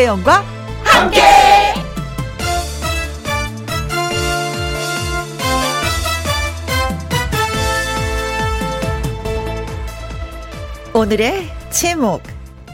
[0.00, 0.42] 김혜영과
[0.82, 1.20] 함께.
[10.94, 12.22] 오늘의 제목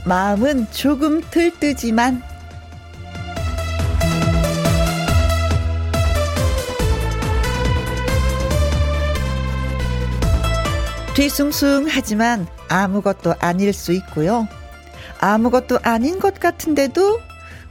[0.05, 2.23] 마음은 조금 들뜨지만
[11.15, 14.47] 뒤숭숭하지만 아무것도 아닐 수 있고요.
[15.21, 17.21] 아무것도 아닌 것 같은데도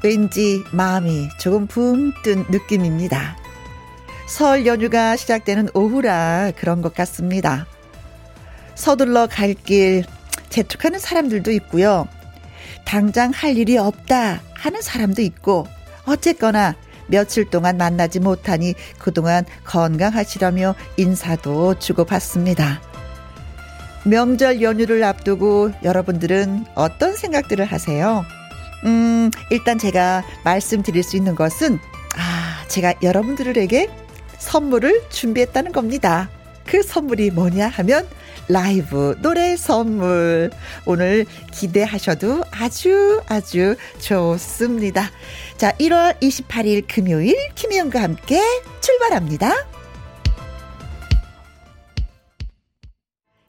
[0.03, 3.38] 왠지 마음이 조금 붕 뜬 느낌입니다.
[4.27, 7.66] 설 연휴가 시작되는 오후라 그런 것 같습니다.
[8.76, 10.03] 서둘러 갈 길
[10.50, 12.08] 재촉하는 사람들도 있고요.
[12.86, 15.67] 당장 할 일이 없다 하는 사람도 있고
[16.05, 16.75] 어쨌거나
[17.08, 22.81] 며칠 동안 만나지 못하니 그동안 건강하시라며 인사도 주고받습니다.
[24.06, 28.23] 명절 연휴를 앞두고 여러분들은 어떤 생각들을 하세요?
[28.86, 31.80] 음, 일단 제가 말씀드릴 수 있는 것은,
[32.16, 33.89] 아, 제가 여러분들에게
[34.38, 36.30] 선물을 준비했다는 겁니다.
[36.66, 38.08] 그 선물이 뭐냐 하면,
[38.47, 40.52] 라이브 노래 선물.
[40.86, 45.09] 오늘 기대하셔도 아주 아주 좋습니다.
[45.58, 48.40] 자, 1월 28일 금요일 김혜영과 함께
[48.81, 49.75] 출발합니다.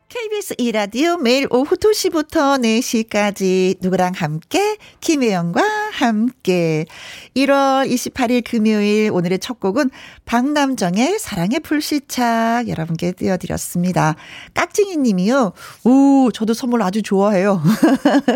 [0.08, 5.60] KBS 이라디오 매일 오후 2시부터 4시까지 누구랑 함께 김혜영과
[5.92, 6.86] 함께
[7.34, 9.90] 1월 28일 금요일 오늘의 첫 곡은
[10.24, 14.14] 박남정의 사랑의 불시착 여러분께 띄워드렸습니다.
[14.54, 15.52] 깍쟁이 님이요.
[15.82, 17.60] 오 저도 선물 아주 좋아해요.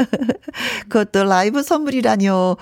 [0.91, 2.57] 그것도 라이브 선물이라뇨.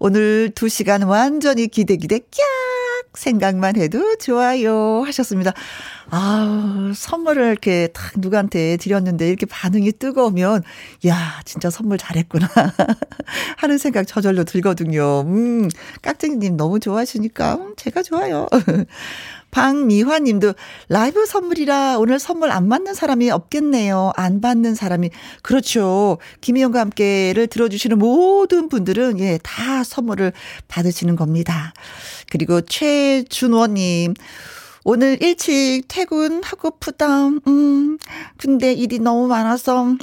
[0.00, 2.69] 오늘 2시간 완전히 기대 기대 깍
[3.14, 5.52] 생각만 해도 좋아요 하셨습니다.
[6.10, 10.62] 아, 선물을 이렇게 딱 누구한테 드렸는데 이렇게 반응이 뜨거우면,
[11.06, 12.48] 야, 진짜 선물 잘했구나.
[13.58, 15.20] 하는 생각 저절로 들거든요.
[15.22, 15.68] 음,
[16.02, 18.46] 깍쟁이님 너무 좋아하시니까, 음, 제가 좋아요.
[19.50, 20.54] 박미화 님도
[20.88, 24.12] 라이브 선물이라 오늘 선물 안 받는 사람이 없겠네요.
[24.16, 25.10] 안 받는 사람이.
[25.42, 26.18] 그렇죠.
[26.40, 30.32] 김희영과 함께를 들어주시는 모든 분들은 예, 다 선물을
[30.68, 31.72] 받으시는 겁니다.
[32.30, 34.14] 그리고 최준원 님.
[34.82, 37.28] 오늘 일찍 퇴근하고프다.
[37.46, 37.98] 음,
[38.38, 39.94] 근데 일이 너무 많아서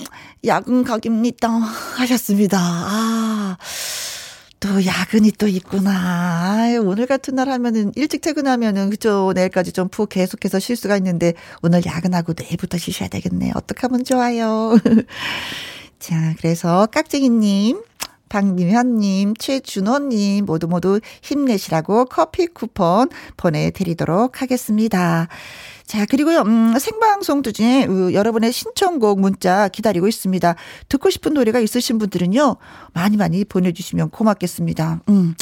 [0.46, 1.50] 야근 가깁니다.
[1.98, 2.60] 하셨습니다.
[2.60, 3.58] 아.
[4.60, 5.92] 또 야근이 또 있구나.
[6.62, 11.34] 아유, 오늘 같은 날 하면은 일찍 퇴근하면은 그죠 내일까지 좀 푹 계속해서 쉴 수가 있는데
[11.62, 13.52] 오늘 야근하고 내일부터 쉬셔야 되겠네.
[13.56, 14.78] 어떻게 하면 좋아요.
[16.00, 17.82] 자, 그래서 깍쟁이님
[18.30, 25.28] 박민현님, 최준호님 모두 모두 힘내시라고 커피 쿠폰 보내드리도록 하겠습니다.
[25.88, 30.56] 자, 그리고요, 음, 생방송 중에 어, 여러분의 신청곡 문자 기다리고 있습니다.
[30.90, 32.58] 듣고 싶은 노래가 있으신 분들은요,
[32.94, 35.02] 많이 많이 보내주시면 고맙겠습니다.
[35.08, 35.34] 음.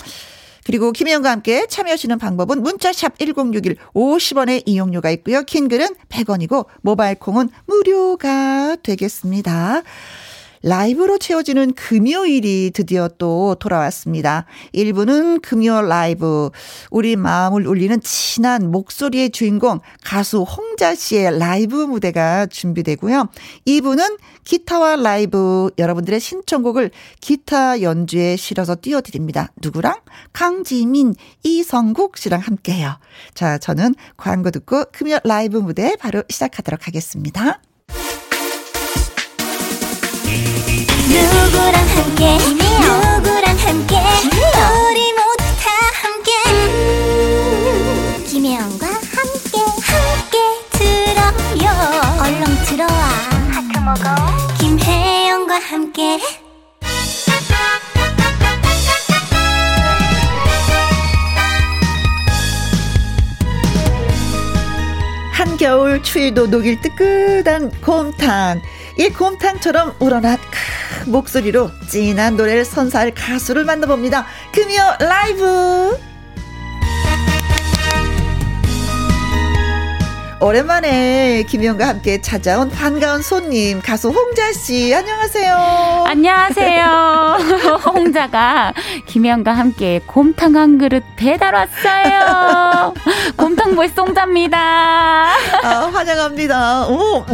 [0.64, 5.44] 그리고 김혜영과 함께 참여하시는 방법은 문자샵 1061 50원의 이용료가 있고요.
[5.44, 9.82] 킹글은 100원이고 모바일 콩은 무료가 되겠습니다.
[10.66, 14.46] 라이브로 채워지는 금요일이 드디어 또 돌아왔습니다.
[14.74, 16.50] 1부는 금요 라이브.
[16.90, 23.30] 우리 마음을 울리는 진한 목소리의 주인공 가수 홍자 씨의 라이브 무대가 준비되고요.
[23.68, 26.90] 2부는 기타와 라이브 여러분들의 신청곡을
[27.22, 29.52] 기타 연주에 실어서 띄워드립니다.
[29.62, 30.02] 누구랑?
[30.34, 32.98] 강지민, 이성국 씨랑 함께해요.
[33.36, 37.62] 자, 저는 광고 듣고 금요 라이브 무대 바로 시작하도록 하겠습니다.
[41.22, 42.38] 누구랑 함께?
[42.38, 43.96] 누구랑 함께?
[43.98, 45.72] 우리 모두 다
[46.02, 46.32] 함께.
[46.48, 50.38] 음, 김혜영과 함께 함께
[50.72, 51.66] 들어요.
[52.22, 52.90] 얼렁 들어와.
[53.52, 54.58] 하트 먹어.
[54.60, 56.20] 김혜영과 함께.
[65.32, 68.62] 한겨울 추위도 녹일 뜨끈한 곰탕
[68.98, 74.26] 이 곰탕처럼 우러난 크 목소리로 진한 노래를 선사할 가수를 만나봅니다.
[74.54, 75.98] 금요 라이브!
[80.42, 86.04] 오랜만에 김희영과 함께 찾아온 반가운 손님 가수 홍자 씨 안녕하세요.
[86.08, 87.38] 안녕하세요.
[87.88, 88.74] 홍자가
[89.08, 92.94] 김희영과 함께 곰탕 한 그릇 배달 왔어요.
[93.38, 94.58] 곰탕 보이 송자입니다.
[95.64, 96.88] 아, 환영합니다.
[96.90, 97.26] 오,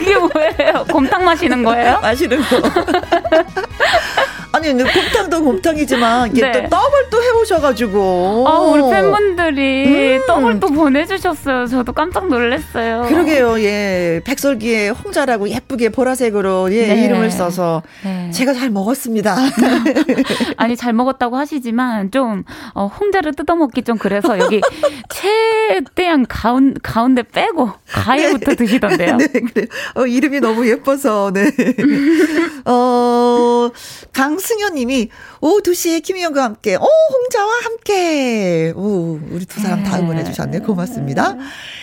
[0.00, 0.84] 이게 뭐예요?
[0.90, 1.98] 곰탕 마시는 거예요?
[2.00, 2.56] 마시는 거.
[4.52, 6.52] 아니, 곰탕도 곰탕이지만 이게 네.
[6.52, 8.44] 또 떡을 또 해오셔가지고.
[8.48, 10.26] 아, 우리 팬분들이 음.
[10.26, 11.66] 떡을 또 보내주셨어요.
[11.66, 13.06] 저도 깜짝 놀랐어요.
[13.08, 13.60] 그러게요.
[13.60, 17.04] 예, 백설기에 홍자라고 예쁘게 보라색으로 예 네.
[17.04, 18.30] 이름을 써서 네.
[18.32, 19.36] 제가 잘 먹었습니다.
[20.56, 22.44] 아니 잘 먹었다고 하시지만 좀
[22.74, 24.60] 어, 홍자를 뜯어먹기 좀 그래서 여기
[25.10, 28.56] 최대한 가운 가운데 빼고 가위부터 네.
[28.56, 29.16] 드시던데요.
[29.16, 29.66] 네, 그래.
[29.94, 31.50] 어, 이름이 너무 예뻐서 네.
[32.66, 33.70] 어
[34.12, 35.10] 강 승현 님이
[35.42, 41.36] 오후 2시에 김희영과 함께 오 홍자와 함께 오 우리 두 사람 다 응원해 주셨네 고맙습니다.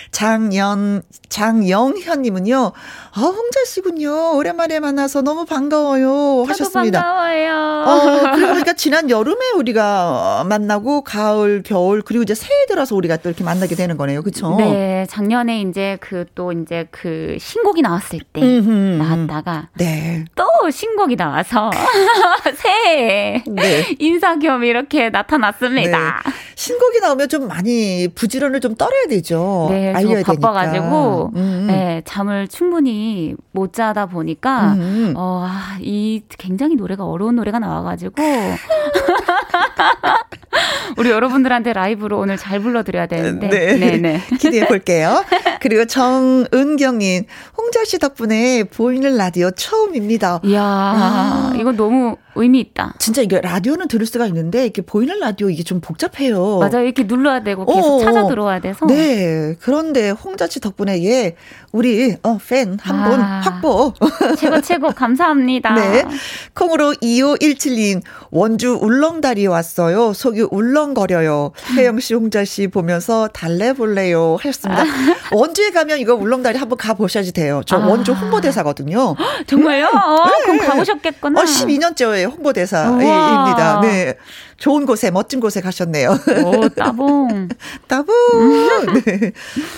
[0.09, 2.71] 장연, 장영현님은요,
[3.13, 4.38] 아, 홍자 씨군요.
[4.38, 6.45] 오랜만에 만나서 너무 반가워요.
[6.48, 7.01] 하셨습니다.
[7.04, 7.83] 반가워요.
[7.86, 13.44] 어, 그러니까 지난 여름에 우리가 만나고 가을, 겨울, 그리고 이제 새해 들어서 우리가 또 이렇게
[13.44, 14.24] 만나게 되는 거네요.
[14.24, 14.56] 그쵸?
[14.57, 15.06] 네.
[15.10, 18.69] 작년에 이제 그 또 이제 그 신곡이 나왔을 때 음흠.
[19.03, 20.25] 나왔다가 네.
[20.36, 21.71] 또 신곡이 나와서
[22.56, 23.96] 새해 네.
[24.00, 26.22] 인사 겸 이렇게 나타났습니다.
[26.26, 26.32] 네.
[26.56, 29.68] 신곡이 나오면 좀 많이 부지런을 좀 떨어야 되죠.
[29.70, 29.94] 네.
[29.94, 31.68] 알려야 바빠가지고 음, 음.
[31.68, 34.80] 네, 잠을 충분히 못 자다 보니까 음.
[34.80, 35.14] 음.
[35.16, 38.16] 어, 아, 이 굉장히 노래가 어려운 노래가 나와가지고
[40.97, 44.21] 우리 여러분들한테 라이브로 오늘 잘 불러드려야 되는데 네, 네, 네.
[44.39, 45.24] 기대해 볼게요.
[45.62, 47.25] 그리고 정은경님
[47.57, 50.41] 홍자 씨 덕분에 보이는 라디오 처음입니다.
[50.44, 51.53] 이야, 아.
[51.57, 52.94] 이거 너무 의미 있다.
[53.00, 56.59] 진짜 이게 라디오는 들을 수가 있는데 이렇게 보이는 라디오 이게 좀 복잡해요.
[56.59, 56.85] 맞아요.
[56.85, 58.85] 이렇게 눌러야 되고 계속 어, 찾아 들어와야 돼서.
[58.85, 59.56] 네.
[59.59, 61.35] 그런데 홍자 씨 덕분에 예
[61.71, 63.94] 우리 어, 팬 한분 아, 확보.
[64.38, 65.74] 최고 최고 감사합니다.
[65.75, 66.06] 네.
[66.53, 68.01] 콩으로 2517님
[68.31, 70.14] 원주 울 렁다리 왔어요.
[70.14, 71.52] 속이 울렁거려요.
[71.75, 74.84] 혜영 씨, 홍자 씨 보면서 달래 볼래요 하셨습니다.
[75.31, 77.62] 원주에 가면 이거 울렁다리 한번 가 보셔야지 돼요.
[77.66, 77.88] 저 아.
[77.88, 79.16] 원주 홍보대사거든요.
[79.48, 79.88] 정말요?
[79.88, 80.44] 어, 네.
[80.44, 81.42] 그럼 가보셨겠구나.
[81.42, 83.80] 어, 12년째 홍보대사입니다.
[83.81, 84.16] 네.
[84.58, 86.18] 좋은 곳에 멋진 곳에 가셨네요.
[86.46, 87.50] 오, 따봉.
[87.88, 89.04] 따봉.
[89.06, 89.31] 네.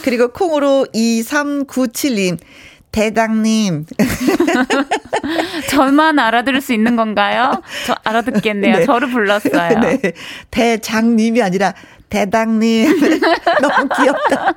[0.03, 2.37] 그리고 콩으로 2397님.
[2.91, 3.85] 대장님.
[5.69, 7.61] 저만 알아들을 수 있는 건가요?
[7.85, 8.77] 저 알아듣겠네요.
[8.77, 8.85] 네.
[8.85, 9.79] 저를 불렀어요.
[9.81, 9.99] 네.
[10.51, 11.73] 대장님이 아니라
[12.09, 12.99] 대장님.
[13.61, 14.53] 너무 귀엽다.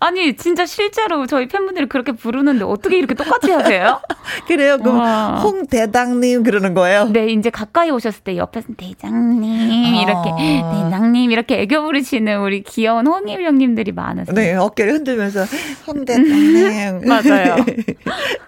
[0.00, 4.00] 아니 진짜 실제로 저희 팬분들이 그렇게 부르는데 어떻게 이렇게 똑같이 하세요?
[4.48, 4.78] 그래요.
[4.78, 5.40] 그럼 와.
[5.40, 7.08] 홍대장님 그러는 거예요?
[7.12, 10.30] 네, 이제 가까이 오셨을 때 옆에서 대장님 이렇게
[10.64, 10.84] 아.
[10.90, 14.34] 대장님 이렇게 애교 부르시는 우리 귀여운 홍일 형님들이 많으세요.
[14.34, 15.44] 네, 어깨를 흔들면서
[15.86, 17.02] 홍 대장님.
[17.06, 17.56] 맞아요.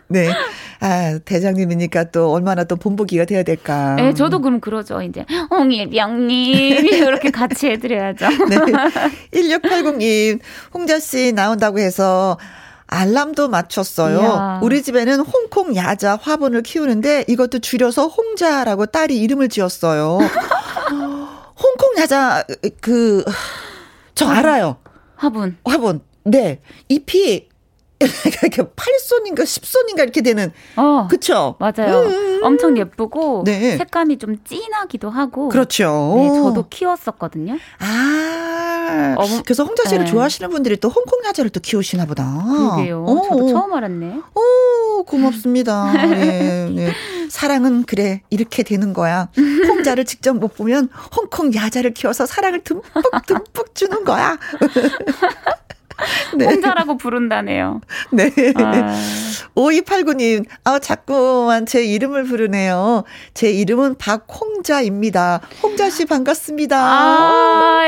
[0.08, 0.28] 네.
[0.80, 3.94] 아, 대장님이니까 또 얼마나 또 본보기가 돼야 될까.
[3.94, 5.00] 네, 저도 그럼 그러죠.
[5.00, 8.28] 이제 홍일병님 이렇게 같이 해드려 야죠.
[8.48, 8.56] 네.
[9.32, 10.40] 1680님
[10.72, 12.38] 홍자 씨 나온다고 해서
[12.86, 14.18] 알람도 맞췄어요.
[14.20, 14.60] 이야.
[14.62, 20.18] 우리 집에는 홍콩 야자 화분을 키우는데 이것도 줄여서 홍자라고 딸이 이름을 지었어요.
[21.56, 22.44] 홍콩 야자
[22.80, 23.24] 그
[24.14, 24.76] 저 알아요.
[25.16, 25.56] 화분.
[25.64, 26.00] 화분.
[26.24, 26.60] 네.
[26.88, 27.48] 잎이
[28.42, 30.52] 이렇게 8손인가 10손인가 이렇게 되는.
[30.76, 31.06] 어.
[31.08, 31.56] 그쵸?
[31.58, 32.00] 맞아요.
[32.00, 32.40] 음.
[32.42, 33.76] 엄청 예쁘고 네.
[33.76, 35.48] 색감이 좀 진하기도 하고.
[35.48, 36.14] 그렇죠.
[36.18, 37.56] 네, 저도 키웠었거든요.
[37.78, 39.14] 아.
[39.16, 40.10] 어, 그래서 홍자 씨를 네.
[40.10, 42.44] 좋아하시는 분들이 또 홍콩 야자를 또 키우시나 보다.
[42.46, 43.04] 그러게요.
[43.04, 43.22] 오.
[43.28, 44.20] 저도 처음 알았네.
[44.34, 45.92] 오, 고맙습니다.
[45.92, 46.92] 네, 네.
[47.30, 48.22] 사랑은 그래.
[48.30, 49.28] 이렇게 되는 거야.
[49.68, 52.82] 홍자를 직접 못 보면 홍콩 야자를 키워서 사랑을 듬뿍
[53.26, 54.38] 듬뿍 주는 거야.
[56.36, 56.46] 네.
[56.46, 57.80] 홍자라고 부른다네요.
[58.10, 58.30] 네.
[58.56, 58.96] 아.
[59.54, 63.04] 5289님, 아, 자꾸만 제 이름을 부르네요.
[63.34, 65.40] 제 이름은 박홍자입니다.
[65.62, 66.76] 홍자 씨 반갑습니다.
[66.76, 67.84] 아,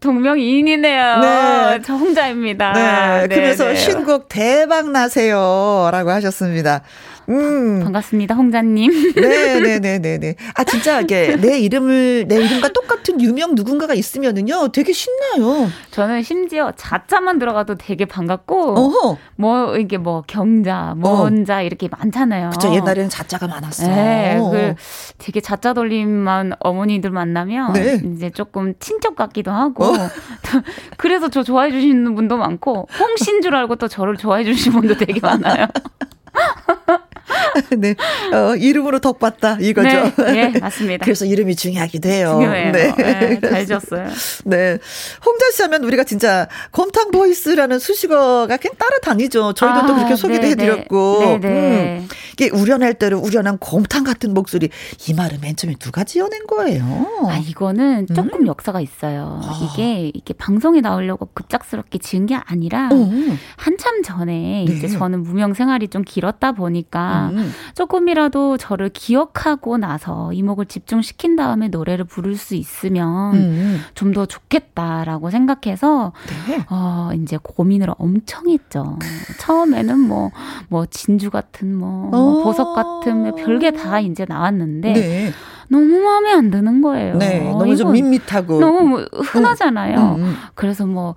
[0.00, 1.18] 동명이인이네요.
[1.18, 1.80] 네.
[1.84, 2.72] 저 홍자입니다.
[2.72, 3.26] 네.
[3.28, 3.76] 네 그래서 네.
[3.76, 5.88] 신곡 대박 나세요.
[5.92, 6.82] 라고 하셨습니다.
[7.28, 7.80] 음.
[7.82, 9.14] 반갑습니다, 홍자님.
[9.16, 10.34] 네네네네네.
[10.54, 15.68] 아, 진짜 이게 내 이름을, 내 이름과 똑같은 유명 누군가가 있으면은요, 되게 신나요.
[15.90, 19.18] 저는 심지어 자자만 들어가도 되게 반갑고, 어허.
[19.36, 21.62] 뭐, 이게 뭐, 경자, 먼자, 어.
[21.62, 22.50] 이렇게 많잖아요.
[22.50, 23.88] 그쵸, 옛날에는 자자가 많았어요.
[23.88, 24.74] 네, 그
[25.18, 28.00] 되게 자자 돌림만 어머니들 만나면, 네.
[28.14, 29.92] 이제 조금 친척 같기도 하고, 어?
[30.96, 35.20] 그래서 저 좋아해 주시는 분도 많고, 홍신 줄 알고 또 저를 좋아해 주시는 분도 되게
[35.20, 35.66] 많아요.
[37.78, 37.94] 네.
[38.32, 40.12] 어, 이름으로 덕받다 이거죠.
[40.24, 41.04] 네, 네, 맞습니다.
[41.04, 42.36] 그래서 이름이 중요하기도 해요.
[42.40, 42.72] 중요해요.
[42.72, 42.94] 네.
[42.96, 44.08] 네, 잘 지었어요.
[44.44, 44.78] 네.
[45.24, 49.54] 홍자 씨 하면 우리가 진짜 곰탕 보이스라는 수식어가 그냥 따라다니죠.
[49.54, 50.64] 저희도 아, 또 그렇게 소개를 네, 네.
[50.64, 51.38] 해드렸고.
[51.40, 52.08] 네, 음.
[52.32, 54.68] 이게 우려낼 대로 우려난 곰탕 같은 목소리.
[55.08, 57.06] 이 말은 맨 처음에 누가 지어낸 거예요?
[57.28, 58.46] 아, 이거는 조금 음?
[58.48, 59.40] 역사가 있어요.
[59.42, 59.70] 아.
[59.72, 63.38] 이게, 이게 방송에 나오려고 급작스럽게 지은 게 아니라 음.
[63.56, 67.52] 한참 전에 이제 저는 무명 생활이 좀 길어 이렇다 보니까 음.
[67.74, 73.80] 조금이라도 저를 기억하고 나서 이목을 집중시킨 다음에 노래를 부를 수 있으면 음.
[73.94, 76.12] 좀더 좋겠다라고 생각해서
[76.46, 76.64] 네.
[76.70, 78.98] 어 이제 고민을 엄청 했죠.
[79.40, 80.30] 처음에는 뭐뭐
[80.68, 85.32] 뭐 진주 같은 뭐, 뭐 보석 같은 별게 다 이제 나왔는데 네.
[85.68, 87.16] 너무 마음에 안 드는 거예요.
[87.16, 89.98] 네, 너무 좀 밋밋하고 너무 흔하잖아요.
[89.98, 90.34] 음, 음, 음.
[90.54, 91.14] 그래서 뭐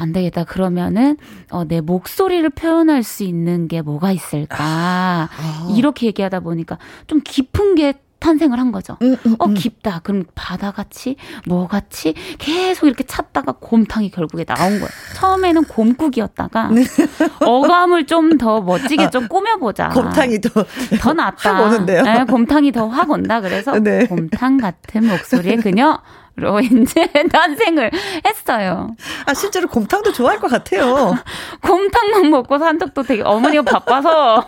[0.00, 1.18] 안 되겠다 그러면은
[1.50, 5.68] 어, 내 목소리를 표현할 수 있는 게 뭐가 있을까 아, 아.
[5.76, 8.96] 이렇게 얘기하다 보니까 좀 깊은 게 탄생을 한 거죠.
[9.02, 9.54] 음, 음, 어, 음.
[9.54, 10.00] 깊다.
[10.02, 14.88] 그럼 바다같이, 뭐같이 계속 이렇게 찾다가 곰탕이 결국에 나온 거예요.
[15.16, 16.82] 처음에는 곰국이었다가 네.
[17.44, 19.88] 어감을 좀 더 멋지게 아, 좀 꾸며보자.
[19.88, 20.64] 곰탕이 더,
[21.00, 21.54] 더 낫다.
[21.56, 22.02] 확 오는데요.
[22.02, 23.40] 네, 곰탕이 더 확 온다.
[23.40, 24.06] 그래서 네.
[24.06, 25.98] 곰탕 같은 목소리의 그녀.
[26.36, 27.90] 로 이제 탄생을
[28.24, 28.94] 했어요.
[29.26, 31.14] 아 실제로 곰탕도 좋아할 것 같아요.
[31.60, 34.46] 곰탕만 먹고 산 적도 되게 어머니가 바빠서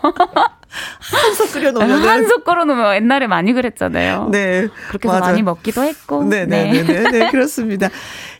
[0.99, 4.29] 한솥 끓여 놓으면 한솥 끓여 놓으면 옛날에 많이 그랬잖아요.
[4.31, 4.67] 네.
[4.89, 6.23] 그렇게 해서 많이 먹기도 했고.
[6.23, 7.89] 네, 네, 네, 네, 네, 그렇습니다.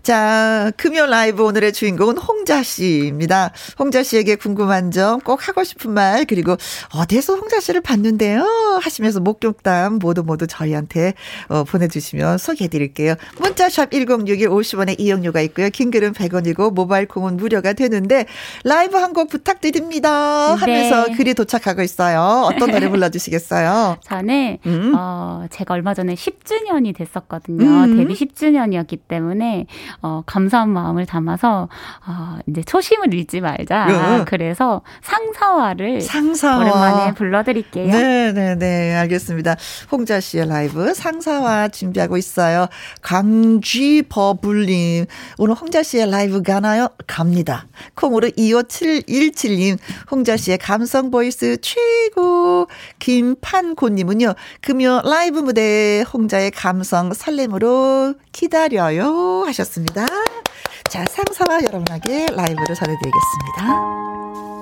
[0.03, 3.53] 자, 금요 라이브 오늘의 주인공은 홍자 씨입니다.
[3.79, 6.57] 홍자 씨에게 궁금한 점, 꼭 하고 싶은 말, 그리고
[6.93, 8.43] 어디에서 홍자 씨를 봤는데요?
[8.81, 11.13] 하시면서 목격담 모두 모두 저희한테
[11.48, 13.15] 어, 보내주시면 소개해드릴게요.
[13.39, 15.69] 문자샵 1061 50원의 이용료가 있고요.
[15.69, 18.25] 긴 글은 100원이고 모바일 콩은 무료가 되는데
[18.65, 21.15] 라이브 한 곡 부탁드립니다 하면서 네.
[21.15, 22.45] 글이 도착하고 있어요.
[22.48, 23.98] 어떤 노래 불러주시겠어요?
[24.03, 24.93] 저는 음.
[24.98, 27.63] 어, 제가 얼마 전에 10주년이 됐었거든요.
[27.63, 27.98] 음.
[27.98, 29.67] 데뷔 10주년이었기 때문에
[30.02, 31.70] 어, 감사한 마음을 담아서
[32.06, 33.86] 어, 이제 초심을 잃지 말자.
[33.86, 34.24] 네.
[34.26, 36.58] 그래서 상사화를 상사화.
[36.58, 37.88] 오랜만에 불러드릴게요.
[37.88, 39.56] 네네네 네, 알겠습니다.
[39.92, 42.68] 홍자 씨의 라이브 상사화 준비하고 있어요.
[43.02, 45.06] 강쥐 버블님
[45.38, 46.88] 오늘 홍자 씨의 라이브 가나요?
[47.08, 47.66] 갑니다.
[47.96, 49.78] 콩으로 25717님
[50.12, 52.68] 홍자 씨의 감성 voice 최고
[53.00, 59.83] 김판고님은요 금요 라이브 무대 홍자의 감성 설렘으로 기다려요 하셨습니다.
[59.84, 60.06] 있습니다.
[60.90, 64.52] 자, 상사와 여러분에게 라이브를 전해드리겠습니다.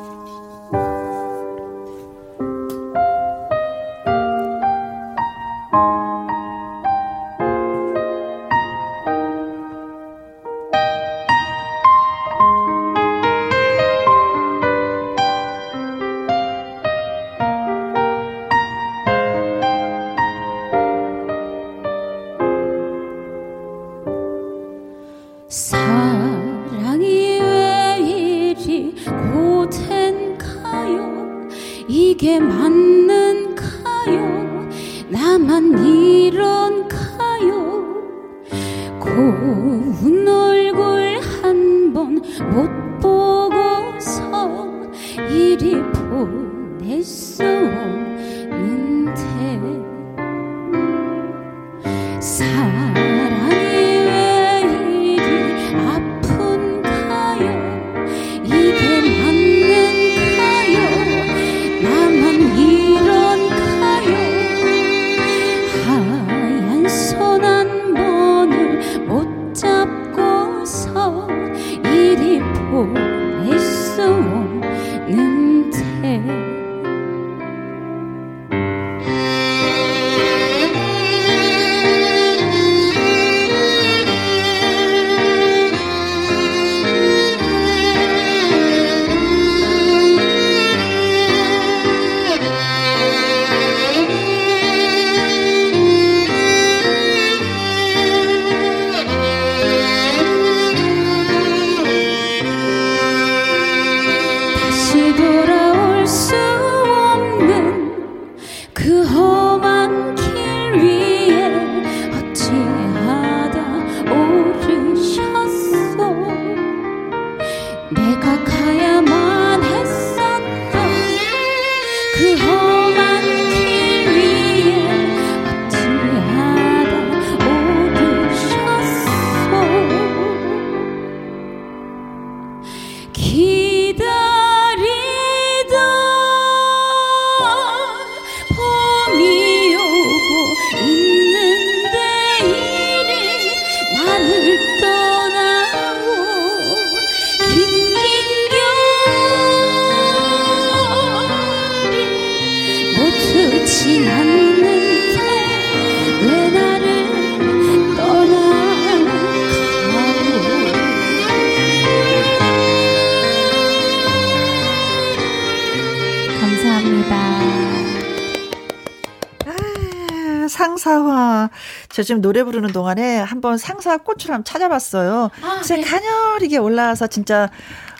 [172.01, 175.29] 저 지금 노래 부르는 동안에 한번 상사 꽃을 한번 찾아봤어요.
[175.43, 175.81] 아, 네.
[175.81, 177.49] 가녀리게 올라와서 진짜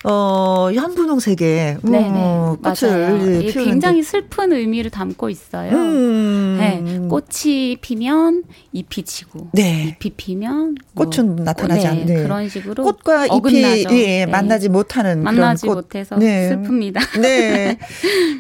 [0.04, 5.72] 어, 연분홍 색의 네네 어, 꽃을 예, 굉장히 슬픈 의미를 담고 있어요.
[5.74, 6.58] 음.
[6.60, 8.44] 네, 꽃이 피면
[8.74, 9.96] 잎이 지고 네.
[10.02, 12.24] 잎이 피면 뭐, 꽃은 나타나지 네, 않는 네.
[12.24, 14.26] 그런 식으로 꽃과 잎이 예, 네.
[14.26, 15.82] 만나지 못하는 만나지 그런 꽃.
[15.84, 16.50] 못해서 네.
[16.50, 17.00] 슬픕니다.
[17.22, 17.78] 네.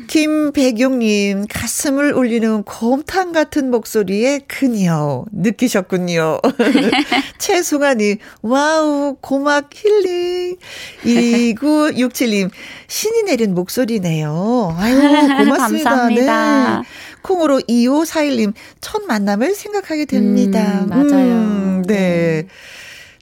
[0.07, 6.39] 김배경님 가슴을 울리는 곰탕 같은 목소리의 그녀 느끼셨군요.
[7.37, 10.57] 최송아님 와우 고막 힐링
[11.05, 12.49] 이 2967님,
[12.87, 14.75] 신이 내린 목소리네요.
[14.77, 15.57] 아유, 고맙습니다.
[15.89, 16.77] 감사합니다.
[16.79, 16.83] 네.
[17.21, 20.83] 콩으로 2541님, 첫 만남을 생각하게 됩니다.
[20.83, 21.33] 음, 맞아요.
[21.33, 21.95] 음, 네.
[21.95, 22.47] 네.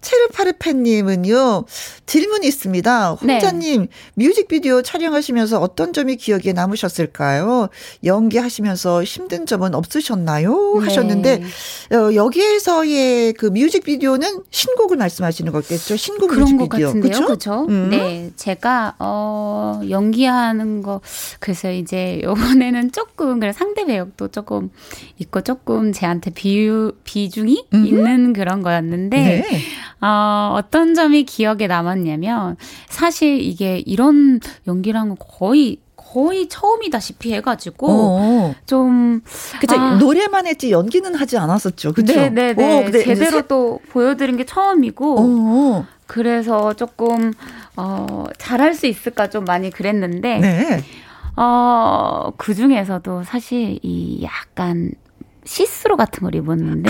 [0.02, 1.66] 체르파르페님은요,
[2.06, 3.12] 질문이 있습니다.
[3.12, 3.88] 홍자님, 네.
[4.16, 7.70] 뮤직비디오 촬영하시면서 어떤 점이 기억에 남으셨을까요?
[8.04, 10.80] 연기하시면서 힘든 점은 없으셨나요?
[10.80, 10.86] 네.
[10.86, 11.44] 하셨는데,
[11.92, 15.96] 어, 여기에서의 그 뮤직비디오는 신곡을 말씀하시는 거겠죠?
[15.96, 16.94] 신곡 그런 뮤직비디오.
[16.94, 17.26] 그렇죠?
[17.26, 17.66] 그렇죠.
[17.70, 17.90] 음.
[17.90, 18.32] 네.
[18.36, 21.02] 제가, 어, 연기하는 거,
[21.40, 24.70] 그래서 이제 요번에는 조금, 그래 상대 배역도 조금
[25.18, 27.86] 있고 조금 제한테 비유, 비중이 음.
[27.86, 29.60] 있는 그런 거였는데, 네.
[30.02, 38.56] 어, 어떤 점이 기억에 남았냐면 사실 이게 이런 연기랑은 거의 거의 처음이다시피 해가지고 어.
[38.66, 39.22] 좀
[39.60, 41.94] 그죠 아, 노래만 했지 연기는 하지 않았었죠.
[41.94, 42.14] 그렇죠.
[42.14, 42.88] 네네네.
[42.88, 43.04] 오, 네.
[43.04, 43.48] 제대로 세...
[43.48, 45.86] 또 보여드린 게 처음이고 어.
[46.08, 47.32] 그래서 조금
[47.76, 50.84] 어 잘할 수 있을까 좀 많이 그랬는데 네.
[51.36, 54.92] 어그 중에서도 사실 이 약간
[55.46, 56.90] 시스루 같은 걸 입었는데.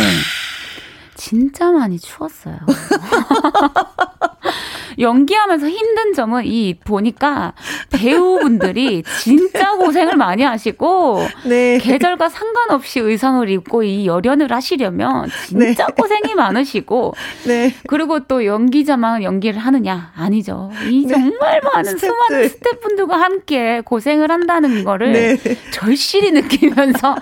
[1.20, 2.58] 진짜 많이 추웠어요.
[5.00, 7.54] 연기하면서 힘든 점은 이 보니까
[7.92, 11.78] 배우분들이 진짜 고생을 많이 하시고 네.
[11.80, 15.94] 계절과 상관없이 의상을 입고 이 열연을 하시려면 진짜 네.
[15.96, 17.14] 고생이 많으시고
[17.48, 17.74] 네.
[17.88, 20.72] 그리고 또 연기자만 연기를 하느냐 아니죠.
[20.90, 21.14] 이 네.
[21.14, 22.10] 정말 많은 스태프들.
[22.10, 25.38] 수많은 스태프분들과 함께 고생을 한다는 거를 네.
[25.72, 27.16] 절실히 느끼면서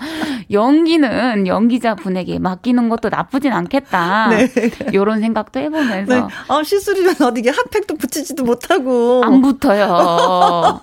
[0.50, 4.30] 연기는 연기자분에게 맡기는 것도 나쁘진 않겠다.
[4.92, 9.22] 이런 생각도 해보면서 아 시술이면 어디 게 핫팩도 붙이지도 못하고.
[9.24, 10.80] 안 붙어요.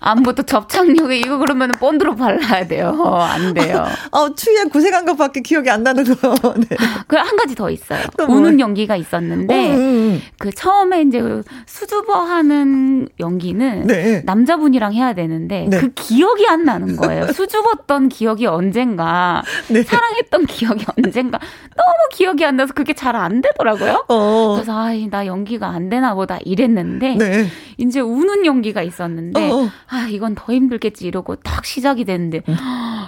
[0.00, 0.42] 안 붙어.
[0.42, 2.94] 접착력에 이거 그러면 본드로 발라야 돼요.
[3.16, 3.84] 안 돼요.
[4.12, 6.34] 어, 추위에 고생한 것밖에 기억이 안 나는 거.
[6.56, 6.76] 네.
[7.06, 8.02] 그한 가지 더 있어요.
[8.28, 10.22] 우는 연기가 있었는데, 음, 음, 음.
[10.38, 14.22] 그 처음에 이제 그 수줍어 하는 연기는 네.
[14.24, 15.78] 남자분이랑 해야 되는데, 네.
[15.80, 17.26] 그 기억이 안 나는 거예요.
[17.32, 19.82] 수줍었던 기억이 언젠가, 네.
[19.82, 21.38] 사랑했던 기억이 언젠가,
[21.76, 24.04] 너무 기억이 안 나서 그게 잘 안 되더라고요.
[24.08, 24.52] 어.
[24.56, 27.46] 그래서, 아이, 나 연기가 안 되나 보다 이랬는데 네.
[27.78, 29.68] 이제 우는 연기가 있었는데 어어.
[29.88, 32.56] 아 이건 더 힘들겠지 이러고 딱 시작이 됐는데 음.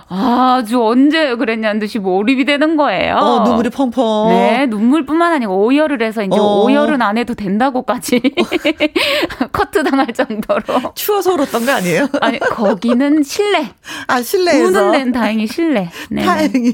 [0.08, 3.16] 아주 언제 그랬냐는 듯이 몰입이 되는 거예요.
[3.16, 4.28] 어, 눈물이 펑펑.
[4.30, 6.62] 네, 눈물뿐만 아니고 오열을 해서 이제 어.
[6.62, 8.22] 오열은 안 해도 된다고까지
[9.52, 12.08] 커트 당할 정도로 추워서 울었던 거 아니에요?
[12.20, 13.70] 아니 거기는 실내.
[14.06, 15.90] 아 실내에서 우는 데는 다행히 실내.
[16.10, 16.24] 네.
[16.24, 16.72] 다행히.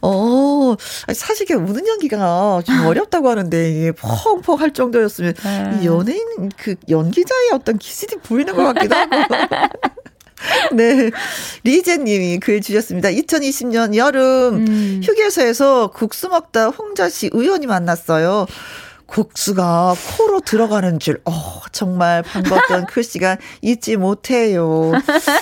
[0.00, 0.74] 어
[1.12, 5.34] 사실 이 우는 연기가 좀 어렵다고 하는데 이게 펑펑 할 정도였으면
[5.78, 5.84] 네.
[5.84, 9.10] 연예인 그 연기자의 어떤 기질이 보이는 것 같기도 하고.
[10.72, 11.10] 네.
[11.64, 13.10] 리제님이 글 주셨습니다.
[13.10, 15.00] 2020년 여름 음.
[15.04, 18.46] 휴게소에서 국수 먹다 홍자 씨 의원이 만났어요.
[19.10, 21.32] 국수가 코로 들어가는 줄, 어,
[21.72, 24.92] 정말 반가웠던 그 시간 잊지 못해요.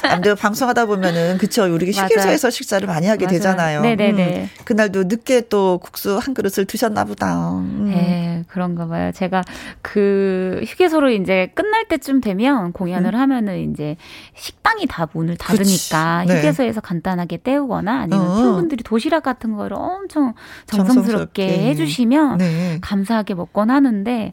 [0.05, 1.65] 아무래도 방송하다 보면은, 그쵸.
[1.65, 3.37] 우리 휴게소에서 식사를 많이 하게 맞아요.
[3.37, 3.81] 되잖아요.
[3.83, 4.37] 네네네.
[4.41, 7.51] 음, 그날도 늦게 또 국수 한 그릇을 드셨나 보다.
[7.59, 7.91] 음.
[7.95, 9.13] 네, 그런가 봐요.
[9.13, 9.43] 제가
[9.83, 13.21] 그 휴게소로 이제 끝날 때쯤 되면 공연을 음.
[13.21, 13.97] 하면은 이제
[14.35, 16.39] 식당이 다 문을 닫으니까 네.
[16.39, 18.35] 휴게소에서 간단하게 때우거나 아니면 어.
[18.37, 20.33] 팬분들이 도시락 같은 거를 엄청
[20.67, 21.69] 정성스럽게, 정성스럽게.
[21.69, 22.79] 해주시면 네.
[22.81, 24.33] 감사하게 먹고 먹곤 하는데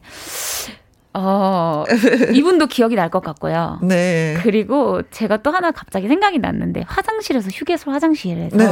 [1.18, 1.84] 어,
[2.34, 3.78] 이분도 기억이 날 것 같고요.
[3.82, 4.36] 네.
[4.42, 8.66] 그리고 제가 또 하나 갑자기 생각이 났는데 화장실에서 휴게소 화장실에서 네.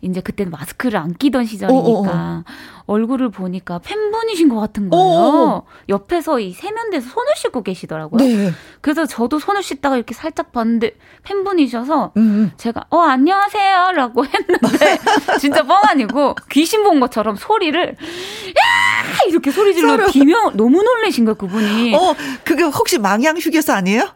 [0.00, 2.44] 이제 그때는 마스크를 안 끼던 시절이니까 어어어.
[2.86, 5.04] 얼굴을 보니까 팬분이신 것 같은 거예요.
[5.06, 5.62] 어어.
[5.88, 8.18] 옆에서 이 세면대에서 손을 씻고 계시더라고요.
[8.26, 8.50] 네.
[8.80, 12.50] 그래서 저도 손을 씻다가 이렇게 살짝 봤는데 팬분이셔서 음.
[12.56, 14.98] 제가 어 안녕하세요라고 했는데
[15.38, 21.36] 진짜 뻥 아니고 귀신 본 것처럼 소리를 야 이렇게 소리 질러 비명 너무 놀래신 거예요
[21.36, 21.94] 그분 이.
[21.94, 24.08] 어 그게 혹시 망양 휴게소 아니에요?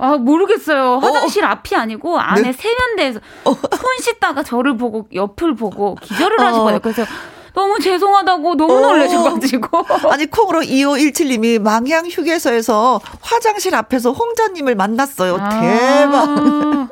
[0.00, 0.94] 아, 모르겠어요.
[0.94, 0.98] 어.
[0.98, 1.48] 화장실 어.
[1.48, 2.52] 앞이 아니고 안에 네?
[2.52, 3.52] 세면대에서 어.
[3.52, 6.44] 손 씻다가 저를 보고 옆을 보고 기절을 어.
[6.44, 6.78] 하신 거예요.
[6.80, 7.04] 그래서
[7.52, 8.80] 너무 죄송하다고 너무 어.
[8.80, 9.84] 놀라셔가지고.
[10.10, 15.36] 아니, 콩으로 2517님이 망향 휴게소에서 화장실 앞에서 홍자님을 만났어요.
[15.40, 15.60] 아.
[15.60, 16.88] 대박.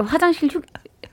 [0.04, 0.60] 화장실 휴,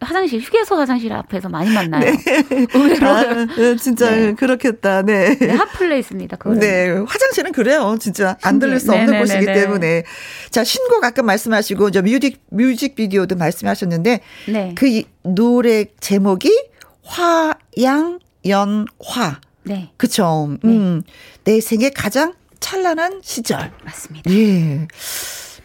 [0.01, 2.05] 화장실 휴게소 화장실 앞에서 많이 만나요.
[2.05, 2.67] 네.
[3.01, 4.33] 아, 네, 진짜 네.
[4.33, 5.01] 그렇겠다.
[5.01, 5.37] 네.
[5.37, 6.37] 네 hot place입니다.
[6.37, 6.59] 그거는.
[6.59, 7.97] 네, 화장실은 그래요.
[7.99, 9.19] 진짜 안 들릴 수 없는.
[9.19, 10.03] 곳이기 때문에.
[10.49, 14.75] 자, 신곡 아까 말씀하시고 저 뮤직 뮤직 비디오도 말씀하셨는데 네.
[14.75, 16.69] 그 노래 제목이
[17.03, 19.39] 화양 연화.
[19.63, 19.91] 네.
[19.97, 20.55] 그쵸.
[20.63, 20.69] 네.
[20.69, 21.03] 음.
[21.43, 23.71] 내 생애 가장 찬란한 시절.
[23.83, 24.31] 맞습니다.
[24.31, 24.87] 예.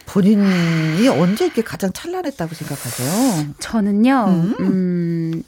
[0.07, 3.53] 본인이 언제 이렇게 가장 찬란했다고 생각하세요?
[3.59, 5.43] 저는요, 음, 음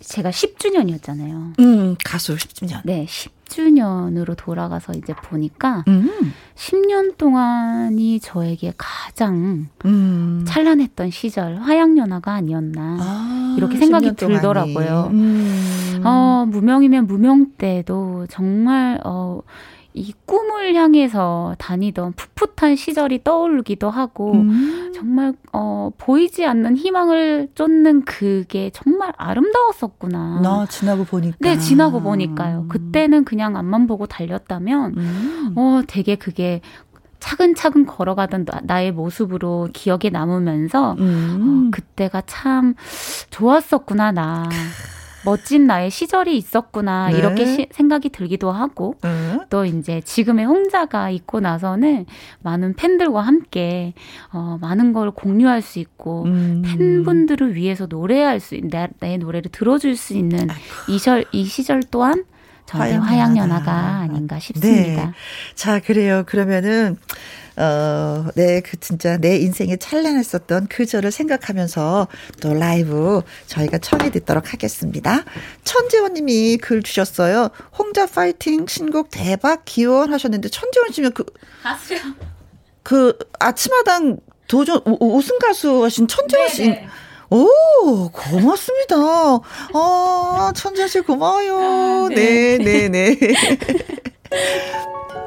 [0.00, 1.58] 제가 10주년이었잖아요.
[1.58, 2.80] 음, 가수 10주년.
[2.84, 6.32] 네, 10주년으로 돌아가서 이제 보니까 음.
[6.54, 10.44] 10년 동안이 저에게 가장 음.
[10.46, 12.96] 찬란했던 시절, 화양연화가 아니었나.
[13.00, 15.08] 아, 이렇게 생각이 들더라고요.
[15.10, 16.02] 음.
[16.04, 19.40] 어, 무명이면 무명 때도 정말, 어,
[19.98, 24.92] 이 꿈을 향해서 다니던 풋풋한 시절이 떠오르기도 하고 음.
[24.94, 30.40] 정말 어 보이지 않는 희망을 쫓는 그게 정말 아름다웠었구나.
[30.42, 31.38] 나 지나고 보니까.
[31.40, 32.66] 네, 지나고 보니까요.
[32.68, 35.52] 그때는 그냥 앞만 보고 달렸다면 음.
[35.56, 36.60] 어 되게 그게
[37.18, 41.68] 차근차근 걸어가던 나 의 모습으로 기억에 남으면서 음.
[41.68, 42.74] 어, 그때가 참
[43.30, 44.48] 좋았었구나 나.
[45.26, 47.18] 멋진 나의 시절이 있었구나 네.
[47.18, 49.40] 이렇게 시, 생각이 들기도 하고 네.
[49.50, 52.06] 또 이제 지금의 홍자가 있고 나서는
[52.42, 53.92] 많은 팬들과 함께
[54.32, 56.62] 어, 많은 걸 공유할 수 있고 음.
[56.64, 60.46] 팬분들을 위해서 노래할 수 내, 내 노래를 들어줄 수 있는
[60.88, 62.24] 이, 절, 이 시절 또한
[62.66, 65.06] 저의 화양연화가 아닌가 싶습니다.
[65.06, 65.12] 네.
[65.54, 66.22] 자 그래요.
[66.26, 66.96] 그러면은
[67.56, 72.08] 어, 네, 그 진짜 내 인생에 찬란했었던 그 절을 생각하면서
[72.40, 75.24] 또 라이브 저희가 청해 듣도록 하겠습니다.
[75.64, 77.48] 천재원 님이 글 주셨어요.
[77.78, 81.24] 홍자 파이팅 신곡 대박 기원 하셨는데 천재원 씨면 그
[81.62, 81.98] 가수요.
[82.82, 86.62] 그 아침마당 도전 우, 우승 가수 하신 천재원 씨.
[86.62, 86.88] 네네.
[87.30, 88.96] 오, 고맙습니다.
[89.74, 91.58] 아, 천재 씨 고마워요.
[91.58, 93.18] 아, 네, 네, 네.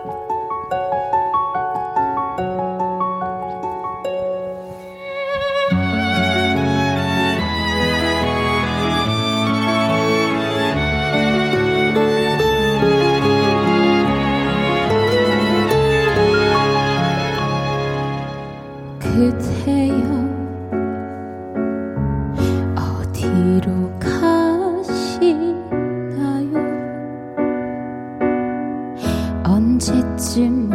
[30.37, 30.68] 네.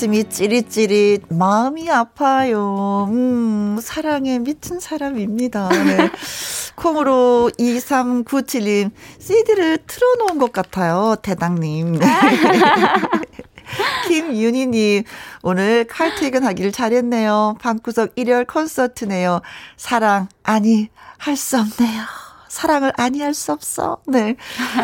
[0.00, 3.06] 가슴이 찌릿찌릿, 마음이 아파요.
[3.10, 5.68] 음, 사랑에 미친 사람입니다.
[5.68, 6.10] 네.
[6.74, 11.16] 콩으로 2397님, CD를 틀어놓은 것 같아요.
[11.20, 12.00] 대당님.
[14.08, 15.04] 김윤희님,
[15.42, 17.56] 오늘 칼퇴근 하기를 잘했네요.
[17.60, 19.42] 방구석 일열 콘서트네요.
[19.76, 22.19] 사랑, 아니, 할 수 없네요.
[22.50, 23.98] 사랑을 아니할 수 없어.
[24.08, 24.34] 네.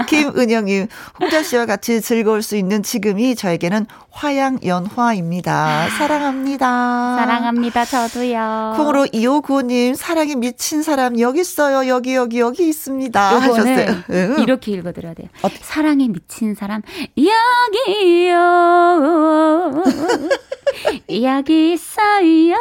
[0.09, 0.87] 김은영님,
[1.20, 5.88] 홍자 씨와 같이 즐거울 수 있는 지금이 저에게는 화양연화입니다.
[5.98, 7.16] 사랑합니다.
[7.18, 7.85] 사랑합니다.
[7.85, 8.74] 저도요.
[8.76, 11.88] 콩으로 2595님, 사랑에 미친 사람 여기 있어요.
[11.88, 13.40] 여기, 여기, 여기 있습니다.
[13.40, 13.96] 하셨어요.
[14.11, 14.37] 응.
[14.38, 15.29] 이렇게 읽어드려야 돼요.
[15.42, 15.48] 어.
[15.61, 16.83] 사랑에 미친 사람,
[17.18, 18.37] 여기요.
[21.22, 22.54] 여기 있어요.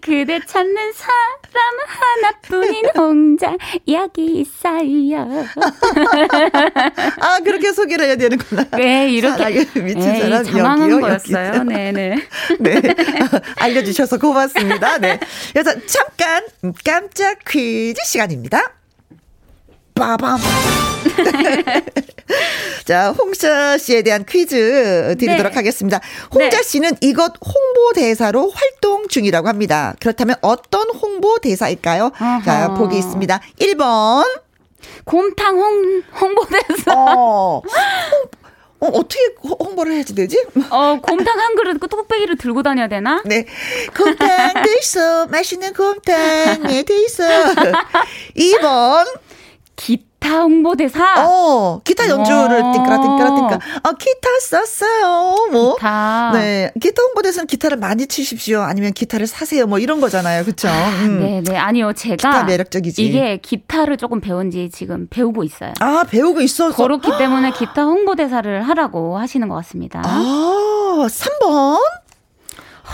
[0.00, 3.56] 그대 찾는 사람 하나뿐인 홍자
[3.88, 5.46] 여기 있어요.
[7.20, 8.64] 아 그렇게 소개를 해야 되는구나.
[8.76, 11.00] 네 이렇게 미친 에이, 사람 여기요.
[11.00, 11.64] 거였어요.
[11.64, 12.16] 네네.
[12.60, 12.82] 네
[13.56, 14.98] 알려주셔서 고맙습니다.
[14.98, 15.18] 네
[15.52, 16.44] 그래서 잠깐
[16.84, 18.77] 깜짝 퀴즈 시간입니다.
[19.98, 20.38] 빠밤.
[22.84, 25.56] 자, 홍자 씨에 대한 퀴즈 드리도록 네.
[25.56, 26.00] 하겠습니다.
[26.32, 26.62] 홍자 네.
[26.62, 29.94] 씨는 이것 홍보대사로 활동 중이라고 합니다.
[30.00, 32.12] 그렇다면 어떤 홍보대사일까요?
[32.18, 32.42] 어허.
[32.44, 33.40] 자, 보기 있습니다.
[33.60, 34.24] 1번.
[35.04, 36.94] 곰탕 홍, 홍보대사.
[36.94, 37.62] 어.
[38.80, 40.40] 어, 어떻게 홍보를 해야지 되지?
[40.70, 43.20] 어, 곰탕 한 그릇 그 뚝배기를 들고 다녀야 되나?
[43.24, 43.44] 네.
[43.96, 45.26] 곰탕 돼 있어.
[45.26, 46.62] 맛있는 곰탕.
[46.62, 47.24] 네, 돼 있어.
[48.36, 49.04] 2번.
[49.88, 51.24] 기타 홍보대사.
[51.24, 53.54] 어, 기타 연주를 띵까라 띵까라 띵까.
[53.84, 55.46] 어, 기타 썼어요.
[55.52, 55.76] 뭐.
[55.76, 56.32] 기타.
[56.34, 56.72] 네.
[56.80, 58.60] 기타 홍보대사는 기타를 많이 치십시오.
[58.62, 59.66] 아니면 기타를 사세요.
[59.68, 60.44] 뭐 이런 거잖아요.
[60.44, 60.66] 그쵸?
[61.04, 61.20] 음.
[61.20, 61.56] 네, 네.
[61.56, 61.92] 아니요.
[61.92, 62.16] 제가.
[62.16, 63.04] 기타 매력적이지.
[63.04, 65.72] 이게 기타를 조금 배운 지 지금 배우고 있어요.
[65.78, 66.76] 아, 배우고 있어서.
[66.76, 70.02] 그렇기 때문에 기타 홍보대사를 하라고 하시는 것 같습니다.
[70.04, 71.78] 아, 3번.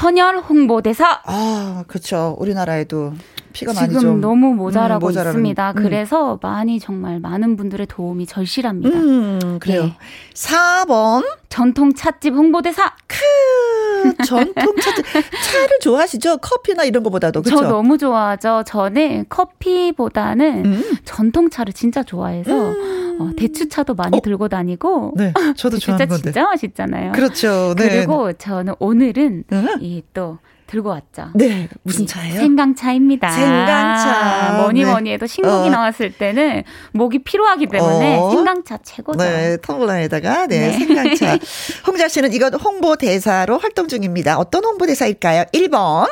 [0.03, 1.23] 헌혈 홍보대사.
[1.25, 2.37] 아, 그렇죠.
[2.39, 3.15] 우리나라에도
[3.55, 5.71] 피가 많이 좀 너무 모자라고 음, 있습니다.
[5.71, 5.75] 음.
[5.77, 8.99] 그래서 많이 정말 많은 분들의 도움이 절실합니다.
[8.99, 9.85] 음, 그래요.
[9.85, 9.97] 네.
[10.35, 12.93] 4번 전통 찻집 홍보대사.
[13.07, 16.39] 크 전통 찻집 차를 좋아하시죠?
[16.39, 17.63] 커피나 이런 거보다도 그렇죠?
[17.63, 18.65] 저 너무 좋아하죠.
[18.67, 20.83] 저는 커피보다는 음.
[21.05, 23.19] 전통 차를 진짜 좋아해서 음.
[23.21, 24.21] 어, 대추차도 많이 어?
[24.21, 25.13] 들고 다니고.
[25.17, 26.23] 네, 저도 좋아하는 건데.
[26.25, 27.13] 진짜 맛있잖아요.
[27.13, 27.75] 그렇죠.
[27.79, 27.89] 네.
[27.89, 29.69] 그리고 저는 오늘은 음.
[29.81, 30.39] 이또
[30.75, 31.31] 들고 왔죠.
[31.35, 31.69] 네.
[31.83, 32.41] 무슨 차예요?
[32.41, 33.31] 생강차입니다.
[33.31, 34.59] 생강차.
[34.63, 34.91] 뭐니 네.
[34.91, 35.71] 뭐니 해도 신곡이 어.
[35.71, 38.31] 나왔을 때는 목이 피로하기 때문에 어.
[38.31, 39.19] 생강차 최고죠.
[39.19, 39.57] 네.
[39.59, 40.73] 텀블러에다가 네, 네.
[40.73, 41.39] 생강차.
[41.87, 44.37] 홍자 씨는 이건 홍보대사로 활동 중입니다.
[44.39, 45.45] 어떤 홍보대사일까요?
[45.53, 46.09] 1번.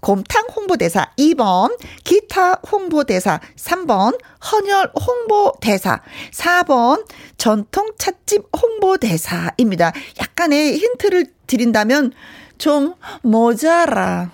[0.00, 4.16] 곰탕 홍보대사 2번, 기타 홍보대사 3번,
[4.52, 7.04] 헌혈 홍보대사 4번,
[7.36, 9.92] 전통 찻집 홍보대사입니다.
[10.20, 12.12] 약간의 힌트를 드린다면
[12.58, 14.30] 좀 모자라.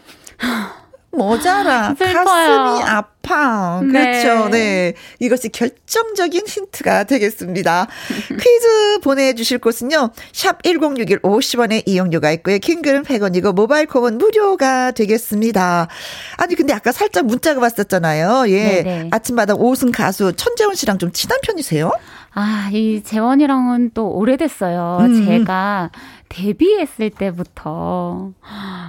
[1.15, 1.95] 모자라.
[1.97, 2.25] 슬퍼요.
[2.25, 3.81] 가슴이 아파.
[3.81, 4.49] 그렇죠.
[4.49, 4.51] 네.
[4.51, 4.95] 네.
[5.21, 7.87] 이것이 결정적인 힌트가 되겠습니다.
[8.29, 10.11] 퀴즈 보내주실 곳은요.
[10.33, 12.59] 샵 1061 50원의 이용료가 있고요.
[12.59, 15.89] 킹글은 100원이고 모바일 콩은 무료가 되겠습니다.
[16.37, 18.45] 아니 근데 아까 살짝 문자가 왔었잖아요.
[18.49, 18.65] 예.
[18.65, 18.83] 네네.
[18.83, 19.09] 네.
[19.13, 21.93] 아침마다 오승 가수 천재훈 씨랑 좀 친한 편이세요?
[22.37, 24.99] 아, 이 재원이랑은 또 오래됐어요.
[25.03, 25.25] 음.
[25.25, 25.91] 제가
[26.35, 28.33] 데뷔했을 때부터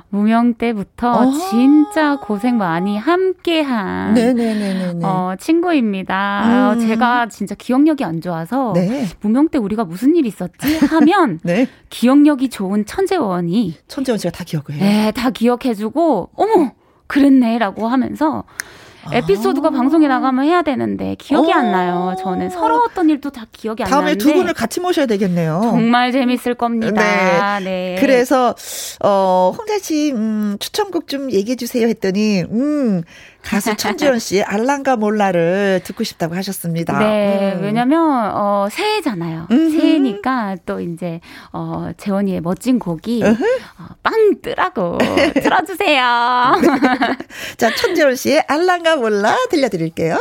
[0.10, 4.16] 무명 때부터 아~ 진짜 고생 많이 함께한
[5.04, 6.74] 어, 친구입니다.
[6.74, 6.80] 음.
[6.80, 9.06] 제가 진짜 기억력이 안 좋아서 네.
[9.22, 11.68] 무명 때 우리가 무슨 일 있었지 하면 네.
[11.90, 14.80] 기억력이 좋은 천재원이 천재원 씨가 다 기억을 해요.
[14.80, 16.72] 네, 다 기억해주고 어머
[17.06, 18.44] 그랬네라고 하면서
[19.12, 19.72] 에피소드가 아.
[19.72, 22.16] 방송에 나가면 해야 되는데 기억이 안 나요.
[22.20, 25.60] 저는 서러웠던 일도 다 기억이 안 다음에 나는데 다음에 두 분을 같이 모셔야 되겠네요.
[25.64, 27.60] 정말 재밌을 겁니다.
[27.60, 27.66] 네.
[27.66, 27.96] 네.
[28.00, 28.56] 그래서
[29.04, 33.04] 어 홍자 씨 음, 추천곡 좀 얘기해 주세요 했더니 음
[33.46, 36.98] 가수 천지연 씨의 알랑가 몰라를 듣고 싶다고 하셨습니다.
[37.00, 37.64] 네, 음.
[37.64, 39.48] 왜냐면 어 새해잖아요.
[39.52, 39.72] 음흠.
[39.72, 41.20] 새해니까 또 이제
[41.54, 43.36] 어 재원이의 멋진 곡이 어,
[44.04, 44.98] 빵 뜨라고
[45.42, 46.54] 들어주세요.
[46.62, 47.18] 네.
[47.58, 50.18] 자, 천지연 씨의 알랑가 몰라 들려드릴게요.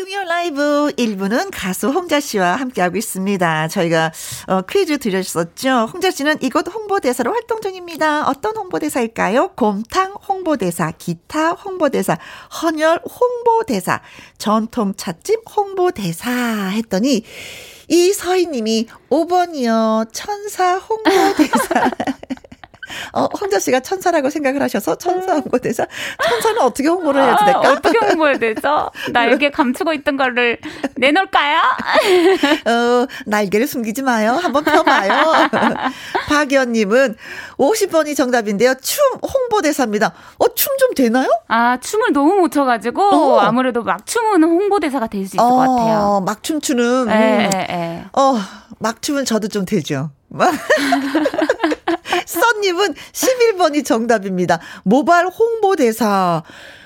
[0.00, 3.68] 금요 라이브 1부는 가수 홍자 씨와 함께하고 있습니다.
[3.68, 4.10] 저희가
[4.46, 5.90] 어, 퀴즈 드렸었죠.
[5.92, 8.26] 홍자 씨는 이곳 홍보대사로 활동 중입니다.
[8.26, 9.48] 어떤 홍보대사일까요?
[9.56, 12.16] 곰탕 홍보대사, 기타 홍보대사,
[12.62, 14.00] 헌혈 홍보대사,
[14.38, 17.22] 전통 찻집 홍보대사 했더니
[17.88, 20.08] 이 서희 님이 5번이요.
[20.14, 21.90] 천사 홍보대사.
[23.12, 25.86] 어, 혼자 씨가 천사라고 생각을 하셔서 천사 홍보 대사.
[26.22, 27.60] 천사는 어떻게 홍보를 해야 될까?
[27.68, 28.90] 아, 어떻게 홍보해야 되죠?
[29.12, 30.58] 날개 감추고 있던 거를
[30.96, 31.58] 내놓을까요?
[32.66, 34.32] 어, 날개를 숨기지 마요.
[34.32, 35.48] 한번 펴봐요.
[36.28, 37.16] 박연님은
[37.58, 38.74] 50번이 정답인데요.
[38.80, 40.12] 춤 홍보 대사입니다.
[40.38, 41.28] 어, 춤 좀 되나요?
[41.48, 43.40] 아, 춤을 너무 못 춰가지고 어.
[43.40, 46.22] 아무래도 막 춤은 홍보 대사가 될 수 있을 어, 것 같아요.
[46.24, 47.08] 막 춤추는.
[47.10, 48.04] 예, 예, 예.
[48.18, 48.38] 어,
[48.78, 50.10] 막 춤은 저도 좀 되죠.
[52.26, 54.60] 써님은 11번이 정답입니다.
[54.84, 56.42] 모발 홍보대사.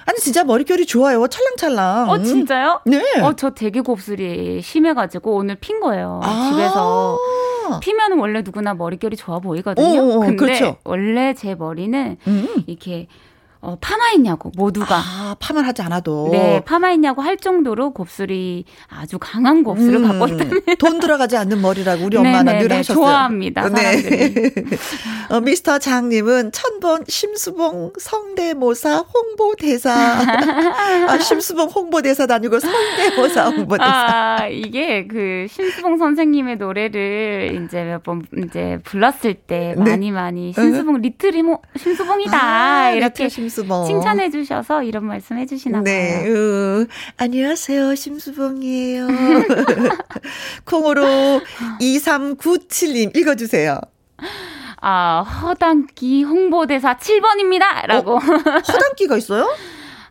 [0.07, 1.27] 아니 진짜 머릿결이 좋아요.
[1.27, 2.11] 찰랑찰랑.
[2.11, 2.81] 어 진짜요?
[2.85, 3.03] 네.
[3.23, 6.21] 어저 되게 곱슬이 심해가지고 오늘 핀 거예요.
[6.23, 7.19] 아~ 집에서
[7.81, 10.01] 피면 원래 누구나 머릿결이 좋아 보이거든요.
[10.01, 10.77] 오, 오, 근데 그렇죠.
[10.85, 12.65] 원래 제 머리는 음.
[12.67, 13.09] 이렇게
[13.65, 19.97] 어, 파마했냐고 모두가 아, 파마를 하지 않아도 네 파마했냐고 할 정도로 곱슬이 아주 강한 곱슬을
[19.97, 22.95] 음, 갖고 있다는 돈 들어가지 않는 머리라고 우리 엄마는 늘 하셨어요.
[23.03, 23.69] 좋아합니다.
[23.71, 24.51] 네.
[25.31, 29.91] 어, 미스터 장님은 천번 심수봉 성대모사 홍보대사
[31.09, 38.23] 아, 심수봉 홍보대사 다니고 성대모사 홍보대사 아 이게 그 심수봉 선생님의 노래를 이제 몇 번
[38.37, 39.83] 이제 불렀을 때 네.
[39.91, 43.87] 많이 많이 심수봉 리트리모 심수봉이다 아, 이렇게 심수 심수봉.
[43.87, 46.25] 칭찬해 주셔서 이런 말씀 해 주시나 네.
[46.25, 46.33] 봐요.
[46.33, 46.83] 네.
[46.83, 46.87] 어,
[47.19, 47.95] 안녕하세요.
[47.95, 49.07] 심수봉이에요.
[50.67, 51.05] 콩으로
[51.81, 53.79] 2397님 읽어 주세요.
[54.81, 57.87] 아, 허당기 홍보대사 7번입니다.
[57.87, 58.17] 라고.
[58.17, 58.19] 어?
[58.19, 59.49] 허당기가 있어요?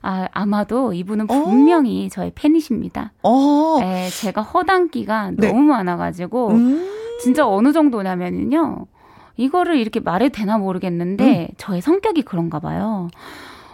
[0.02, 1.44] 아, 아마도 이분은 어?
[1.44, 2.10] 분명히 어?
[2.10, 3.14] 저의 팬이십니다.
[3.24, 3.78] 어.
[3.82, 5.48] 네, 제가 허당기가 네.
[5.48, 6.90] 너무 많아가지고, 음.
[7.22, 8.88] 진짜 어느 정도냐면요.
[9.38, 11.54] 이거를 이렇게 말해도 되나 모르겠는데 음.
[11.58, 13.10] 저의 성격이 그런가 봐요.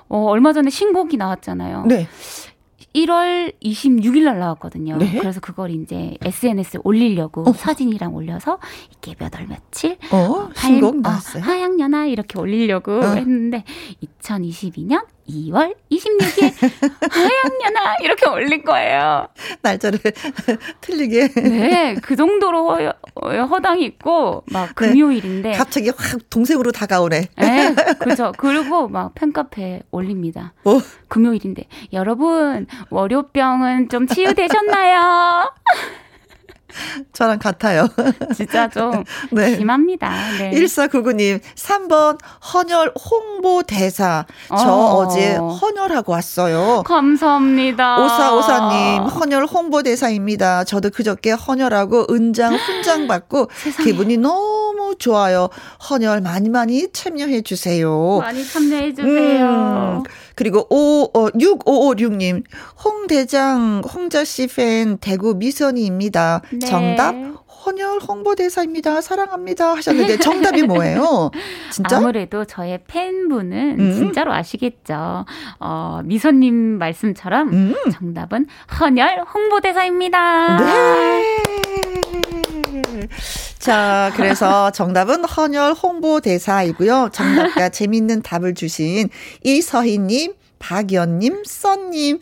[0.07, 1.85] 어, 얼마 전에 신곡이 나왔잖아요.
[1.85, 2.07] 네.
[2.95, 4.97] 1월 26일 날 나왔거든요.
[4.97, 5.17] 네?
[5.19, 7.53] 그래서 그걸 이제 SNS에 올리려고 어.
[7.53, 8.57] 사진이랑 올려서
[8.89, 11.43] 이렇게 몇월 며칠 어, 신곡 어, 나왔어요.
[11.43, 13.13] 어, 하양연화 이렇게 올리려고 어.
[13.13, 13.63] 했는데
[14.21, 16.53] 2022년 2월 26일
[17.11, 19.27] 하양연화 이렇게 올린 거예요.
[19.61, 19.99] 날짜를
[20.81, 21.27] 틀리게.
[21.35, 24.73] 네, 그 정도로 허, 허당이 있고 막 네.
[24.75, 27.27] 금요일인데 네, 갑자기 확 동생으로 다가오네.
[27.37, 28.33] 네, 그렇죠.
[28.37, 30.53] 그리고 막 팬카페 올립니다.
[30.65, 30.79] 어?
[31.07, 35.51] 금요일인데 여러분 월요병은 좀 치유되셨나요?
[37.13, 37.87] 저랑 같아요.
[38.35, 39.55] 진짜 좀 네.
[39.57, 40.09] 심합니다.
[40.37, 40.51] 네.
[40.51, 42.19] 1499님, 3번
[42.53, 44.25] 헌혈 홍보 대사.
[44.49, 45.07] 저 어.
[45.07, 46.83] 제 헌혈하고 왔어요.
[46.85, 48.03] 감사합니다.
[48.03, 50.63] 오사오사님, 헌혈 홍보 대사입니다.
[50.63, 53.49] 저도 그저께 헌혈하고 은장, 훈장 받고
[53.83, 55.49] 기분이 너무 좋아요.
[55.89, 58.19] 헌혈 많이 많이 참여해 주세요.
[58.19, 60.03] 많이 참여해 주세요.
[60.05, 60.09] 음.
[60.35, 62.43] 그리고 5, 어, 6556님,
[62.83, 66.41] 홍대장, 홍자 씨 팬 대구 미선이입니다.
[66.51, 66.59] 네.
[66.65, 67.13] 정답,
[67.65, 69.01] 헌혈 홍보대사입니다.
[69.01, 69.75] 사랑합니다.
[69.75, 71.29] 하셨는데 정답이 뭐예요?
[71.71, 71.97] 진짜?
[71.97, 73.93] 아무래도 저의 팬분은 음.
[73.93, 75.25] 진짜로 아시겠죠.
[75.59, 77.75] 어, 미선님 말씀처럼 음.
[77.91, 78.47] 정답은
[78.79, 80.57] 헌혈 홍보대사입니다.
[80.57, 81.23] 네.
[83.59, 87.09] 자, 그래서 정답은 헌혈 홍보대사이고요.
[87.11, 89.09] 정답과 재밌는 답을 주신
[89.43, 92.19] 이서희님, 박연님, 써님,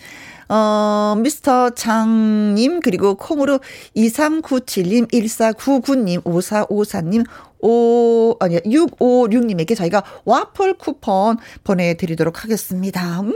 [0.50, 3.60] 어, 미스터 장님, 그리고 콩으로
[3.96, 7.26] 2397님, 1499님, 5454님,
[7.60, 13.22] 5, 아니, 656님에게 저희가 와플 쿠폰 보내드리도록 하겠습니다.
[13.22, 13.34] 음.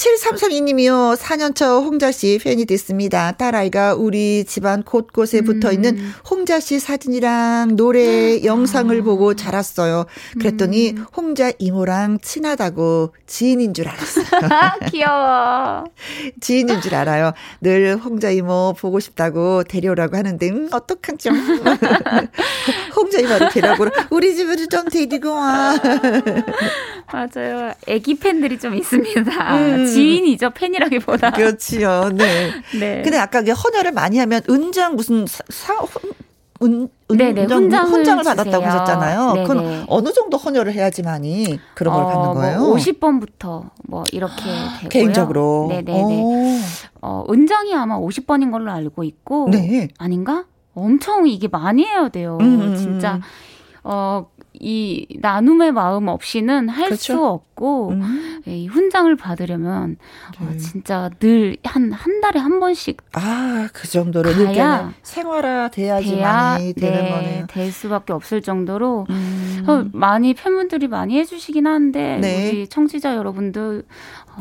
[0.00, 1.14] 7332님이요.
[1.16, 3.32] 4년차 홍자씨 팬이 됐습니다.
[3.32, 5.44] 딸아이가 우리 집안 곳곳에 음.
[5.44, 5.98] 붙어 있는
[6.28, 8.44] 홍자씨 사진이랑 노래 아.
[8.44, 10.06] 영상을 보고 자랐어요.
[10.38, 11.04] 그랬더니 음.
[11.14, 14.24] 홍자 이모랑 친하다고 지인인 줄 알았어요.
[14.90, 15.84] 귀여워.
[16.40, 17.32] 지인인 줄 알아요.
[17.60, 21.30] 늘 홍자 이모 보고 싶다고 데려오라고 하는데, 음, 어떡하죠?
[22.96, 25.74] 홍자 이모를 데려오고 우리 집으로 좀 데리고 와.
[27.12, 27.74] 맞아요.
[27.86, 29.56] 애기 팬들이 좀 있습니다.
[29.56, 29.89] 음.
[29.90, 30.50] 지인이죠.
[30.50, 31.32] 팬이라기보다.
[31.32, 32.10] 그렇지요.
[32.14, 32.50] 네.
[32.78, 33.02] 네.
[33.02, 35.74] 근데 아까 헌혈을 많이 하면 은장 무슨 사,
[36.62, 39.32] 은, 네네, 훈장을, 훈장을 받았다고 하셨잖아요.
[39.32, 39.46] 네네.
[39.46, 42.58] 그건 어느 정도 헌혈을 해야지만이 그런 걸 어, 받는 뭐 거예요?
[42.58, 44.88] 뭐 50번부터 뭐 이렇게 되고요.
[44.90, 45.66] 개인적으로.
[45.70, 46.24] 네네네.
[47.00, 49.88] 어, 은장이 아마 50번인 걸로 알고 있고 네.
[49.98, 50.44] 아닌가?
[50.74, 52.36] 엄청 이게 많이 해야 돼요.
[52.40, 52.76] 음, 음, 음.
[52.76, 53.20] 진짜
[53.82, 54.26] 어,
[54.60, 57.26] 이 나눔의 마음 없이는 할수 그렇죠.
[57.26, 58.42] 없고 음.
[58.46, 59.96] 이 훈장을 받으려면
[60.38, 60.54] 어, 네.
[60.54, 67.46] 어, 진짜 늘한한 달에 한 번씩 아그 정도로 가야 생활화 돼야지만 네, 되는 거네요.
[67.46, 69.64] 될 수밖에 없을 정도로 음.
[69.66, 72.50] 어, 많이 팬분들이 많이 해주시긴 하는데 네.
[72.50, 73.84] 우리 청취자 여러분들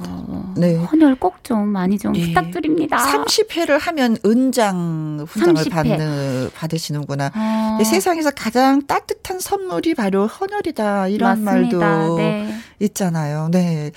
[0.08, 0.76] 어, 네.
[0.76, 2.28] 헌혈 꼭 좀 많이 좀 네.
[2.28, 2.98] 부탁드립니다.
[2.98, 5.72] 30회를 하면 은장 훈장을 30회.
[5.72, 7.32] 받는 받으시는구나.
[7.36, 7.84] 어.
[7.84, 11.78] 세상에서 가장 따뜻한 선물이 바로 헌혈이다 이런 맞습니다.
[11.80, 12.54] 말도 네.
[12.82, 13.50] 있잖아요.
[13.52, 13.92] 네.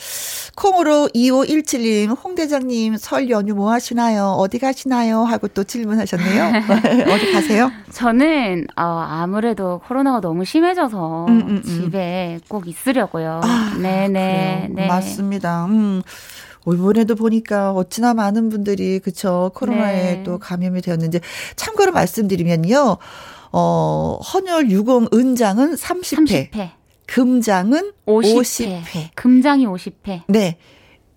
[0.57, 4.28] 콩으로 2517님 홍 대장님 설 연휴 뭐 하시나요?
[4.38, 5.24] 어디 가시나요?
[5.24, 6.53] 하고 또 질문하셨네요.
[7.12, 7.70] 어디 가세요?
[7.92, 11.62] 저는 어, 아무래도 코로나가 너무 심해져서 음, 음, 음.
[11.62, 13.40] 집에 꼭 있으려고요.
[13.44, 14.68] 아, 네네.
[14.74, 14.86] 네.
[14.86, 15.66] 맞습니다.
[15.66, 15.91] 음.
[16.66, 20.22] 이번에도 보니까 어찌나 많은 분들이 그쵸 코로나에 네.
[20.22, 21.20] 또 감염이 되었는지
[21.57, 22.99] 참고로 말씀드리면요.
[23.53, 26.51] 어, 헌혈 유공 은장은 30회.
[26.51, 26.70] 30회.
[27.07, 28.82] 금장은 50회.
[28.84, 29.09] 50회.
[29.14, 30.22] 금장이 50회.
[30.28, 30.59] 네.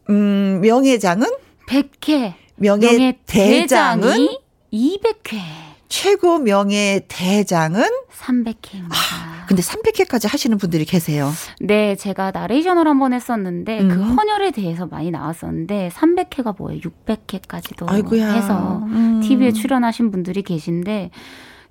[0.09, 1.27] 음, 명예장은
[1.69, 2.33] 100회.
[2.57, 4.27] 명예, 명예 대장은
[4.73, 5.64] 200회.
[5.87, 8.91] 최고 명예 대장은 300회입니다.
[8.91, 11.31] 아, 근데 300회까지 하시는 분들이 계세요.
[11.59, 13.89] 네, 제가 나레이션을 한 번 했었는데 그 음.
[13.89, 16.79] 그 헌혈에 대해서 많이 나왔었는데 300회가 뭐예요?
[16.81, 18.31] 600회까지도 아이고야.
[18.33, 19.21] 해서 음.
[19.21, 21.11] TV에 출연하신 분들이 계신데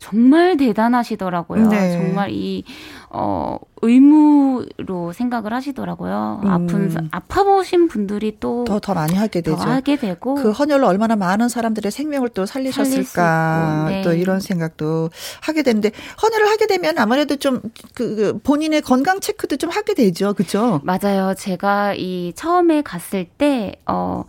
[0.05, 1.69] 정말 대단하시더라고요.
[1.69, 1.93] 네.
[1.93, 2.63] 정말 이,
[3.09, 6.41] 어, 의무로 생각을 하시더라고요.
[6.45, 6.47] 음.
[6.47, 8.65] 아픈, 아파보신 분들이 또.
[8.65, 9.57] 더, 더 많이 하게 되죠.
[9.57, 10.35] 하게 되고.
[10.35, 13.87] 그 헌혈로 얼마나 많은 사람들의 생명을 또 살리셨을까.
[13.89, 14.03] 네.
[14.03, 15.09] 또 이런 생각도
[15.41, 15.91] 하게 되는데,
[16.23, 17.63] 헌혈을 하게 되면 아무래도 좀,
[17.95, 20.35] 그, 그, 본인의 건강 체크도 좀 하게 되죠.
[20.35, 20.83] 그죠?
[20.85, 21.33] 맞아요.
[21.35, 24.25] 제가 이 처음에 갔을 때, 어,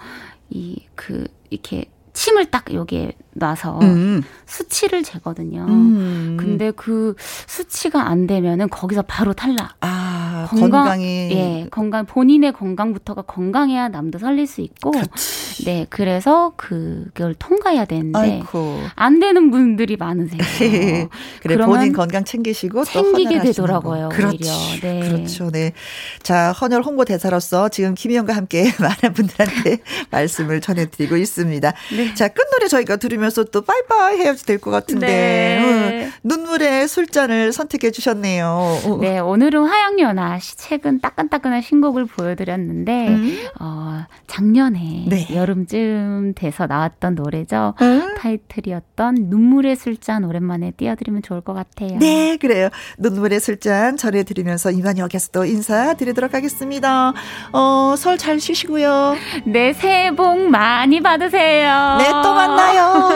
[0.49, 4.23] 이, 그, 이렇게 침을 딱 여기에 놔서 음.
[4.45, 5.65] 수치를 재거든요.
[5.67, 6.37] 음.
[6.39, 9.75] 근데 그 수치가 안 되면은 거기서 바로 탈락.
[9.81, 10.14] 아,
[10.49, 14.91] 건강, 이 예, 건강 본인의 건강부터가 건강해야 남도 살릴 수 있고.
[14.91, 15.65] 그치.
[15.65, 18.79] 네, 그래서 그걸 통과해야 되는데 아이고.
[18.95, 20.39] 안 되는 분들이 많으세요.
[21.41, 24.09] 그래 본인 건강 챙기시고 챙기게 되더라고요.
[24.09, 24.51] 그렇죠.
[24.81, 24.99] 네.
[24.99, 25.49] 그렇죠.
[25.51, 25.73] 네.
[26.21, 29.79] 자, 헌혈 홍보 대사로서 지금 김희영과 함께 많은 분들한테
[30.11, 31.73] 말씀을 전해드리고 있습니다.
[31.95, 32.13] 네.
[32.13, 36.05] 자, 끝 노래 저희가 들으면 들으면서 또 빠이빠이 해야지 될것 같은데 네.
[36.05, 38.45] 어, 눈물의 술잔을 선택해 주셨네요.
[38.85, 38.97] 어.
[39.01, 40.24] 네, 오늘은 화양연화
[40.57, 43.37] 최근 따끈따끈한 신곡을 보여드렸는데 음.
[43.59, 45.27] 어, 작년에 네.
[45.33, 47.75] 여름쯤 돼서 나왔던 노래죠.
[47.81, 48.15] 음.
[48.17, 51.97] 타이틀이었던 눈물의 술잔 오랜만에 띄워드리면 좋을 것 같아요.
[51.99, 52.69] 네, 그래요.
[52.97, 57.13] 눈물의 술잔 전해드리면서 이만 여기서 또 인사드리도록 하겠습니다.
[57.53, 59.15] 어, 설 잘 쉬시고요.
[59.45, 61.97] 네, 새해 복 많이 받으세요.
[61.99, 63.09] 네, 또 만나요.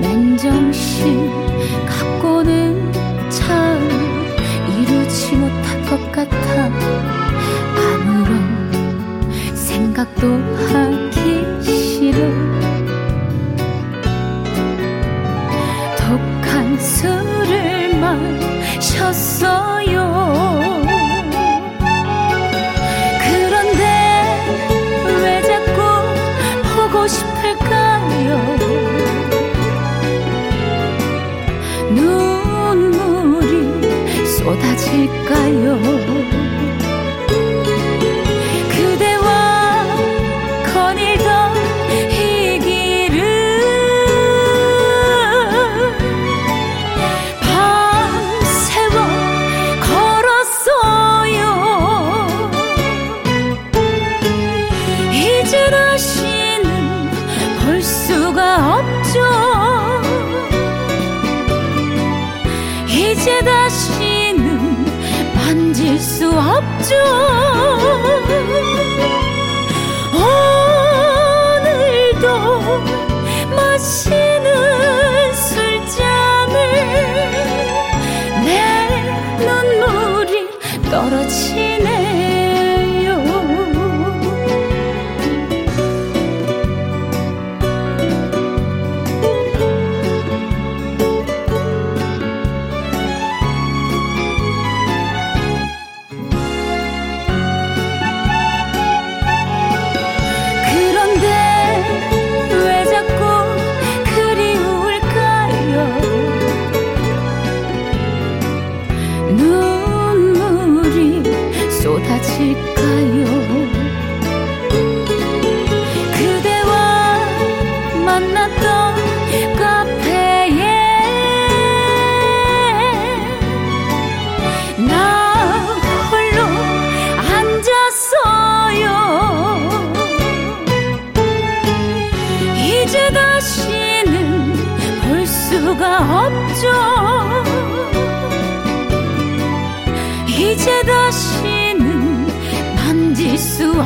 [0.00, 1.28] 맨정신
[1.84, 2.92] 갖고는
[3.30, 3.80] 참
[4.78, 6.70] 이루지 못할 것 같아.
[9.54, 10.28] 생각도
[10.68, 12.18] 하기 싫어.
[15.98, 17.98] 독한 술을
[18.78, 19.92] 마셨어요
[34.42, 35.78] 쏟아질까요
[66.92, 68.71] 없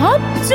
[0.05, 0.55] 없죠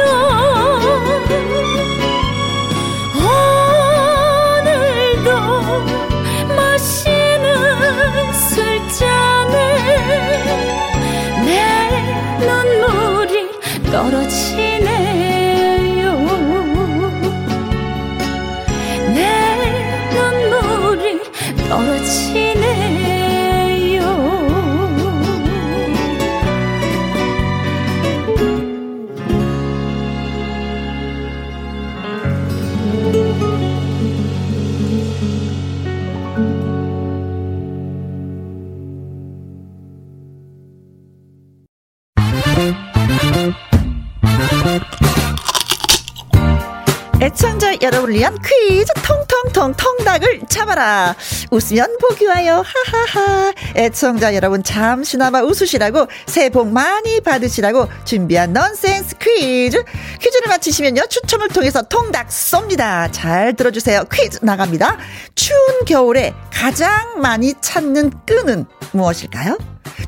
[48.12, 51.16] 위한 퀴즈 통통통 통닭을 잡아라.
[51.50, 52.64] 웃으면 복이 와요.
[52.66, 53.54] 하하하.
[53.76, 59.84] 애청자 여러분 잠시나마 웃으시라고 새해 복 많이 받으시라고 준비한 넌센스 퀴즈.
[60.20, 61.04] 퀴즈를 맞히시면요.
[61.10, 63.10] 추첨을 통해서 통닭 쏩니다.
[63.12, 64.04] 잘 들어주세요.
[64.12, 64.98] 퀴즈 나갑니다.
[65.36, 69.58] 추운 겨울에 가장 많이 찾는 끈은 무엇일까요?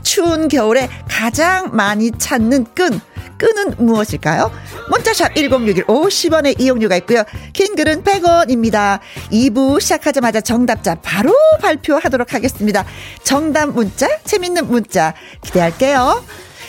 [0.03, 2.99] 추운 겨울에 가장 많이 찾는 끈.
[3.43, 4.51] 끈은 무엇일까요?
[4.89, 7.23] 문자샵 1061 50원의 이용료가 있고요.
[7.51, 8.99] 긴 글은 100원입니다.
[9.31, 12.85] 2부 시작하자마자 정답자 바로 발표하도록 하겠습니다.
[13.23, 15.13] 정답 문자, 재밌는 문자
[15.43, 16.23] 기대할게요.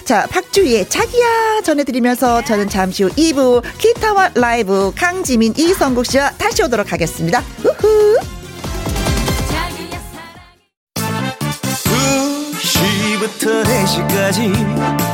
[0.05, 6.93] 자, 박주희의 자기야 전해드리면서 저는 잠시 후 2부 기타와 라이브 강지민, 이성국 씨와 다시 오도록
[6.93, 7.43] 하겠습니다.
[7.65, 8.19] 우후.
[12.59, 15.14] 2시부터 4시까지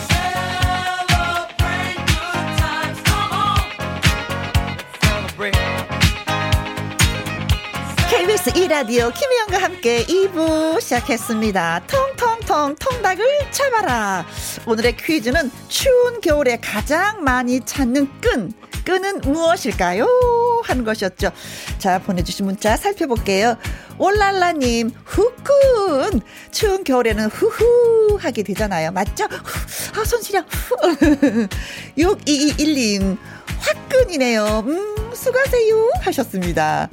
[5.41, 5.70] break.
[8.11, 11.83] KBS 2라디오 김혜영과 함께 2부 시작했습니다.
[11.87, 14.25] 통통통 통닭을 잡아라.
[14.65, 18.51] 오늘의 퀴즈는 추운 겨울에 가장 많이 찾는 끈.
[18.83, 20.05] 끈은 무엇일까요?
[20.65, 21.31] 하는 것이었죠.
[21.77, 23.55] 자, 보내주신 문자 살펴볼게요.
[23.97, 26.19] 올랄라님, 후끈.
[26.51, 28.91] 추운 겨울에는 후후 하게 되잖아요.
[28.91, 29.23] 맞죠?
[29.23, 30.43] 후, 아, 손 시려.
[31.97, 33.17] 6221님,
[33.57, 34.65] 화끈이네요.
[34.67, 35.91] 음, 수고하세요.
[36.01, 36.89] 하셨습니다.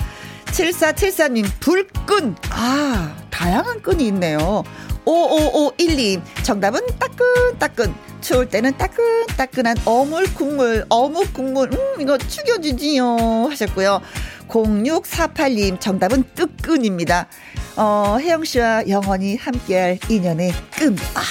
[0.53, 2.37] 7474님, 불끈.
[2.51, 4.65] 아, 다양한 끈이 있네요.
[5.05, 7.95] 5551님, 정답은 따끈따끈.
[8.21, 13.47] 추울 때는 따끈따끈한 어물 국물, 어묵 국물, 음, 이거 죽여주지요.
[13.49, 14.01] 하셨고요.
[14.49, 17.29] 0648님, 정답은 뜨끈입니다.
[17.77, 20.97] 어, 혜영 씨와 영원히 함께할 인연의 끈.
[21.15, 21.23] 아,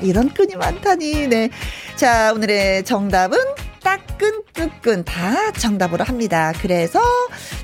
[0.00, 1.50] 이런 끈이 많다니, 네.
[1.96, 3.38] 자, 오늘의 정답은
[3.84, 6.52] 따끈뜨끈 다 정답으로 합니다.
[6.60, 7.00] 그래서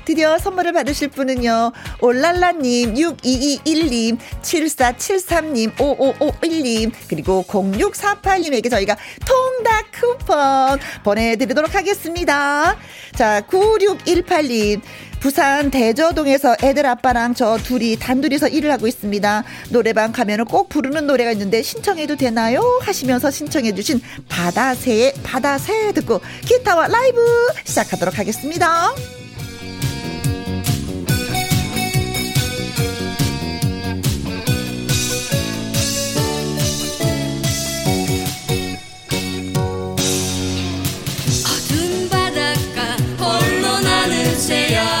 [0.05, 1.73] 드디어 선물을 받으실 분은요.
[1.99, 8.95] 올랄라님, 6221님, 7473님, 5551님, 그리고 0648님에게 저희가
[9.25, 12.77] 통닭 쿠폰 보내드리도록 하겠습니다.
[13.15, 14.81] 자, 9618님.
[15.21, 19.43] 부산 대저동에서 애들 아빠랑 저 둘이 단둘이서 일을 하고 있습니다.
[19.69, 22.61] 노래방 가면은 꼭 부르는 노래가 있는데 신청해도 되나요?
[22.81, 27.21] 하시면서 신청해주신 바다새, 바다새 듣고 기타와 라이브
[27.63, 28.93] 시작하도록 하겠습니다.
[44.71, 45.00] 힘없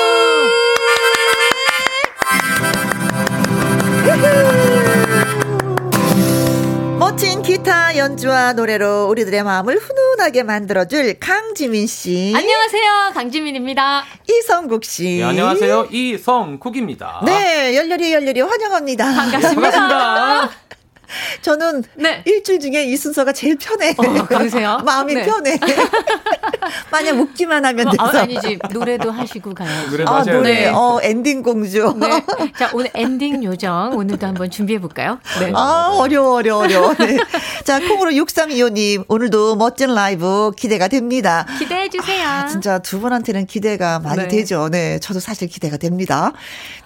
[7.11, 12.31] 멋진 기타 연주와 노래로 우리들의 마음을 훈훈하게 만들어줄 강지민 씨.
[12.33, 13.11] 안녕하세요.
[13.13, 14.05] 강지민입니다.
[14.29, 15.17] 이성국 씨.
[15.17, 15.89] 네, 안녕하세요.
[15.91, 17.21] 이성국입니다.
[17.25, 19.03] 네, 열렬히 열렬히 환영합니다.
[19.13, 19.71] 반갑습니다.
[19.71, 20.51] 반갑습니다.
[21.41, 22.21] 저는 네.
[22.25, 23.93] 일주일 중에 이 순서가 제일 편해.
[23.97, 24.79] 어, 그러세요?
[24.85, 25.25] 마음이 네.
[25.25, 25.57] 편해.
[26.91, 28.03] 마냥 웃기만 하면 돼서.
[28.03, 28.59] 아, 아니지.
[28.71, 29.89] 노래도 하시고 가야지.
[29.89, 30.55] 노래도 아, 노래.
[30.55, 30.73] 돼요.
[30.75, 31.93] 어, 엔딩 공주.
[31.97, 32.09] 네.
[32.57, 35.19] 자, 오늘 엔딩 요정 오늘도 한번 준비해 볼까요?
[35.39, 35.51] 네.
[35.55, 36.93] 아, 어려워, 어려워, 어려워.
[36.95, 37.17] 네.
[37.63, 41.45] 자, 콩으로 6325님, 오늘도 멋진 라이브 기대가 됩니다.
[41.59, 42.27] 기대해 주세요.
[42.27, 44.27] 아, 진짜 두 분한테는 기대가 많이 네.
[44.27, 44.69] 되죠.
[44.69, 44.99] 네.
[44.99, 46.31] 저도 사실 기대가 됩니다.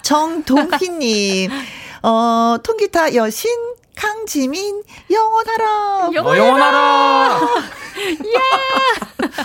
[0.02, 1.50] 정동희님,
[2.02, 3.50] 어, 통기타 여신,
[3.96, 6.08] 강지민, 영원하라.
[6.08, 7.40] 어, 영원하라.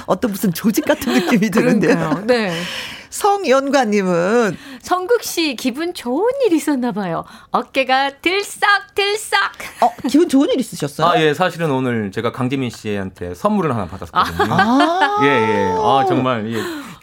[0.05, 2.23] 어떤 무슨 조직 같은 느낌이 드는데요.
[2.27, 2.61] 네.
[3.09, 7.23] 성연관님은 성국 씨 기분 좋은 일 있었나 봐요.
[7.51, 8.61] 어깨가 들썩
[8.95, 9.39] 들썩.
[9.81, 11.07] 어 기분 좋은 일 있으셨어요?
[11.07, 14.53] 아, 예, 사실은 오늘 제가 강재민 씨한테 선물을 하나 받았거든요.
[14.53, 15.19] 아.
[15.23, 15.75] 예, 예.
[15.77, 16.61] 아, 정말, 예.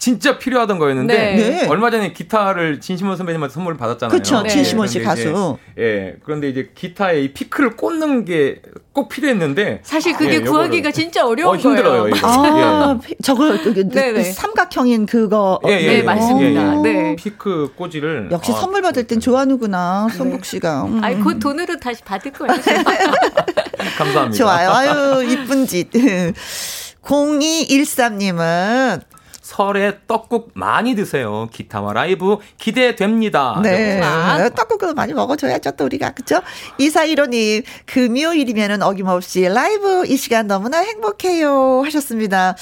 [0.08, 1.36] 진짜 필요하던 거였는데, 네.
[1.36, 1.66] 네.
[1.68, 4.16] 얼마 전에 기타를 진심원 선배님한테 선물을 받았잖아요.
[4.16, 4.48] 그쵸, 네.
[4.48, 5.58] 진심원 씨 이제, 가수.
[5.78, 8.60] 예, 그런데 이제 기타에 이 피크를 꽂는 게
[8.94, 12.14] 꼭 필요했는데, 사실 그게 예, 구하기가 요거를- 진짜 어려운 어, 힘들어요, 거예요.
[12.24, 13.88] 아, 피- 저거 그, 그.
[13.88, 15.60] 그 삼각형인 그거.
[15.68, 16.02] 예, 예, 네, 예.
[16.02, 16.62] 맞습니다.
[16.62, 16.82] 예, 예.
[16.82, 17.14] 네.
[17.16, 18.30] 피크 꽂이를.
[18.32, 20.82] 역시 아, 선물 받을 땐 좋아하는구나, 성국 씨가.
[20.86, 21.04] 음.
[21.04, 22.52] 아니, 그 돈으로 다시 받을 거예요.
[23.98, 24.36] 감사합니다.
[24.36, 24.70] 좋아요.
[24.70, 25.90] 아유, 이쁜 짓.
[27.02, 29.00] 0213님은
[29.48, 31.48] 설에 떡국 많이 드세요.
[31.50, 33.58] 기타와 라이브 기대됩니다.
[33.62, 33.98] 네.
[33.98, 34.50] 자.
[34.50, 36.10] 떡국을 많이 먹어줘야죠, 또 우리가.
[36.10, 36.42] 그죠?
[36.78, 41.80] 2415님, 금요일이면은 어김없이 라이브 이 시간 너무나 행복해요.
[41.82, 42.56] 하셨습니다.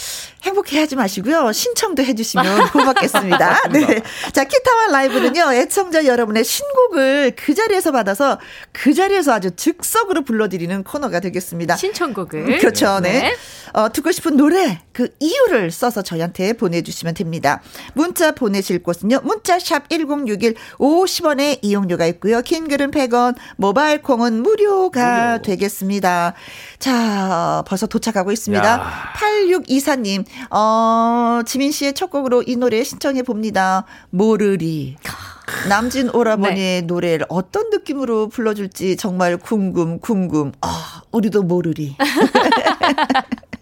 [0.46, 1.50] 행복해 하지 마시고요.
[1.52, 3.68] 신청도 해주시면 고맙겠습니다.
[3.72, 4.02] 네.
[4.32, 8.38] 자, 기타와 라이브는요, 애청자 여러분의 신곡을 그 자리에서 받아서
[8.72, 11.76] 그 자리에서 아주 즉석으로 불러드리는 코너가 되겠습니다.
[11.76, 12.58] 신청곡을.
[12.58, 13.00] 그렇죠.
[13.00, 13.20] 네.
[13.20, 13.34] 네.
[13.72, 17.60] 어, 듣고 싶은 노래, 그 이유를 써서 저희한테 보내주시면 됩니다.
[17.94, 19.20] 문자 보내실 곳은요.
[19.24, 22.40] 문자샵 1061 50원의 이용료가 있고요.
[22.40, 25.42] 킹글은 100원, 모바일 콩은 무료가 무료.
[25.42, 26.34] 되겠습니다.
[26.78, 28.64] 자, 벌써 도착하고 있습니다.
[28.64, 29.12] 야.
[29.16, 33.84] 8624님, 어, 지민 씨의 첫 곡으로 이 노래 신청해 봅니다.
[34.10, 34.96] 모르리.
[35.68, 40.52] 남진 오라버니의 노래를 어떤 느낌으로 불러줄지 정말 궁금, 궁금.
[40.60, 41.96] 아, 우리도 모르리.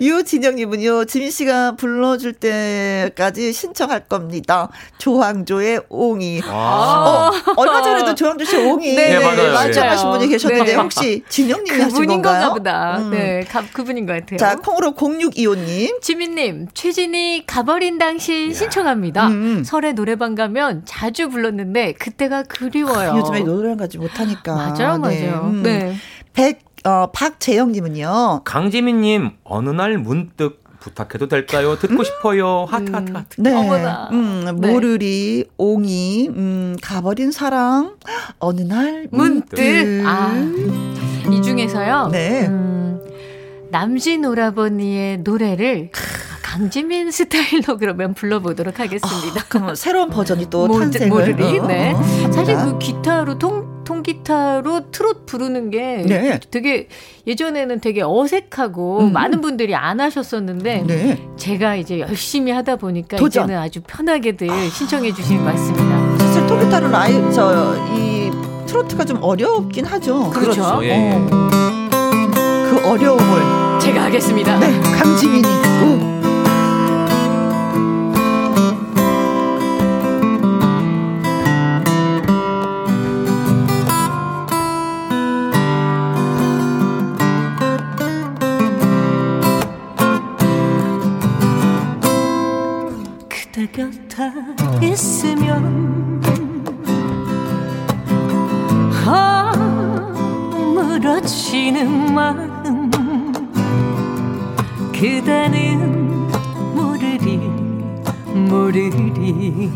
[0.00, 4.68] 유진영님은요, 지민 씨가 불러줄 때까지 신청할 겁니다.
[4.98, 6.42] 조항조의 옹이.
[6.46, 7.30] 아.
[7.46, 9.62] 어, 얼마 전에도 조항조 씨 옹이 네, 네, 맞아요.
[9.64, 10.74] 신청하신 분이 계셨는데 네.
[10.74, 12.40] 혹시 진영님이 하신 그분인 건가요?
[12.40, 12.98] 건가 보다.
[12.98, 13.10] 음.
[13.10, 14.38] 네, 가, 그분인 것 같아요.
[14.38, 16.00] 자, 콩으로 0625님.
[16.00, 19.28] 지민님, 최진이 가버린 당신 신청합니다.
[19.28, 19.64] 음.
[19.64, 23.16] 설에 노래방 가면 자주 불렀는데 그때가 그리워요.
[23.18, 24.54] 요즘에 노래랑 가지 못하니까.
[24.54, 25.22] 맞아요, 네.
[25.28, 25.40] 맞아요.
[25.44, 25.62] 음.
[25.62, 25.94] 네.
[26.32, 28.42] 백, 어, 박재영님은요.
[28.44, 31.78] 강지민님 어느 날 문득 부탁해도 될까요?
[31.78, 32.66] 듣고 싶어요.
[32.68, 33.40] 하트 하트 하트.
[33.40, 33.54] 네.
[33.54, 34.10] 어머나.
[34.12, 34.70] 음, 네.
[34.70, 37.94] 모르리, 옹이, 음, 가버린 사랑,
[38.38, 39.56] 어느 날 문득.
[39.58, 40.02] 문득.
[40.06, 40.30] 아,
[41.32, 42.08] 이 중에서요.
[42.12, 42.46] 네.
[42.48, 43.00] 음,
[43.70, 45.90] 남진 오라버니의 노래를
[46.42, 49.42] 강지민 스타일로 그러면 불러보도록 하겠습니다.
[49.48, 51.08] 그러면 새로운 버전이 또 모- 탄생을.
[51.08, 51.58] 모르리.
[51.60, 51.92] 어, 네.
[51.94, 52.30] 어.
[52.30, 56.40] 사실 그 기타로 통 통기타로 트롯 부르는 게 네.
[56.50, 56.88] 되게
[57.26, 59.12] 예전에는 되게 어색하고 음.
[59.12, 61.28] 많은 분들이 안 하셨었는데 네.
[61.36, 63.44] 제가 이제 열심히 하다 보니까 도전.
[63.44, 64.68] 이제는 아주 편하게들 아.
[64.70, 66.18] 신청해 주시는 것 같습니다.
[66.18, 68.30] 사실 통기타는 라이 저이
[68.66, 70.30] 트로트가 좀 어렵긴 하죠.
[70.30, 70.62] 그렇죠.
[70.62, 70.84] 그렇죠.
[70.84, 71.12] 예.
[71.14, 71.50] 어.
[72.70, 74.58] 그 어려움을 제가 하겠습니다.
[74.58, 75.46] 네, 강지민이.
[75.48, 76.13] 오.
[94.14, 94.32] 곁에
[94.80, 96.22] 있으면
[100.96, 103.32] 아무렇지는 마음
[104.92, 106.28] 그대는
[106.74, 107.38] 모르리
[108.48, 109.72] 모르리.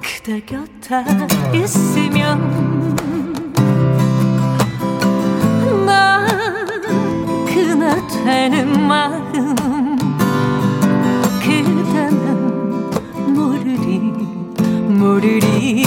[0.00, 1.04] 그대 곁에
[1.52, 2.94] 있으면
[5.84, 6.24] 나
[7.46, 9.89] 그나 되는 마음
[15.00, 15.86] 모르리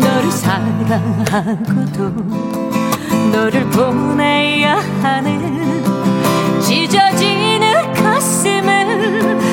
[0.00, 2.08] 너를 사랑하고도
[3.32, 5.82] 너를 보내야 하는
[6.62, 9.47] 찢어지는 가슴을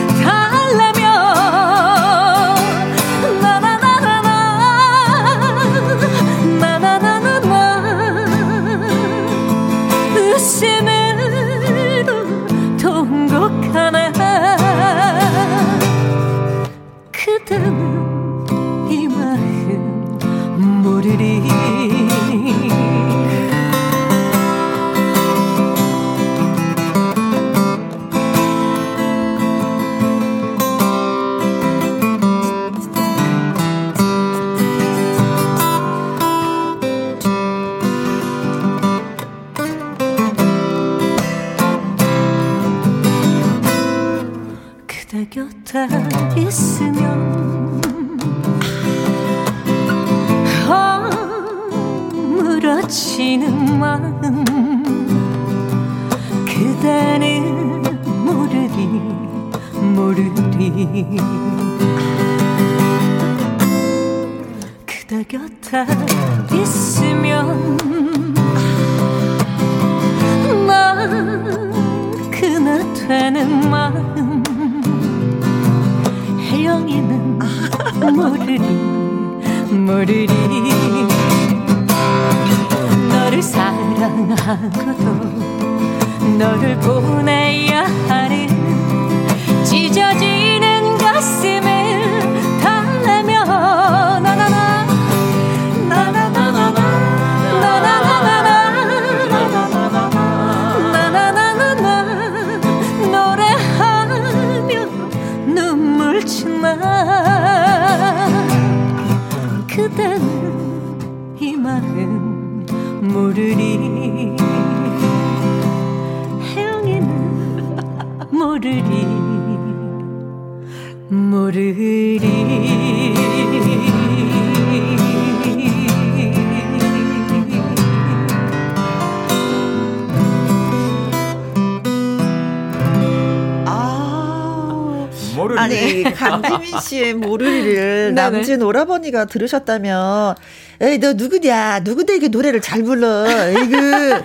[138.56, 140.36] 남진 오라버니가 들으셨다면
[140.82, 141.80] 에이 너 누구냐?
[141.84, 143.26] 누구대게 노래를 잘 불러?
[143.52, 143.78] 이거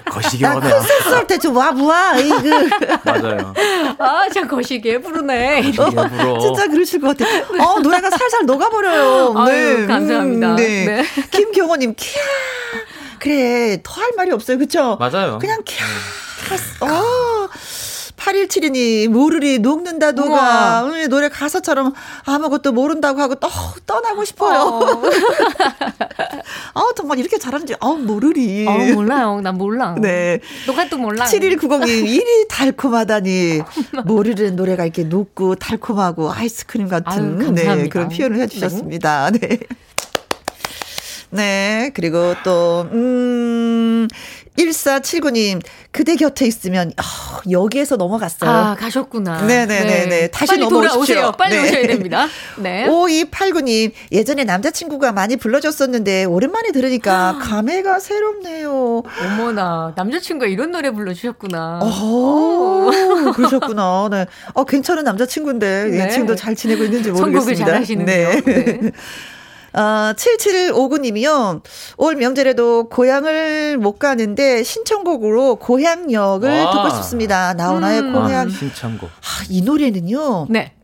[0.11, 2.37] 거시기 나 콘서트 할 때 좀 와보아 이거
[3.05, 3.55] 맞아요.
[3.99, 5.73] 아참 거시기에 부르네.
[5.79, 7.25] 어, 진짜 그러실 것 같아.
[7.65, 10.51] 어 노래가 살살 녹아버려요 네 아유, 감사합니다.
[10.53, 10.85] 음, 네.
[10.85, 11.05] 네.
[11.31, 12.23] 김경호님 키야
[13.19, 14.59] 그래 더 할 말이 없어요.
[14.59, 14.97] 그쵸?
[14.99, 15.39] 맞아요.
[15.41, 15.85] 그냥 키야
[16.81, 17.49] 어.
[18.17, 20.85] 8172님, 모르리, 녹는다, 녹아.
[20.85, 21.95] 응, 노래 가사처럼
[22.27, 23.49] 아무것도 모른다고 하고 또
[24.11, 24.61] 떠나고 싶어요.
[24.61, 25.03] 어.
[26.75, 28.67] 아, 정말 이렇게 잘하는지, 아 모르리.
[28.67, 29.41] 어, 몰라요.
[29.41, 29.95] 난 몰라.
[30.01, 30.41] 네.
[30.67, 31.25] 녹아도 몰라.
[31.25, 33.63] 7190님, 일이 달콤하다니.
[34.05, 39.31] 모르는 노래가 이렇게 녹고 달콤하고 아이스크림 같은 아유, 네, 그런 표현을 해주셨습니다.
[39.31, 39.59] 네.
[41.31, 41.91] 네.
[41.95, 44.09] 그리고 또, 음,
[44.59, 48.51] 1479님, 그대 곁에 있으면, 어, 여기에서 넘어갔어요.
[48.51, 49.43] 아, 가셨구나.
[49.43, 50.07] 네네네네.
[50.07, 50.29] 네.
[50.29, 51.33] 다시 넘어오십시오.
[51.33, 51.69] 빨리 네.
[51.69, 52.27] 오셔야 됩니다.
[52.59, 52.87] 네.
[52.87, 59.03] 5289님, 예전에 남자친구가 많이 불러줬었는데, 오랜만에 들으니까 감회가 새롭네요.
[59.23, 61.81] 어머나, 남자친구가 이런 노래 불러주셨구나.
[61.83, 62.91] 어,
[63.35, 64.09] 그러셨구나.
[64.11, 64.27] 네.
[64.55, 66.09] 어, 괜찮은 남자친구인데, 네.
[66.11, 67.41] 지금도 잘 지내고 있는지 모르겠습니다.
[67.41, 68.41] 선곡을 잘 하시는데요.
[68.45, 68.93] 네.
[69.73, 69.81] 네.
[69.81, 71.63] 어, 7759님이요.
[71.97, 76.71] 올 명절에도 고향을 못 가는데 신청곡으로 고향역을 와.
[76.71, 77.55] 듣고 싶습니다.
[77.55, 78.13] 나훈아의 음.
[78.13, 78.47] 고향.
[78.47, 79.09] 아, 신청곡.
[79.09, 80.47] 아, 이 노래는요.
[80.51, 80.75] 네.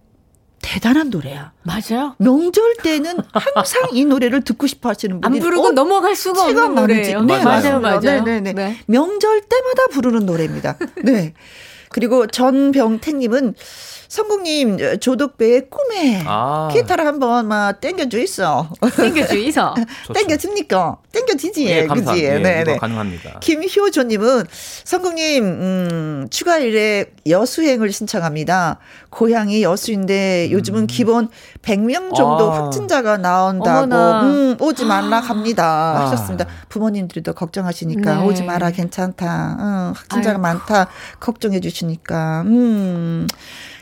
[0.62, 1.53] 대단한 노래야.
[1.62, 2.16] 맞아요.
[2.18, 3.18] 명절 때는
[3.55, 7.22] 항상 이 노래를 듣고 싶어 하시는 분이 안 부르고 어, 넘어갈 수가 없는 노래예요.
[7.22, 7.78] 네, 맞아요.
[7.80, 8.01] 맞아요.
[8.01, 8.76] 네, 네, 네, 네.
[8.87, 10.76] 명절 때마다 부르는 노래입니다.
[11.05, 11.34] 네.
[11.91, 13.55] 그리고 전병태님은
[14.09, 16.68] 성국님 조덕배의 꿈에 아.
[16.72, 18.68] 기타를 한번 막 땡겨주 있어.
[18.96, 19.74] 땡겨주 있어.
[20.14, 20.98] 땡겨줍니까?
[21.12, 21.66] 땡겨지지.
[21.66, 22.24] 예, 그지?
[22.24, 22.76] 예, 네, 네.
[22.76, 23.40] 가능합니다.
[23.40, 24.44] 김효조님은
[24.84, 28.78] 성국님 음, 추가일에 여수행을 신청합니다.
[29.11, 30.86] 고향이 여수인데 요즘은 음.
[30.86, 31.28] 기본
[31.62, 32.64] 100명 정도 아.
[32.64, 35.64] 확진자가 나온다고 음, 오지 말라 합니다.
[35.66, 36.07] 아.
[36.07, 36.46] 하셨습니다.
[36.68, 38.26] 부모님들이 더 걱정하시니까 네.
[38.26, 39.57] 오지 마라 괜찮다.
[39.59, 40.42] 음, 확진자가 아이고.
[40.42, 40.88] 많다
[41.18, 42.42] 걱정해 주시니까.
[42.46, 43.26] 음.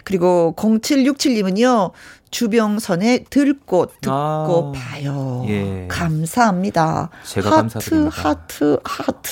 [0.05, 1.93] 그리고 0767님은요.
[2.31, 5.45] 주병선의 들꽃 듣고 아, 봐요.
[5.49, 5.87] 예.
[5.89, 7.11] 감사합니다.
[7.25, 8.29] 제가 하트, 감사드립니다.
[8.29, 9.31] 하트, 하트.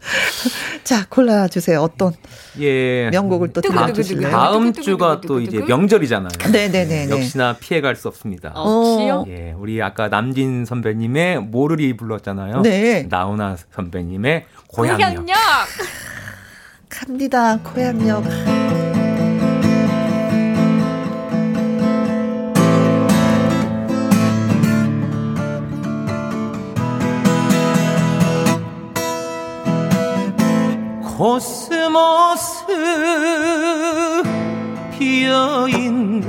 [0.84, 1.80] 자, 골라 주세요.
[1.80, 2.12] 어떤
[2.58, 3.08] 예.
[3.10, 4.30] 명곡을 또 들려 주실래요?
[4.30, 6.52] 다음 주가 또 이제 명절이잖아요.
[6.52, 7.06] 네네네.
[7.06, 8.52] 네, 역시나 피해갈 수 없습니다.
[8.54, 12.60] 어, 예, 우리 아까 남진 선배님의 모르리 불렀잖아요.
[12.62, 13.06] 네.
[13.08, 14.98] 나훈아 선배님의 고향역.
[14.98, 15.36] 고향역.
[16.88, 17.58] 갑니다.
[17.58, 18.99] 고향역.
[31.20, 32.64] 코스모스
[34.96, 36.22] 피어있는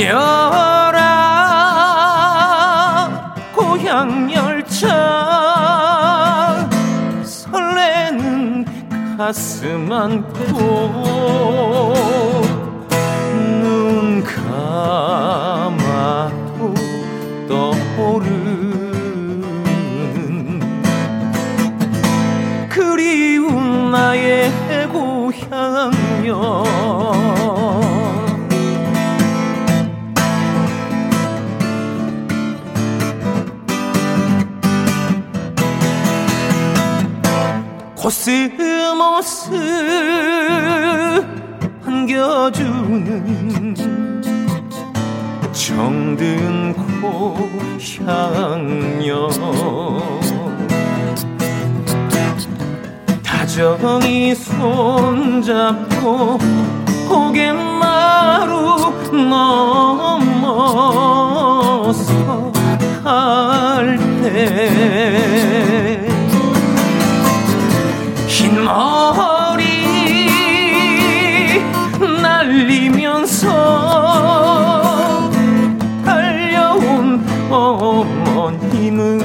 [0.00, 1.04] 달려라.
[3.54, 4.88] 고향 열차
[7.22, 8.64] 설레는
[9.18, 10.56] 가슴 안고
[13.62, 15.52] 눈 감아도
[17.46, 19.42] 떠오르는
[22.70, 24.50] 그리운 나의
[24.88, 26.69] 고향여
[38.10, 39.52] 코스모스
[41.86, 43.76] 안겨주는
[45.52, 46.74] 정든
[48.02, 49.30] 고향여
[53.22, 56.08] 다정히 손잡고
[57.08, 60.50] 고갯마루 넘어서
[63.04, 64.50] 갈때
[66.00, 66.09] 흰
[68.72, 69.64] 머리
[72.22, 73.48] 날리면서
[76.04, 79.18] 달려온 어머님은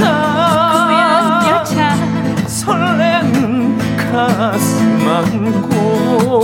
[0.06, 1.94] 고향 열차.
[2.46, 6.40] 설레는 가슴 안고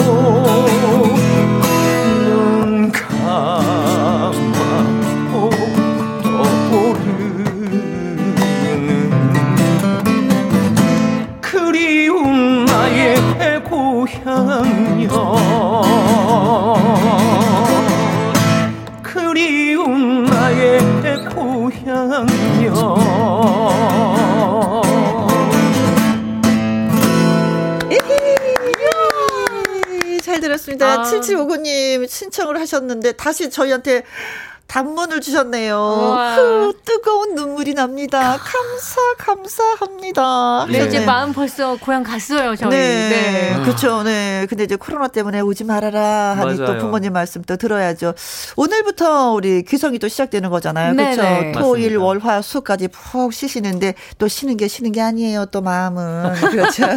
[30.99, 31.03] 아.
[31.05, 34.03] 7759님 신청을 하셨는데 다시 저희한테
[34.81, 35.75] 단문을 주셨네요.
[36.37, 38.37] 후, 뜨거운 눈물이 납니다.
[38.39, 40.67] 감사, 감사합니다.
[40.71, 42.69] 네, 이제 마음 벌써 고향 갔어요, 저희.
[42.69, 43.09] 네.
[43.09, 43.63] 네.
[43.63, 44.03] 그렇죠.
[44.03, 44.45] 네.
[44.51, 46.67] 근데 이제 코로나 때문에 오지 말아라 하니 맞아요.
[46.75, 48.13] 또 부모님 말씀 또 들어야죠.
[48.57, 50.95] 오늘부터 우리 귀성이 또 시작되는 거잖아요.
[50.95, 51.59] 그렇죠.
[51.59, 55.47] 토일, 월, 화, 수까지 푹 쉬시는데 또 쉬는 게 쉬는 게 아니에요.
[55.47, 56.35] 또 마음은.
[56.51, 56.85] 그렇죠.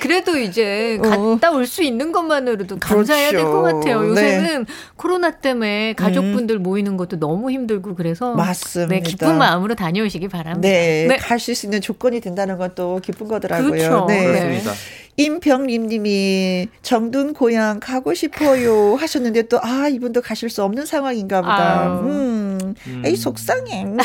[0.00, 3.44] 그래도 이제 갔다 올 수 있는 것만으로도 감사해야 그렇죠.
[3.46, 4.08] 될것 같아요.
[4.08, 4.72] 요새는 네.
[4.96, 6.62] 코로나 때문에 가족분들 음.
[6.62, 8.94] 모이는 것도 너무 힘들고 그래서 맞습니다.
[8.94, 10.68] 네, 기쁜 마음으로 다녀오시기 바랍니다.
[10.68, 11.16] 네, 네.
[11.16, 13.70] 갈수 있는 조건이 된다는 것도 기쁜 거더라고요.
[13.70, 14.06] 그렇죠.
[14.08, 14.26] 네.
[14.26, 14.72] 그렇습니다.
[15.18, 21.80] 임병림님이 정든 고향 가고 싶어요 하셨는데 또 아 이분도 가실 수 없는 상황인가 보다.
[21.82, 21.90] 아유.
[22.04, 23.02] 음, 음.
[23.04, 23.82] 에이 속상해.
[23.84, 23.98] 음.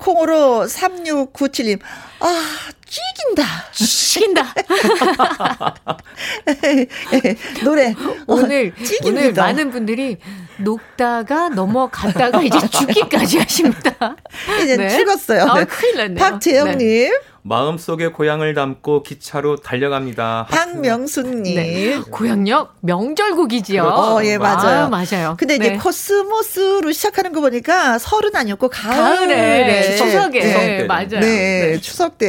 [0.00, 1.78] 콩으로 3697님
[2.20, 2.50] 아
[2.84, 3.44] 찌긴다.
[3.72, 4.54] 찌긴다.
[7.64, 7.94] 노래
[8.26, 9.20] 오늘 찌깁니다.
[9.20, 10.18] 오늘 많은 분들이
[10.58, 14.16] 녹다가 넘어갔다가 이제 죽기까지 하십니다.
[14.62, 14.88] 이제 네.
[14.90, 15.42] 죽었어요.
[15.44, 15.64] 아, 네.
[15.64, 16.18] 큰일 났네요.
[16.18, 16.78] 박재영님.
[16.78, 17.10] 네.
[17.46, 20.46] 마음속에 고향을 담고 기차로 달려갑니다.
[20.48, 21.54] 박명수님.
[21.56, 22.00] 네.
[22.10, 23.82] 고향역 명절곡이지요.
[23.82, 24.00] 그렇죠.
[24.16, 24.84] 어, 예, 맞아요.
[24.86, 25.36] 아, 맞아요.
[25.38, 25.76] 근데 이제 네.
[25.76, 28.96] 코스모스로 시작하는 거 보니까 설은 아니었고 가을에.
[28.96, 29.34] 가을에.
[29.36, 29.96] 네.
[29.96, 30.40] 추석에.
[30.40, 30.84] 네.
[30.84, 31.08] 맞아요.
[31.08, 31.20] 네.
[31.20, 31.80] 네.
[31.82, 32.26] 추석 때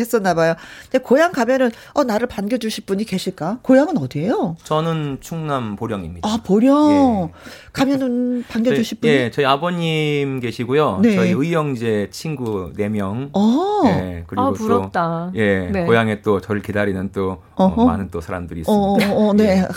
[0.00, 0.54] 했었나 봐요.
[0.90, 3.58] 근데 고향 가면은 어 나를 반겨주실 분이 계실까?
[3.62, 4.56] 고향은 어디예요?
[4.64, 6.28] 저는 충남 보령입니다.
[6.28, 7.30] 아 보령.
[7.32, 7.56] 예.
[7.72, 9.12] 가면은 반겨주실 분이?
[9.12, 10.98] 예, 저희 아버님 계시고요.
[11.02, 11.14] 네.
[11.14, 13.30] 저희 의형제 친구 4명.
[13.32, 13.82] 어.
[13.86, 15.30] 예, 그리고 아, 부럽다.
[15.32, 15.84] 또, 예, 네.
[15.84, 19.12] 고향에 또 저를 기다리는 또 어, 많은 또 사람들이 있습니다.
[19.12, 19.58] 어, 어, 네.
[19.60, 19.68] 예.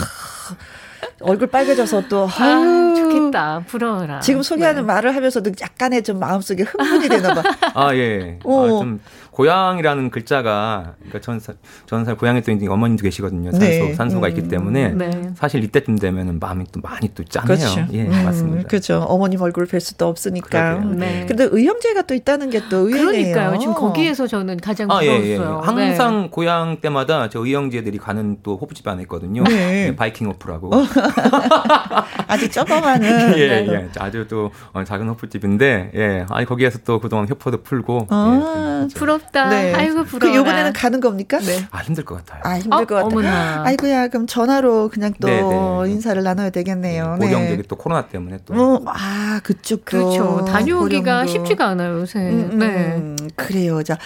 [1.21, 4.19] 얼굴 빨개져서 또 아, 좋겠다 부러워라.
[4.21, 4.88] 지금 소개하는 네.
[4.88, 7.43] 말을 하면서도 약간의 좀 마음속에 흥분이 되나 봐.
[7.75, 8.39] 아 예.
[8.43, 8.99] 아, 좀
[9.32, 11.39] 고향이라는 글자가 그러니까 전,
[11.86, 13.51] 전 사실 고향에 또 어머님도 계시거든요.
[13.51, 13.93] 산소 네.
[13.93, 14.30] 산소가 음.
[14.30, 15.32] 있기 때문에 네.
[15.36, 17.57] 사실 이때쯤 되면은 마음이 또 많이 또 짠해요.
[17.57, 17.86] 그렇죠.
[17.93, 18.67] 예, 음, 맞습니다.
[18.67, 18.99] 그렇죠.
[18.99, 20.75] 어머님 얼굴 뵐 수도 없으니까.
[20.80, 21.25] 네.
[21.27, 23.05] 근데 의형제가 또 있다는 게 또 의외네요.
[23.05, 23.59] 그러니까요.
[23.59, 25.11] 지금 거기에서 저는 가장 부러웠어요.
[25.11, 25.38] 아, 예, 예.
[25.38, 26.30] 항상 네.
[26.30, 29.43] 고향 때마다 저 의형제들이 가는 또 호프집 안에 있거든요.
[29.43, 29.89] 네.
[29.89, 30.75] 네 바이킹 호프라고.
[30.75, 30.84] 어.
[32.27, 33.03] 아주 조그마한.
[33.38, 33.89] 예, 예.
[33.97, 36.25] 아주 또 어, 작은 호프집인데 예.
[36.30, 38.07] 아니 거기에서 또 그동안 협포도 풀고.
[38.09, 39.49] 어, 예, 부럽 부럽다.
[39.49, 39.74] 네.
[39.74, 40.32] 아이고 부러워.
[40.32, 41.39] 그 요번에는 가는 겁니까?
[41.39, 41.65] 네.
[41.72, 42.41] 아 힘들 것 같아요.
[42.43, 42.86] 아 힘들 어?
[42.86, 43.05] 것 같아요.
[43.05, 43.63] 어머나.
[43.65, 45.41] 아이고야 그럼 전화로 그냥 또 네네.
[45.41, 45.91] 네.
[45.91, 47.17] 인사를 나눠야 되겠네요.
[47.20, 47.26] 네.
[47.28, 48.53] 보령제기 또 코로나 때문에 또.
[48.55, 50.45] 어, 아 그쪽 그렇죠.
[50.45, 51.26] 다녀오기가.
[51.28, 52.20] 쉽지가 않아요 요새.
[52.20, 52.65] 음, 음, 네.
[52.67, 53.84] 음, 그래요.
[53.84, 53.97] 자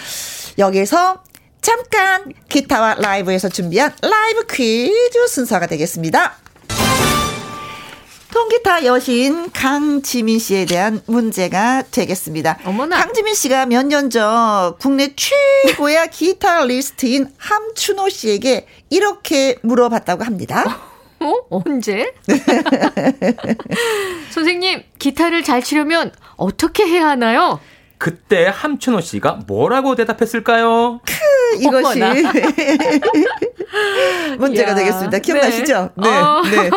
[0.57, 1.24] 여기서
[1.61, 6.34] 잠깐 기타와 라이브에서 준비한 라이브 퀴즈 순서가 되겠습니다.
[8.34, 12.57] 통기타 여신 강지민 씨에 대한 문제가 되겠습니다.
[12.65, 12.97] 어머나.
[12.97, 20.79] 강지민 씨가 몇 년 전 국내 최고의 기타리스트인 함춘호 씨에게 이렇게 물어봤다고 합니다.
[21.19, 21.31] 어?
[21.51, 22.11] 언제?
[24.31, 27.59] 선생님, 기타를 잘 치려면 어떻게 해야 하나요?
[27.97, 30.99] 그때 함춘호 씨가 뭐라고 대답했을까요?
[31.05, 31.99] 크, 이것이
[34.37, 35.19] 문제가 야, 되겠습니다.
[35.19, 35.89] 기억나시죠?
[35.95, 36.09] 네.
[36.09, 36.41] 네, 어.
[36.43, 36.69] 네.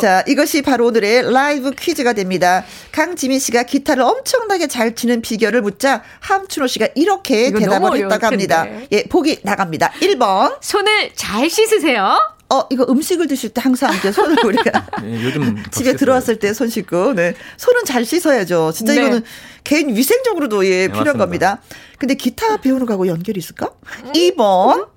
[0.00, 2.64] 자, 이것이 바로 오늘의 라이브 퀴즈가 됩니다.
[2.92, 8.66] 강지민 씨가 기타를 엄청나게 잘 치는 비결을 묻자 함춘호 씨가 이렇게 대답을 했다고 합니다.
[8.92, 9.92] 예, 보기 나갑니다.
[10.00, 10.56] 1번.
[10.60, 12.16] 손을 잘 씻으세요.
[12.50, 16.68] 어, 이거 음식을 드실 때 항상 이제 손을 우리가 네, 요즘 집에 들어왔을 때 손
[16.68, 17.34] 씻고, 네.
[17.56, 18.70] 손은 잘 씻어야죠.
[18.72, 19.00] 진짜 네.
[19.00, 19.24] 이거는
[19.64, 21.24] 개인 위생적으로도 예, 네, 필요한 맞습니다.
[21.56, 21.62] 겁니다.
[21.98, 23.70] 근데 기타 배우는 거하고 연결이 있을까?
[24.14, 24.88] 2번.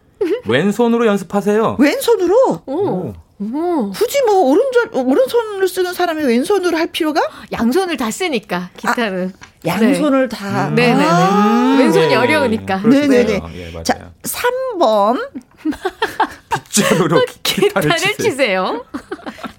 [0.45, 1.77] 왼손으로 연습하세요.
[1.79, 2.61] 왼손으로?
[2.65, 3.13] 오.
[3.39, 3.91] 오.
[3.91, 7.21] 굳이 뭐 오른손 오른손을 쓰는 사람이 왼손으로 할 필요가?
[7.51, 10.37] 양손을 다 쓰니까 기타는 아, 양손을 네.
[10.37, 10.67] 다.
[10.69, 10.75] 음.
[10.75, 11.03] 네네네.
[11.05, 12.77] 아~ 왼손이 네, 어려우니까.
[12.77, 13.41] 네네네.
[13.55, 15.29] 예, 자 3번
[16.49, 18.85] 빗자루로 기타를, 기타를 치세요.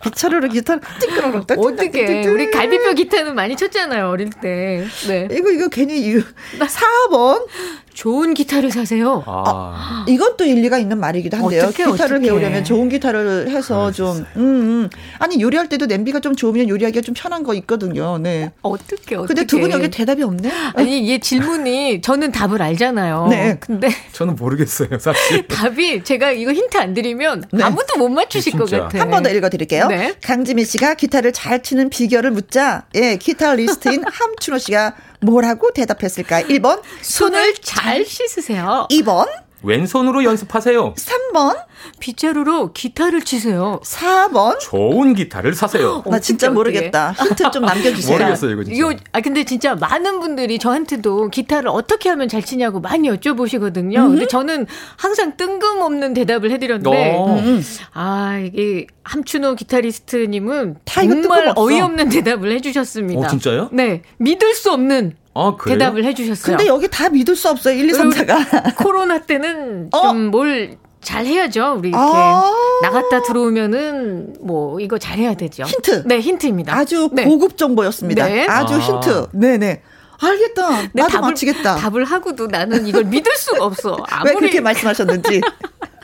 [0.03, 4.85] 빗자루로 기타를 띵그렁 어떻게 우리 갈비뼈 기타는 많이 쳤잖아요 어릴 때.
[5.09, 5.29] 네.
[5.33, 6.15] 이거 이거 괜히
[6.59, 7.47] 4번
[7.93, 9.25] 좋은 기타를 사세요.
[9.27, 9.43] 아.
[9.45, 11.65] 아, 이건 또 일리가 있는 말이기도 한데요.
[11.65, 12.21] 어떡해, 기타를 어떡해.
[12.21, 14.41] 배우려면 좋은 기타를 해서 좀, 음,
[14.85, 14.91] 음.
[15.19, 18.19] 아니, 요리할 때도 냄비가 좀 좋으면 요리하기가 좀 편한 거 있거든요.
[18.19, 18.53] 네.
[18.63, 19.35] 어떻게, 어떻게.
[19.35, 20.51] 근데 두 분 여기 대답이 없네?
[20.75, 23.27] 아니, 얘 질문이 저는 답을 알잖아요.
[23.31, 23.57] 네.
[23.61, 23.89] 근데.
[24.13, 25.47] 저는 모르겠어요, 사실.
[25.49, 27.63] 답이 제가 이거 힌트 안 드리면 네.
[27.65, 29.01] 아무도 못 맞추실 것 같아요.
[29.01, 29.87] 한 번 더 읽어 드릴게요.
[29.89, 30.15] 네.
[30.23, 36.47] 강지민 씨가 기타를 잘 치는 비결을 묻자, 예, 기타리스트인 함춘호 씨가 뭐라고 대답했을까요?
[36.47, 38.87] 1번 손을 잘 씻으세요.
[38.91, 39.27] 2번
[39.63, 40.95] 왼손으로 연습하세요.
[40.95, 41.57] 3번
[42.01, 43.81] 빗자루로 기타를 치세요.
[43.85, 46.03] 4번 좋은 기타를 사세요.
[46.07, 47.13] 나 진짜 모르겠다.
[47.13, 48.19] 힌트 좀 남겨주세요.
[48.19, 48.77] 모르겠어요 이거 진짜.
[48.77, 53.99] 이거 아 근데 진짜 많은 분들이 저한테도 기타를 어떻게 하면 잘 치냐고 많이 여쭤보시거든요.
[53.99, 54.09] 음.
[54.11, 57.35] 근데 저는 항상 뜬금없는 대답을 해드렸는데 어.
[57.37, 57.63] 음.
[57.93, 63.21] 아 이게 함춘호 기타리스트님은 정말 어이없는 대답을 해주셨습니다.
[63.21, 63.71] 어, 진짜요?
[63.73, 66.57] 네 믿을 수 없는 아, 대답을 해주셨어요.
[66.57, 67.75] 근데 여기 다 믿을 수 없어요.
[67.79, 68.77] 1, 2, 3사가.
[68.77, 70.13] 코로나 때는 어?
[70.13, 71.77] 좀뭘 잘 해야죠.
[71.79, 72.51] 우리 이렇게 아~
[72.83, 75.63] 나갔다 들어오면은 뭐 이거 잘 해야 되죠.
[75.63, 76.05] 힌트.
[76.07, 76.75] 네, 힌트입니다.
[76.75, 77.25] 아주 네.
[77.25, 78.27] 고급 정보였습니다.
[78.27, 78.47] 네.
[78.49, 79.27] 아주 아~ 힌트.
[79.33, 79.83] 네, 네.
[80.21, 80.83] 알겠다.
[80.83, 81.77] 네, 나도 답을, 맞히겠다.
[81.77, 84.05] 답을 하고도 나는 이걸 믿을 수가 없어.
[84.09, 84.31] 아무리...
[84.35, 85.41] 왜 그렇게 말씀하셨는지.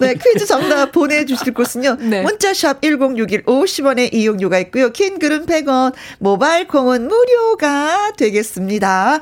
[0.00, 1.96] 네, 퀴즈 정답 보내주실 곳은요.
[2.10, 2.22] 네.
[2.22, 4.90] 문자샵 1061 50원의 이용료가 있고요.
[4.90, 9.20] 긴 글은 100원, 모바일 콩은 무료가 되겠습니다.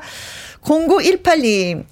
[0.61, 1.85] 0918님,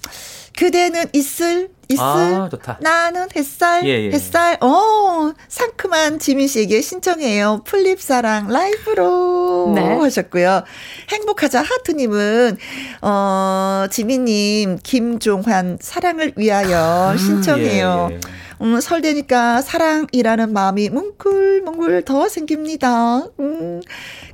[0.56, 2.78] 그대는 있을 있을 아, 좋다.
[2.80, 4.10] 나는 햇살 예, 예.
[4.10, 9.82] 햇살 어 상큼한 지민 씨에게 신청해요 플립사랑 라이브로 네.
[9.94, 10.62] 하셨고요
[11.10, 12.56] 행복하자 하트님은
[13.02, 18.20] 어 지민님 김종환 사랑을 위하여 음, 신청해요 예, 예.
[18.62, 23.26] 음, 설대니까 사랑이라는 마음이 뭉클뭉클 더 생깁니다.
[23.40, 23.80] 음,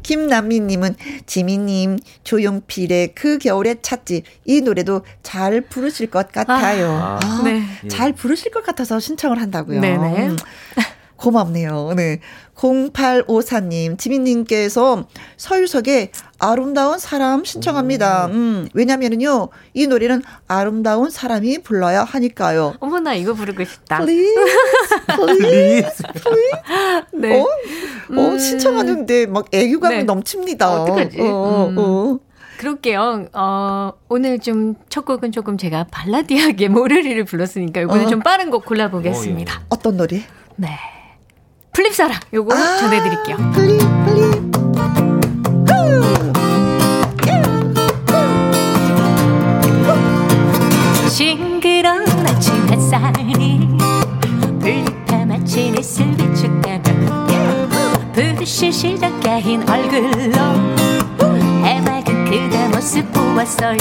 [0.03, 0.97] 김남미님은
[1.27, 6.91] 지미님 조용필의 그 겨울의 찻집 이 노래도 잘 부르실 것 같아요.
[6.91, 7.63] 아, 아, 네.
[7.89, 9.81] 잘 부르실 것 같아서 신청을 한다고요.
[9.81, 10.37] 네네.
[11.19, 11.23] 음.
[11.23, 11.93] 고맙네요.
[11.97, 12.21] 네.
[12.55, 18.27] 0854님, 지민님께서 서유석의 아름다운 사람 신청합니다.
[18.27, 22.75] 음, 왜냐면은요, 이 노래는 아름다운 사람이 불러야 하니까요.
[22.81, 23.99] 어머나, 이거 부르고 싶다.
[23.99, 24.35] Please,
[25.17, 27.11] please, please.
[27.15, 27.41] 네.
[27.41, 27.43] 어?
[27.45, 28.39] 어, 음.
[28.39, 30.03] 신청하는데 막 애교감이 네.
[30.05, 30.83] 넘칩니다.
[30.83, 31.21] 어떡하지?
[31.21, 31.79] 어, 음.
[31.79, 32.19] 어.
[32.59, 33.29] 그럴게요.
[33.35, 38.09] 어, 오늘 좀 첫 곡은 조금 제가 ballady하게 모르리를 불렀으니까 이번에 어.
[38.09, 39.55] 좀 빠른 곡 골라보겠습니다.
[39.55, 39.67] 어, 예.
[39.69, 40.23] 어떤 노래?
[40.57, 40.69] 네.
[41.73, 43.37] 풀잎사랑 요거 아, 전해드릴게요.
[43.53, 44.49] 풀잎 풀잎.
[51.09, 53.69] 싱그러운 아침 햇살이
[54.61, 56.83] 불타 마치 넷을 비축하며
[58.13, 60.37] 부르실 시작가인 얼굴로
[61.65, 63.79] 해맑은 그대 모습 보았어요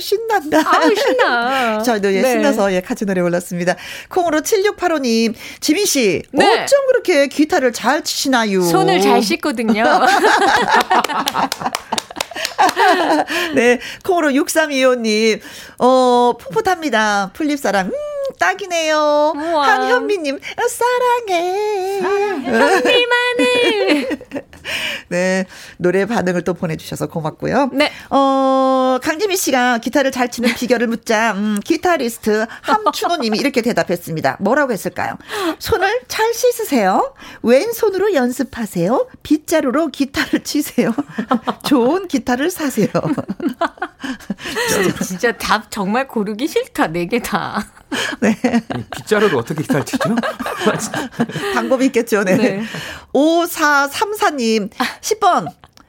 [0.00, 0.70] 신난다, 신난다.
[0.70, 1.82] 아 신나.
[1.86, 2.32] 저도 예, 네.
[2.32, 3.76] 신나서 예, 같이 노래 불렀습니다.
[4.08, 6.62] 콩으로 7685님, 지민씨, 네.
[6.62, 8.62] 어쩜 그렇게 기타를 잘 치시나요?
[8.62, 9.84] 손을 잘 씻거든요.
[13.54, 15.40] 네, 콩으로 6325님,
[15.78, 17.30] 어, 풋풋합니다.
[17.34, 17.92] 풀립사랑, 음,
[18.38, 19.32] 딱이네요.
[19.36, 19.66] 우와.
[19.68, 20.38] 한현미님,
[20.68, 22.00] 사랑해.
[22.44, 24.08] 현미만을.
[25.08, 25.46] 네,
[25.78, 27.70] 노래 반응을 또 보내주셔서 고맙고요.
[27.72, 27.90] 네.
[28.10, 28.47] 어,
[29.08, 34.36] 강지미 씨가 기타를 잘 치는 비결을 묻자, 음, 기타리스트 함춘호님이 이렇게 대답했습니다.
[34.40, 35.16] 뭐라고 했을까요?
[35.58, 37.14] 손을 잘 씻으세요.
[37.42, 39.08] 왼손으로 연습하세요.
[39.22, 40.92] 빗자루로 기타를 치세요.
[41.64, 42.88] 좋은 기타를 사세요.
[44.68, 46.88] 진짜, 진짜 답 정말 고르기 싫다.
[46.88, 47.66] 네 개 다.
[48.20, 48.36] 네.
[48.94, 50.14] 빗자루로 어떻게 기타를 치죠?
[51.54, 52.24] 방법이 있겠죠.
[52.24, 52.36] 네.
[52.36, 52.62] 네.
[53.14, 54.68] 5434님,
[55.00, 55.48] 10번.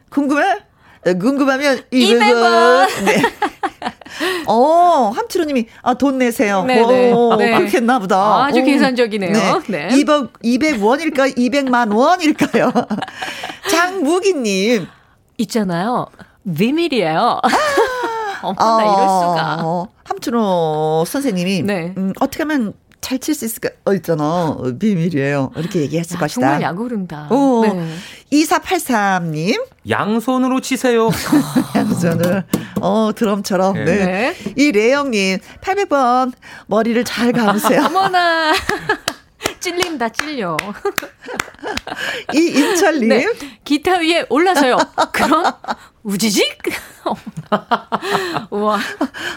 [0.10, 0.69] 궁금해?
[1.04, 2.88] 궁금하면 200원.
[3.06, 3.22] 네.
[4.48, 6.64] 어, 함치로님이, 아, 돈 내세요.
[6.64, 7.14] 네네.
[7.14, 7.56] 오, 네.
[7.58, 8.18] 그렇게 했나 보다.
[8.18, 9.62] 아, 아주 계산적이네요.
[9.68, 9.88] 네.
[9.90, 9.96] 네.
[9.98, 11.38] 200, 200원일까?
[11.38, 12.72] 200만 원일까요?
[13.70, 14.88] 장무기님.
[15.38, 16.08] 있잖아요.
[16.58, 17.40] 비밀이에요.
[18.42, 19.58] 어머나, 이럴 수가.
[19.64, 21.94] 어, 함춘호 선생님이 네.
[21.98, 23.70] 음, 어떻게 하면 잘 칠 수 있을까?
[23.86, 24.24] 어, 있잖아.
[24.50, 25.52] 어, 비밀이에요.
[25.56, 26.42] 이렇게 얘기했을 야, 것이다.
[26.42, 27.28] 정말 야구른다.
[27.30, 27.96] 어, 네.
[28.32, 29.66] 2483님.
[29.90, 31.10] 양손으로 치세요.
[31.76, 32.44] 양손으로.
[32.82, 33.74] 어, 드럼처럼.
[33.74, 33.86] 네.
[33.86, 34.06] 네.
[34.06, 34.36] 네.
[34.56, 36.34] 이 레영님, 800번
[36.68, 37.84] 머리를 잘 감으세요.
[37.86, 38.54] 어머나.
[39.60, 40.56] 찔린다, 찔려.
[42.34, 43.10] 이 인철님.
[43.10, 43.26] 네.
[43.64, 44.78] 기타 위에 올라서요.
[45.12, 45.44] 그럼
[46.04, 46.58] 우지직?
[48.52, 48.80] 우와.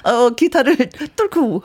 [0.05, 0.77] 어, 기타를
[1.16, 1.62] 뚫고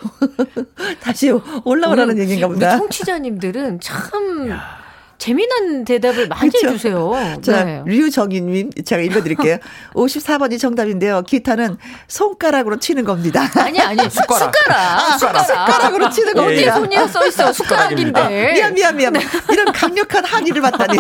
[1.02, 1.32] 다시
[1.66, 2.78] 올라오라는 얘기인가 보다.
[2.78, 4.87] 청취자님들은 참 야.
[5.18, 6.68] 재미난 대답을 많이 그렇죠?
[6.70, 7.40] 해주세요.
[7.42, 7.82] 자, 네.
[7.86, 9.58] 류정인님, 제가 읽어드릴게요.
[9.96, 11.24] 54번이 정답인데요.
[11.24, 11.78] 기타는
[12.08, 13.50] 손가락으로 치는 겁니다.
[13.56, 14.54] 아니, 아니, 숟가락.
[14.56, 14.78] 숟가락.
[14.78, 15.46] 아, 숟가락.
[15.46, 16.78] 숟가락으로 치는 겁니다.
[16.78, 17.52] 어디에 손이 써 있어?
[17.54, 18.54] 숟가락인데.
[18.54, 19.14] 미안, 미안, 미안.
[19.14, 19.22] 네.
[19.52, 20.98] 이런 강력한 항의를 받다니.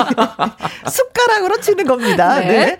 [0.91, 2.39] 숟가락으로 치는 겁니다.
[2.39, 2.47] 네.
[2.47, 2.77] 네.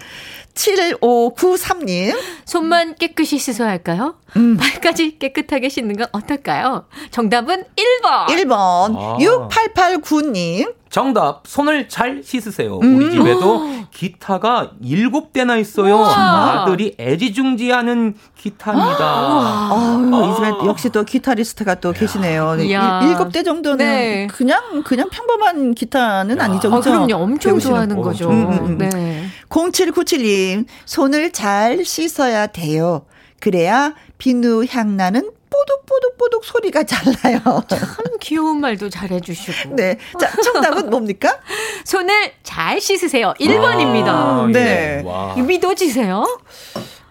[0.56, 2.18] 7593님.
[2.46, 4.16] 손만 깨끗이 씻어야 할까요?
[4.36, 4.58] 음.
[4.58, 6.86] 발까지 깨끗하게 씻는 건 어떨까요?
[7.12, 8.26] 정답은 1번.
[8.28, 8.96] 1번.
[8.98, 9.18] 아.
[9.20, 10.74] 6889님.
[10.90, 11.42] 정답.
[11.46, 12.80] 손을 잘 씻으세요.
[12.80, 12.96] 음.
[12.96, 15.96] 우리 집에도 기타가 7대나 있어요.
[15.98, 16.64] 우와.
[16.64, 18.98] 아들이 애지중지하는 기타입니다.
[19.06, 20.32] 아, 아.
[20.32, 22.56] 이 집에 역시 또 기타리스트가 또 계시네요.
[22.62, 23.02] 이야.
[23.02, 24.28] 7대 정도는 네.
[24.28, 26.44] 그냥 그냥 평범한 기타는 야.
[26.44, 26.74] 아니죠.
[26.74, 27.16] 아, 그럼요.
[27.16, 28.30] 엄청 좋아하는 거죠.
[28.30, 28.78] 음, 음, 음.
[28.78, 29.26] 네.
[29.50, 30.66] 0797님.
[30.86, 33.06] 손을 잘 씻어야 돼요.
[33.40, 37.40] 그래야 비누 향 나는 뽀득뽀득뽀득 소리가 잘 나요.
[37.68, 37.80] 참
[38.20, 39.76] 귀여운 말도 잘 해주시고.
[39.76, 39.98] 네.
[40.20, 41.40] 자, 정답은 뭡니까?
[41.86, 43.34] 손을 잘 씻으세요.
[43.40, 44.08] 1번입니다.
[44.08, 45.04] 아, 네.
[45.38, 45.42] 예.
[45.42, 46.26] 믿어지세요?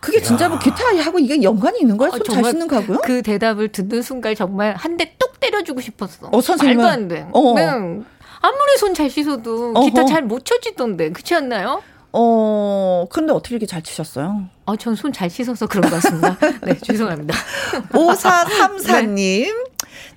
[0.01, 2.13] 그게 진짜 뭐 기타하고 이게 연관이 있는 거예요?
[2.15, 2.99] 아, 손잘 씻는 거고요?
[3.03, 6.29] 그 대답을 듣는 순간 정말 한 대 뚝 때려주고 싶었어.
[6.33, 6.77] 어, 선생님.
[6.79, 7.27] 말도 안 돼.
[7.33, 7.55] 어.
[7.55, 7.63] 네.
[8.41, 11.11] 아무리 손 잘 씻어도 기타 잘 못 쳐지던데.
[11.11, 11.83] 그렇지 않나요?
[12.19, 14.49] 어, 근데 어떻게 이렇게 잘 치셨어요?
[14.65, 16.39] 어, 전손 잘 씻어서 그런 것 같습니다.
[16.65, 17.35] 네, 죄송합니다.
[17.93, 19.53] 5434님, 네.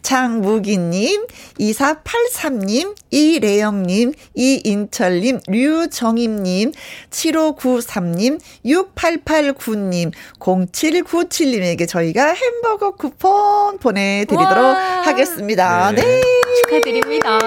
[0.01, 1.27] 장무기님,
[1.59, 6.71] 2483님, 이래영님, 이인철님, 류정임님,
[7.11, 15.01] 7593님, 6889님, 0797님에게 저희가 햄버거 쿠폰 보내드리도록 와.
[15.01, 15.91] 하겠습니다.
[15.91, 16.01] 네.
[16.01, 16.21] 네.
[16.63, 17.39] 축하드립니다.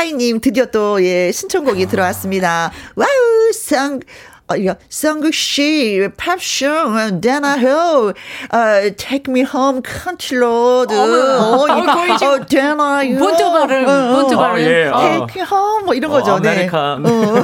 [0.00, 2.72] 3342님 드디어 또 예, 신청곡이 들어왔습니다.
[2.94, 3.08] 와우,
[3.52, 4.00] 쌍
[4.48, 12.10] 어, 이거 성국 씨 팝송 되나요 어, Take Me Home Country Road 어, 이거 거의
[12.10, 16.40] 어, 되나요 본토 발음 본토 발음 Take Me Home 뭐 이런 거죠.
[16.40, 16.68] 네.
[16.68, 16.98] 어,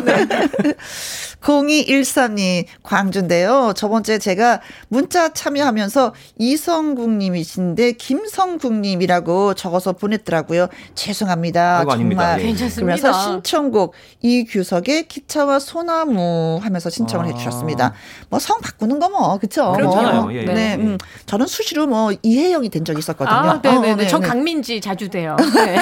[0.05, 0.27] 네.
[1.43, 3.73] 0213님, 광주인데요.
[3.77, 10.69] 저번 주에 제가 문자 참여하면서 이성국님이신데 김성국님이라고 적어서 보냈더라고요.
[10.95, 11.79] 죄송합니다.
[11.81, 11.95] 정말.
[11.95, 12.41] 아닙니다.
[12.41, 12.47] 예.
[12.47, 12.97] 괜찮습니다.
[12.97, 17.29] 그래서 신청곡 이규석의 기차와 소나무 하면서 신청을 아.
[17.29, 17.93] 해주셨습니다.
[18.31, 19.73] 뭐 성 바꾸는 거 뭐, 그쵸?
[19.73, 20.23] 그렇잖아요.
[20.23, 20.33] 뭐.
[20.33, 20.45] 예, 예.
[20.45, 20.75] 네.
[20.77, 23.35] 음, 저는 수시로 뭐 이혜영이 된 적이 있었거든요.
[23.37, 23.93] 아, 네네네.
[23.93, 24.29] 어, 네, 저 네.
[24.29, 25.37] 강민지 자주 돼요.
[25.55, 25.77] 네.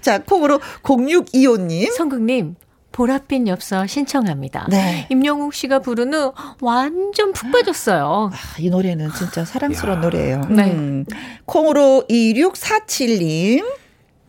[0.00, 1.92] 자, 콩으로 0625님.
[1.92, 2.56] 성국님,
[2.94, 4.68] 보랏빛 엽서 신청합니다.
[4.70, 5.06] 네.
[5.10, 8.30] 임영웅 씨가 부른 후 완전 푹 빠졌어요.
[8.32, 10.00] 아, 이 노래는 진짜 사랑스러운 야.
[10.00, 10.42] 노래예요.
[10.48, 10.70] 네.
[10.70, 11.04] 음.
[11.44, 13.64] 콩으로 2647님.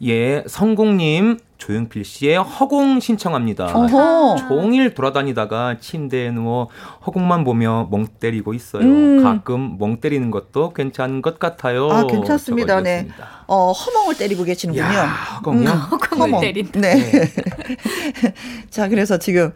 [0.04, 3.66] 예, 성공님 조용필 씨의 허공 신청합니다.
[3.74, 4.36] 어허.
[4.50, 6.68] 종일 돌아다니다가 침대에 누워
[7.06, 8.84] 허공만 보며 멍 때리고 있어요.
[8.84, 9.24] 음.
[9.24, 11.90] 가끔 멍 때리는 것도 괜찮은 것 같아요.
[11.90, 12.82] 아, 괜찮습니다.
[12.82, 13.08] 네.
[13.48, 14.86] 어, 허멍을 때리고 계시는군요.
[14.86, 15.70] 야, 허공이요?
[15.70, 16.80] 음, 허공을 때린다.
[16.82, 16.96] 네.
[16.96, 17.32] 네.
[18.70, 19.52] 자, 그래서 지금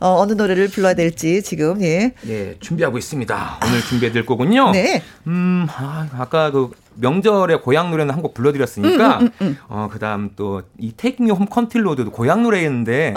[0.00, 2.12] 어, 어느 노래를 불러야 될지 지금 예.
[2.26, 3.60] 예, 준비하고 있습니다.
[3.64, 4.70] 오늘 준비해드릴 곡은요.
[4.72, 5.02] 네.
[5.26, 9.56] 음, 아, 아까 그 명절에 고향 노래는 한 곡 불러드렸으니까 음, 음, 음, 음.
[9.68, 13.14] 어 그다음 또이 테이킹 홈 컨틸로드도 고향 노래였는데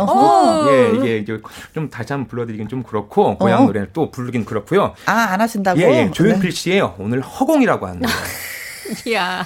[0.69, 1.39] 예 이게 이제
[1.73, 3.65] 좀 다시 한번 불러드리긴 좀 그렇고 고향 어.
[3.67, 4.93] 노래를 또 부르긴 그렇고요.
[5.05, 5.79] 아 안 하신다고?
[5.81, 6.11] 예, 예.
[6.11, 6.55] 조용필 네.
[6.55, 8.15] 씨의 오늘 허공이라고 하는 거예요.
[9.07, 9.45] 이야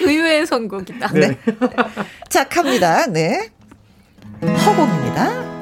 [0.00, 1.08] 의외의 선곡이다.
[1.12, 1.38] 네.
[2.28, 3.06] 자 갑니다.
[3.06, 3.50] 네
[4.42, 5.59] 허공입니다.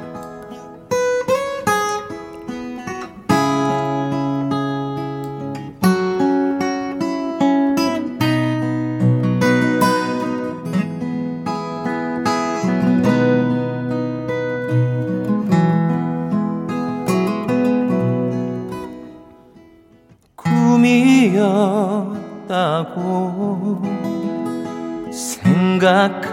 [22.47, 23.81] 있다고
[25.11, 26.29] 생각하기엔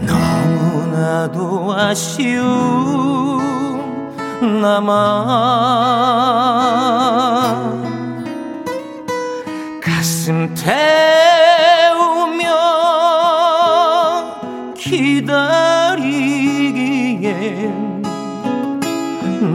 [0.00, 2.44] 너무나도 아쉬운
[4.60, 4.94] 나만
[9.82, 10.74] 가슴 태우며
[14.74, 16.04] 기다리기엔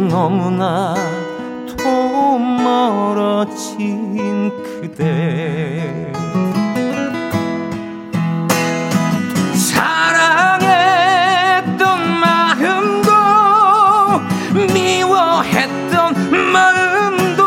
[0.10, 0.96] 너무나
[2.64, 6.12] 멀어진 그대.
[10.60, 11.80] 사랑했던
[12.20, 13.12] 마음도
[14.74, 17.44] 미워했던 마음도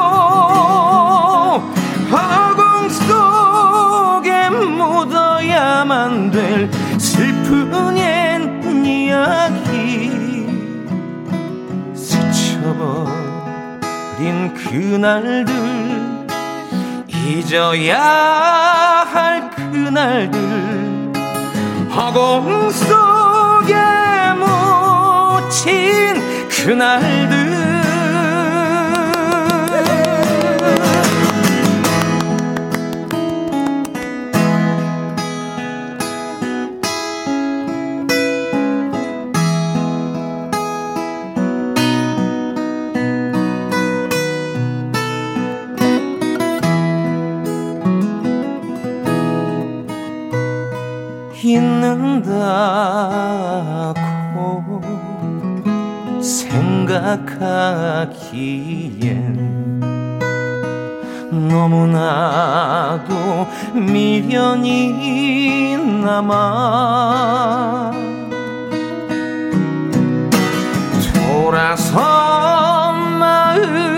[2.11, 7.72] 허공 속에 묻어야만 될 슬픈
[14.73, 15.53] 그날들
[17.09, 18.01] 잊어야
[19.13, 21.13] 할 그날들
[21.95, 23.75] 허공 속에
[24.39, 26.15] 묻힌
[26.49, 27.62] 그날들
[53.53, 54.81] 있는다고
[56.23, 57.03] 생각하기엔
[61.49, 63.13] 너무나도
[63.75, 67.91] 미련이 남아
[71.25, 73.92] 돌아서 마음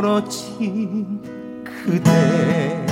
[0.00, 1.20] 멀어진
[1.62, 2.86] 그대.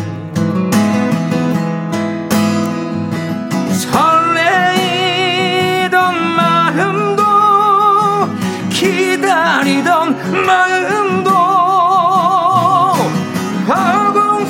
[4.69, 5.97] 설레이던
[6.37, 7.23] 마음도
[8.69, 11.31] 기다리던 마음도
[13.69, 14.45] 허공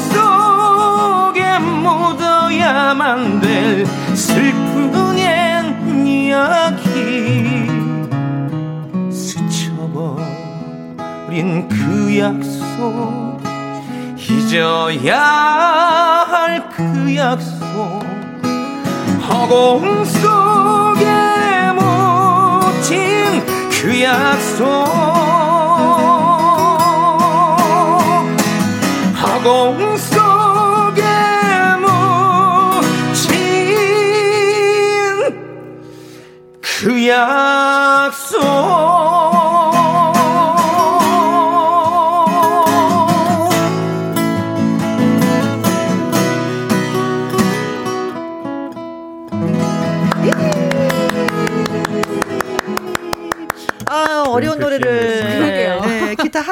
[1.30, 3.86] 속에 묻어야만 될
[4.16, 5.62] 슬픈 옛
[6.04, 7.68] 이야기
[9.12, 10.18] 스쳐버린
[11.68, 12.47] 그 약속
[14.18, 15.20] 잊어야
[16.28, 17.58] 할 그 약속.
[19.28, 21.04] 허공 속에
[21.74, 24.64] 묻힌 그 약속.
[29.20, 31.02] 허공 속에
[33.24, 33.38] 묻힌
[36.60, 38.38] 그 약속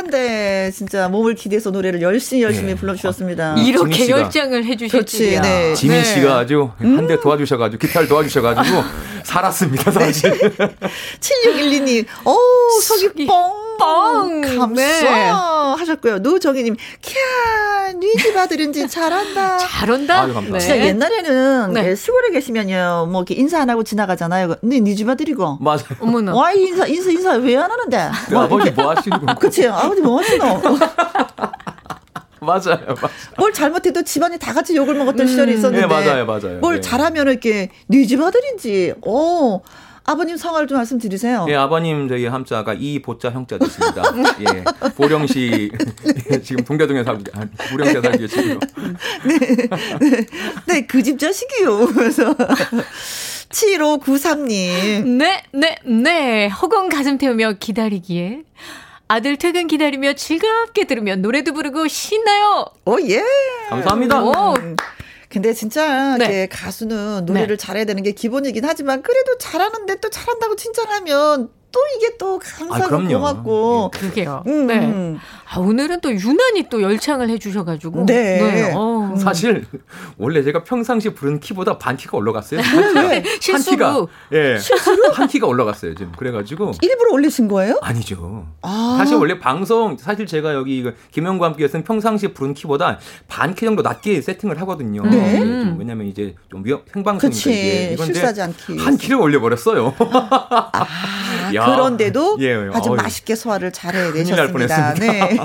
[0.06, 2.74] 한대 진짜 몸을 기대서 노래를 열심히 열심히 네.
[2.76, 3.54] 불러주셨습니다.
[3.56, 5.40] 아, 이렇게 열정을 해주셨지.
[5.40, 5.74] 네.
[5.74, 8.82] 지민 씨가 아주 한대 도와주셔가지고 기타를 도와주셔가지고
[9.24, 10.30] 살았습니다 사실.
[11.20, 12.36] 7612님, 어
[12.82, 14.40] 속이 뻥 뻥!
[14.40, 15.30] 감사 네.
[15.78, 16.18] 하셨고요.
[16.18, 19.58] 노정희님, 캬, 니집 아들인지 잘한다.
[19.68, 20.22] 잘한다?
[20.22, 20.58] 아유, 네.
[20.58, 21.94] 진짜 옛날에는 네.
[21.94, 24.56] 시골에 계시면요, 뭐 이렇게 인사 안 하고 지나가잖아요.
[24.62, 25.58] 네, 니집 아들이고.
[25.60, 25.80] 맞아요.
[26.00, 26.34] 어머나.
[26.34, 28.10] 와, 인사, 인사, 인사 왜 안 하는데?
[28.28, 30.44] 그 아버지 뭐 하시는 거 그치, 아버지 뭐 하시노?
[32.40, 33.10] 맞아요, 맞아요.
[33.38, 35.26] 뭘 잘못해도 집안이 다 같이 욕을 먹었던 음.
[35.26, 35.86] 시절이 있었는데.
[35.86, 36.58] 네, 맞아요, 맞아요.
[36.60, 36.80] 뭘 네.
[36.80, 39.60] 잘하면 이렇게 니집 아들인지, 어.
[40.06, 41.46] 아버님 성을 좀 말씀드리세요.
[41.48, 44.02] 예, 아버님 저희 함자가 이 보자 형자 됐습니다.
[44.40, 44.64] 예,
[44.96, 45.70] 보령시
[46.44, 47.24] 지금 동계동에 살고
[47.70, 48.58] 보령시에 살고 계시고요.
[49.26, 49.38] 네,
[50.00, 50.26] 네,
[50.66, 51.86] 네, 그 집 자식이요.
[51.94, 52.34] 그래서
[53.50, 55.06] 7593님.
[55.18, 56.48] 네, 네, 네.
[56.48, 58.42] 허공 가슴 태우며 기다리기에
[59.08, 62.64] 아들 퇴근 기다리며 즐겁게 들으며 노래도 부르고 신나요.
[62.84, 63.22] 오, 예.
[63.70, 64.22] 감사합니다.
[64.22, 64.54] 오.
[65.28, 66.46] 근데 진짜 네.
[66.46, 67.56] 가수는 노래를 네.
[67.56, 72.98] 잘해야 되는 게 기본이긴 하지만 그래도 잘하는데 또 잘한다고 칭찬하면 또 이게 또 감사하고 아,
[72.98, 73.90] 고맙고.
[73.94, 73.98] 예.
[73.98, 74.42] 그게요.
[74.46, 74.66] 음.
[74.66, 75.16] 네.
[75.52, 78.06] 아, 오늘은 또 유난히 또 열창을 해주셔가지고.
[78.06, 78.38] 네.
[78.40, 78.72] 네.
[78.74, 79.14] 어.
[79.18, 79.66] 사실,
[80.16, 82.60] 원래 제가 평상시 부른 키보다 반 키가 올라갔어요.
[82.94, 83.22] 네.
[83.52, 84.06] 한 키가.
[84.32, 84.58] 예.
[84.58, 85.12] 실수로?
[85.12, 86.12] 한 키가 올라갔어요, 지금.
[86.16, 86.72] 그래가지고.
[86.80, 87.78] 일부러 올리신 거예요?
[87.82, 88.46] 아니죠.
[88.62, 88.94] 아.
[88.98, 92.98] 사실 원래 방송, 사실 제가 여기 김영과 함께 했는 평상시 부른 키보다
[93.28, 95.02] 반 키 정도 낮게 세팅을 하거든요.
[95.02, 95.40] 네.
[95.42, 95.76] 음.
[95.78, 97.50] 왜냐면 이제 좀 위험, 생방송이니까.
[97.50, 97.96] 이게.
[97.96, 98.78] 실수하지 않기.
[98.78, 99.94] 한 키를 올려버렸어요.
[99.98, 100.86] 아.
[101.66, 102.70] 그런데도 예, 예.
[102.72, 102.96] 아주 어이.
[102.96, 104.94] 맛있게 소화를 잘 해내셨습니다.
[104.94, 105.20] 네.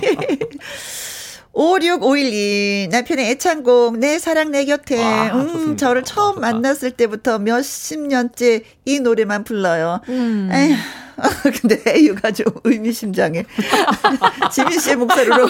[1.53, 5.03] 5651님, 남편의 애창곡, 내 사랑 내 곁에.
[5.03, 6.47] 아, 음, 저를 처음 좋다.
[6.51, 9.99] 만났을 때부터 몇십 년째 이 노래만 불러요.
[10.07, 10.49] 음.
[10.53, 10.75] 에휴.
[11.61, 13.45] 근데 에휴가 좀 의미심장해.
[14.51, 15.49] 지민 씨의 목소리로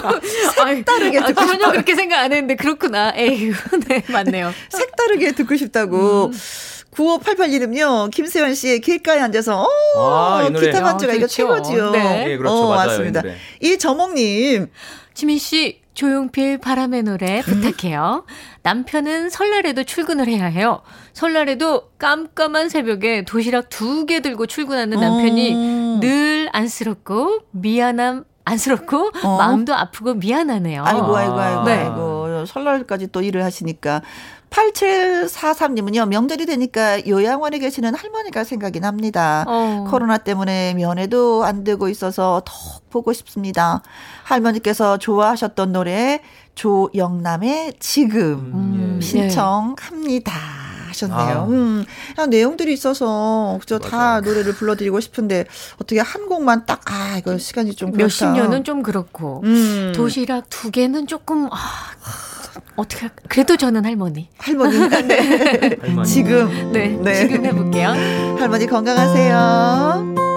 [0.56, 3.12] 색다르게 듣고 아, 전혀 그렇게 생각 안 했는데 그렇구나.
[3.16, 3.54] 에휴.
[3.88, 4.52] 네, 맞네요.
[4.70, 6.26] 색다르게 듣고 싶다고.
[6.26, 6.32] 음.
[6.92, 9.66] 9588님은요, 김세환 씨의 길가에 앉아서,
[9.96, 10.00] 어,
[10.42, 11.90] 아, 기타 반주가 아, 이거 최고지요.
[11.90, 12.24] 네.
[12.26, 12.54] 네, 그렇죠.
[12.54, 13.22] 어, 맞아요, 맞습니다.
[13.60, 14.68] 이저몽님.
[15.14, 18.24] 지민 씨, 조용필 바람의 노래 부탁해요.
[18.62, 20.80] 남편은 설날에도 출근을 해야 해요.
[21.12, 25.98] 설날에도 깜깜한 새벽에 도시락 두 개 들고 출근하는 남편이 어.
[26.00, 29.36] 늘 안쓰럽고 미안함 안쓰럽고 어?
[29.36, 30.82] 마음도 아프고 미안하네요.
[30.84, 31.72] 아이고 아이고 아이고 네.
[31.74, 34.00] 아이고 설날까지 또 일을 하시니까
[34.52, 39.44] 8743님은요, 명절이 되니까 요양원에 계시는 할머니가 생각이 납니다.
[39.48, 39.86] 어.
[39.90, 42.52] 코로나 때문에 면회도 안 되고 있어서 더
[42.90, 43.82] 보고 싶습니다.
[44.24, 46.20] 할머니께서 좋아하셨던 노래,
[46.54, 49.00] 조영남의 지금 음, 예.
[49.00, 50.61] 신청합니다.
[51.10, 51.36] 하셨네요.
[51.38, 51.44] 아.
[51.46, 51.84] 음,
[52.28, 55.46] 내용들이 있어서 그저 다 노래를 불러드리고 싶은데
[55.76, 59.92] 어떻게 한 곡만 딱 아 이거 시간이 좀 몇십 년은 좀 그렇고 음.
[59.94, 61.56] 도시락 두 개는 조금 아,
[62.76, 64.28] 어떻게 그래도 저는 할머니.
[64.38, 64.78] 할머니.
[65.06, 65.76] 네.
[65.80, 66.08] 할머니.
[66.08, 67.14] 지금 네, 네.
[67.28, 67.88] 지금 해볼게요.
[68.38, 70.31] 할머니 건강하세요.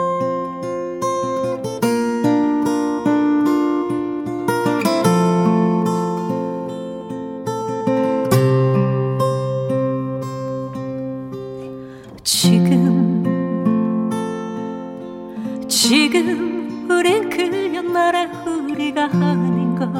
[15.88, 19.92] 지금 우린 그냥 나라 우리가 아닌 걸.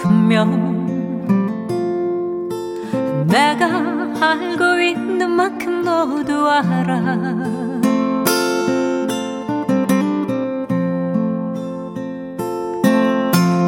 [0.00, 0.86] 분명
[3.26, 3.66] 내가
[4.20, 7.02] 알고 있는 만큼 너도 알아.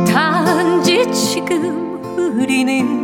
[0.06, 3.03] 단지 지금 우리는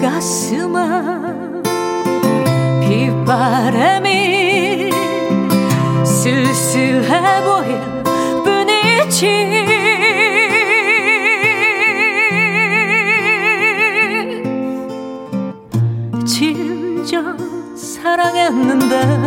[0.00, 1.62] 가슴은
[2.80, 4.10] 빗바람이
[6.04, 7.78] 쓸쓸해 보일
[8.42, 9.60] 뿐이지.
[16.24, 17.36] 진정
[17.76, 19.19] 사랑했는데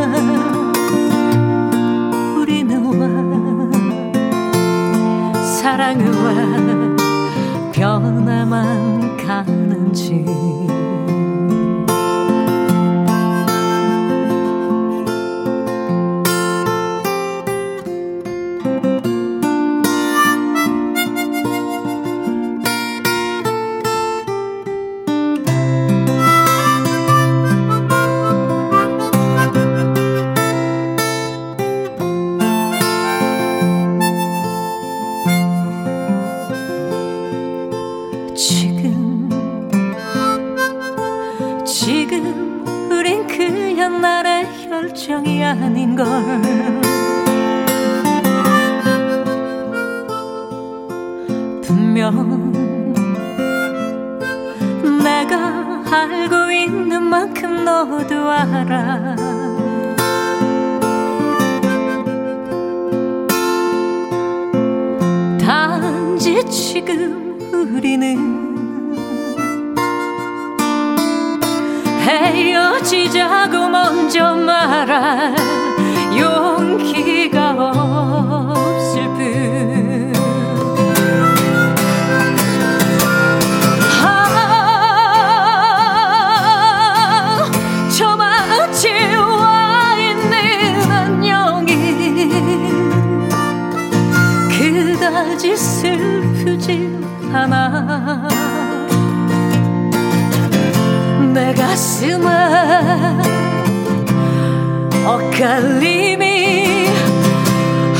[105.05, 106.87] 엇갈림이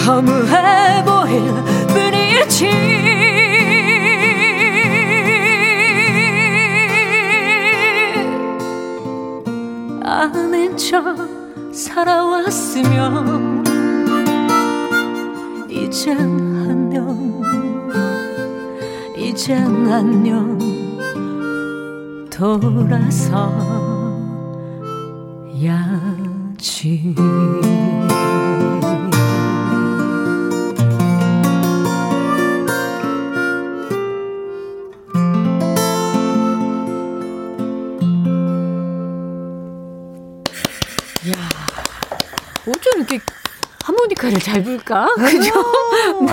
[0.05, 1.41] 허무해 보일
[1.87, 2.69] 뿐이지.
[10.05, 11.03] 아는 척
[11.73, 13.63] 살아왔으면
[15.69, 17.41] 이젠 안녕
[19.17, 20.57] 이젠 안녕
[22.29, 23.92] 돌아서
[26.83, 27.15] 야지
[42.67, 43.19] 어쩜 이렇게
[43.85, 45.07] 하모니카를 잘 불까?
[45.15, 45.51] 그죠?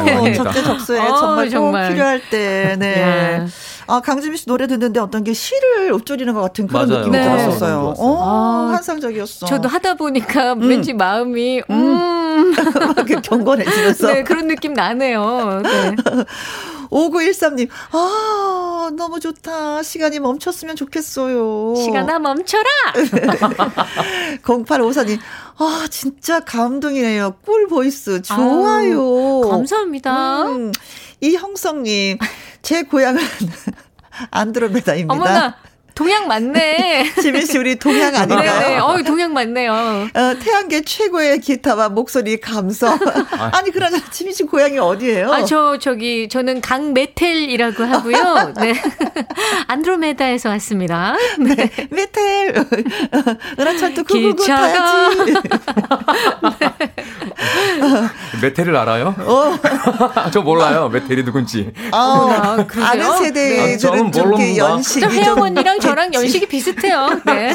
[0.04, 0.34] 네.
[0.34, 2.76] 적재적소에 어, 정말, 정말 필요할 때.
[2.76, 3.46] 네.
[3.90, 7.00] 아, 강지민 씨 노래 듣는데 어떤 게 시를 읊조리는 것 같은 그런 맞아요.
[7.00, 7.24] 느낌이 네.
[7.24, 7.94] 들었었어요.
[7.98, 9.46] 어, 아, 환상적이었어.
[9.46, 10.68] 저도 하다 보니까 음.
[10.68, 11.74] 왠지 마음이, 음.
[11.74, 12.54] 음.
[13.22, 14.06] 경건해지면서.
[14.12, 15.60] 네, 그런 느낌 나네요.
[15.64, 15.96] 네.
[16.90, 19.82] 5913님, 아, 너무 좋다.
[19.82, 21.74] 시간이 멈췄으면 좋겠어요.
[21.76, 22.64] 시간아 멈춰라!
[24.42, 25.18] 0854님,
[25.58, 27.36] 아, 진짜 감동이네요.
[27.44, 28.22] 꿀 voice.
[28.22, 28.66] 좋아요.
[28.66, 30.42] 아유, 감사합니다.
[30.48, 30.72] 음,
[31.20, 32.18] 이형성님,
[32.62, 33.20] 제 고향은
[34.30, 35.14] 안드로메다입니다.
[35.14, 35.56] 어머나.
[36.00, 37.12] 동양 맞네.
[37.20, 38.58] 지민 씨 우리 동양 아닌가요?
[38.60, 39.70] 네, 어, 동양 맞네요.
[40.14, 42.98] 어, 태양계 최고의 기타와 목소리 감성.
[43.52, 45.30] 아니 그러나 지민 씨 고향이 어디예요?
[45.30, 48.54] 아, 저 저기 저는 강메텔이라고 하고요.
[48.56, 48.72] 네.
[49.68, 51.16] 안드로메다에서 왔습니다.
[51.38, 51.54] 네.
[51.54, 51.70] 네.
[51.90, 52.54] 메텔.
[53.58, 55.34] 은하철도 구구구 타야지.
[55.34, 55.40] 네.
[58.40, 59.14] 메텔을 알아요?
[59.18, 59.58] 어.
[60.32, 60.88] 저 몰라요.
[60.88, 61.70] 메텔이 누군지.
[61.92, 64.10] 아, 아 는 세대들은 네.
[64.10, 65.10] 좀 연식이 좀.
[65.10, 67.20] 혜영 언니랑 저랑 연식이 비슷해요.
[67.26, 67.54] 네.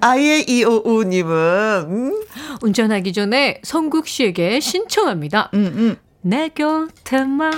[0.00, 2.22] 아예 이오우님은 음?
[2.62, 5.50] 운전하기 전에 성국 씨에게 신청합니다.
[5.54, 5.96] 음, 음.
[6.20, 7.52] 내 곁에만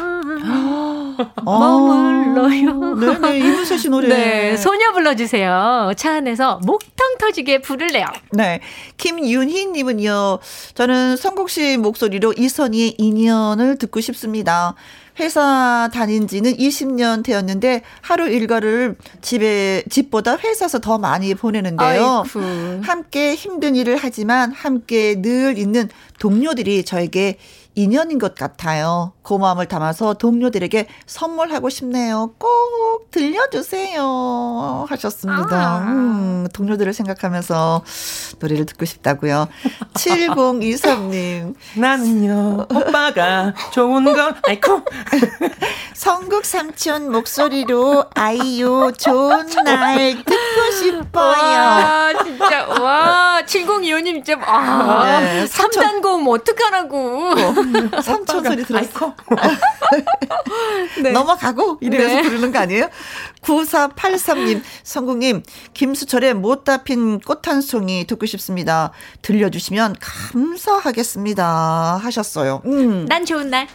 [1.44, 2.94] 머물러요.
[2.94, 4.08] 네네, 이문세 씨 노래.
[4.08, 5.92] 네, 소녀 불러주세요.
[5.96, 8.04] 차 안에서 목탕 터지게 부를래요.
[8.32, 8.60] 네,
[8.98, 10.38] 김윤희님은요,
[10.74, 14.74] 저는 성국 씨 목소리로 이선희의 인연을 듣고 싶습니다.
[15.20, 22.24] 회사 다닌 지는 20년 되었는데 하루 일과를 집에 집보다 회사에서 더 많이 보내는데요.
[22.24, 22.40] 아이쿠.
[22.82, 25.88] 함께 힘든 일을 하지만 함께 늘 있는
[26.18, 27.36] 동료들이 저에게
[27.74, 29.12] 인연인 것 같아요.
[29.22, 32.34] 고마움을 담아서 동료들에게 선물하고 싶네요.
[32.38, 34.86] 꼭 들려주세요.
[34.88, 35.56] 하셨습니다.
[35.56, 35.78] 아.
[35.86, 37.84] 음, 동료들을 생각하면서
[38.40, 39.48] 노래를 듣고 싶다고요.
[39.94, 41.54] 7023님.
[41.78, 44.82] 나는요, 오빠가 좋은 걸, 아이쿠.
[45.94, 51.36] 성국 삼촌 목소리로 아이유 좋은 날 듣고 싶어요.
[51.52, 57.34] 와, 진짜, 와, 7025님 진짜, 아, 네, 3단 고음 어떡하라고.
[58.02, 59.14] 삼촌 소리 들었어.
[61.02, 61.10] 네.
[61.12, 62.22] 넘어가고 이래서 네.
[62.22, 62.88] 부르는 거 아니에요?
[63.42, 65.42] 9483님, 성국님,
[65.74, 68.90] 김수철의 못다 핀 꽃 한 송이 듣고 싶습니다.
[69.22, 72.00] 들려주시면 감사하겠습니다.
[72.02, 72.62] 하셨어요.
[72.66, 73.06] 음.
[73.06, 73.66] 난 좋은 날.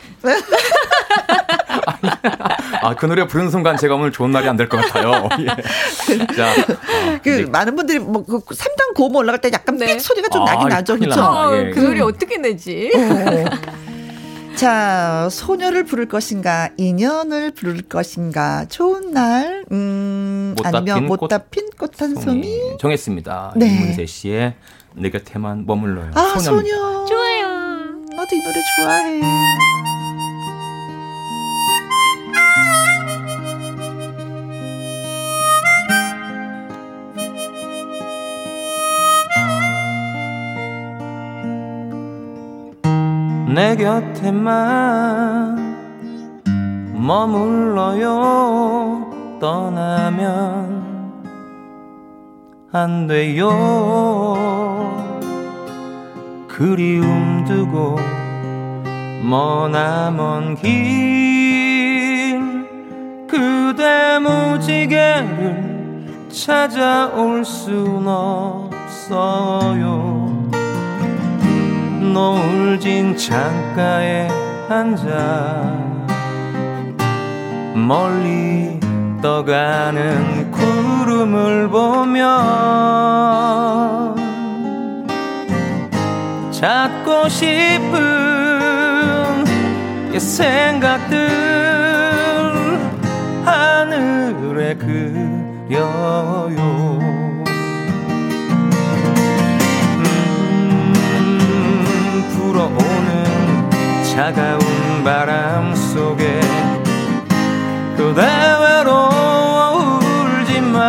[2.81, 5.27] 아, 그 노래 부르는 순간 제가 오늘 좋은 날이 안 될 것 같아요.
[5.41, 6.25] 예.
[6.35, 7.45] 자, 어, 그 네.
[7.45, 9.87] 많은 분들이 뭐, 그 3단 고음 올라갈 때 약간 네.
[9.87, 10.97] 삑 소리가 좀 아, 나긴 나죠.
[10.97, 11.21] 그렇죠?
[11.21, 12.07] 어, 예, 그 소리 음.
[12.07, 12.89] 어떻게 내지?
[12.95, 13.45] 어.
[14.55, 22.15] 자, 소녀를 부를 것인가, 인연을 부를 것인가, 좋은 날, 음, 아니면 못다 핀 꽃 한
[22.15, 22.77] 송이.
[22.79, 23.53] 정했습니다.
[23.57, 23.67] 네.
[23.67, 24.53] 이문세 씨의
[24.95, 26.11] 내 곁에만 머물러요.
[26.15, 26.77] 아, 소녀입니다.
[26.77, 27.05] 소녀.
[27.05, 27.47] 좋아요.
[28.15, 29.21] 나도 이 노래 좋아해.
[43.55, 45.55] 내 곁에만
[46.93, 48.09] 머물러요.
[49.39, 51.23] 떠나면
[52.73, 53.49] 안 돼요.
[56.49, 57.95] 그리움 두고
[59.23, 60.75] 머나먼 길
[63.25, 65.95] 그대 무지개를
[66.29, 69.45] 찾아올 순 없어요
[72.15, 74.29] 노을 진 창가에
[74.69, 75.05] 앉아
[77.75, 78.79] 멀리
[79.21, 82.23] 떠가는 구름을 보며
[86.51, 87.91] 찾고 싶은
[90.13, 91.17] 옛 생각들
[93.43, 95.75] 하늘에 그려요
[104.15, 106.39] 차가운 바람 속에
[107.97, 108.21] 그대
[108.61, 110.81] 외로워 울지만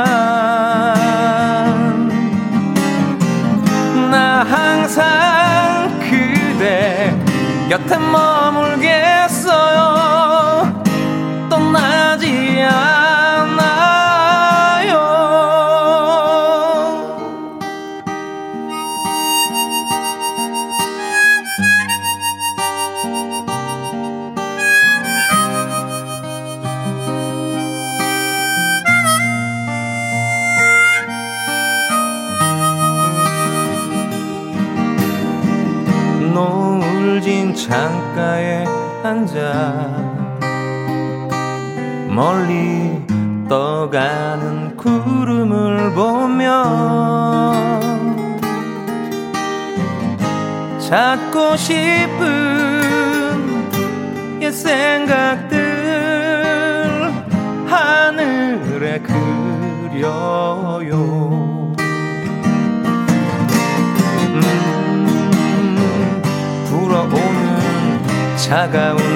[4.13, 7.13] 나 항상 그대
[7.69, 8.86] 곁에 머물겠
[39.07, 39.39] 앉아
[42.09, 43.01] 멀리
[43.49, 47.63] 떠가는 구름을 보며
[50.81, 52.27] 찾고 싶은
[54.43, 55.57] 옛 생각들
[57.69, 60.26] 하늘에 그려
[68.47, 69.16] 차가운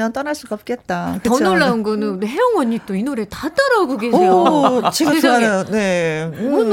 [0.00, 1.20] 불러주면 떠날 수가 없겠다.
[1.22, 1.38] 그쵸?
[1.38, 4.30] 더 놀라운 거는 혜영 언니 또 이 노래 다 따라하고 계세요.
[4.32, 5.64] 오, 지금 좋아요.
[5.64, 6.28] 네.
[6.34, 6.72] 음,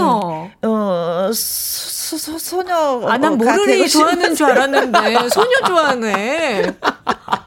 [0.64, 3.02] 어, 소, 소, 소녀.
[3.08, 6.74] 아, 난 모르리 좋아하는 줄 알았는데, 소녀 좋아하네.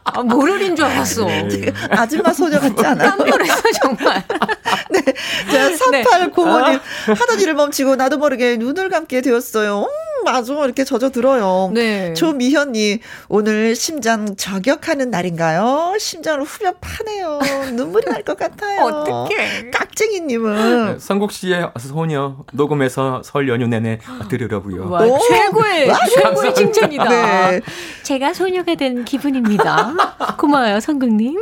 [0.04, 1.24] 아, 모르린 줄 알았어.
[1.24, 1.48] 네.
[1.90, 3.10] 아줌마 소녀 같지 않아요?
[3.16, 4.22] 깜놀했어, 정말.
[4.90, 5.02] 네.
[5.50, 6.72] 자, 3805님.
[6.72, 7.12] 네.
[7.12, 9.80] 하던 일을 멈추고 나도 모르게 눈을 감게 되었어요.
[9.80, 9.86] 음,
[10.24, 10.52] 맞아.
[10.64, 11.70] 이렇게 젖어 들어요.
[11.72, 12.12] 네.
[12.14, 12.98] 조미현님,
[13.28, 15.94] 오늘 심장 저격하는 날인가요?
[15.98, 17.38] 심장을 후벼 파네요.
[17.74, 18.82] 눈물이 날 것 같아요.
[18.84, 19.70] 어떡해.
[19.70, 20.86] 깍쟁이님은.
[20.94, 23.98] 네, 성국 씨의 소녀 녹음해서 설 연휴 내내
[24.28, 24.90] 들으려고요.
[24.90, 27.08] 와, 최고의, 와, 최고의 칭찬이다.
[27.50, 27.60] 네.
[28.02, 29.94] 제가 소녀가 된 기분입니다.
[30.38, 31.38] 고마워요, 성국님.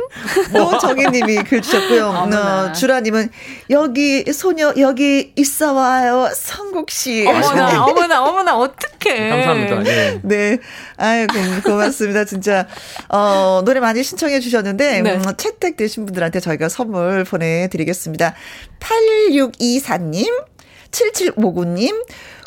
[0.53, 2.07] 노정희님이 글 주셨고요.
[2.33, 3.29] 어, 주라님은
[3.69, 7.25] 여기 소녀 여기 있어 와요, 성국 씨.
[7.27, 9.29] 어머나, 어머나, 어머나, 어떡해.
[9.29, 9.83] 감사합니다.
[9.83, 10.19] 네.
[10.23, 10.57] 네.
[10.97, 11.33] 아이고,
[11.63, 12.25] 고맙습니다.
[12.25, 12.67] 진짜.
[13.09, 15.15] 어, 노래 많이 신청해 주셨는데, 네.
[15.15, 18.35] 음, 채택되신 분들한테 저희가 선물 보내드리겠습니다.
[18.79, 20.43] 8624님,
[20.91, 22.05] 7759님,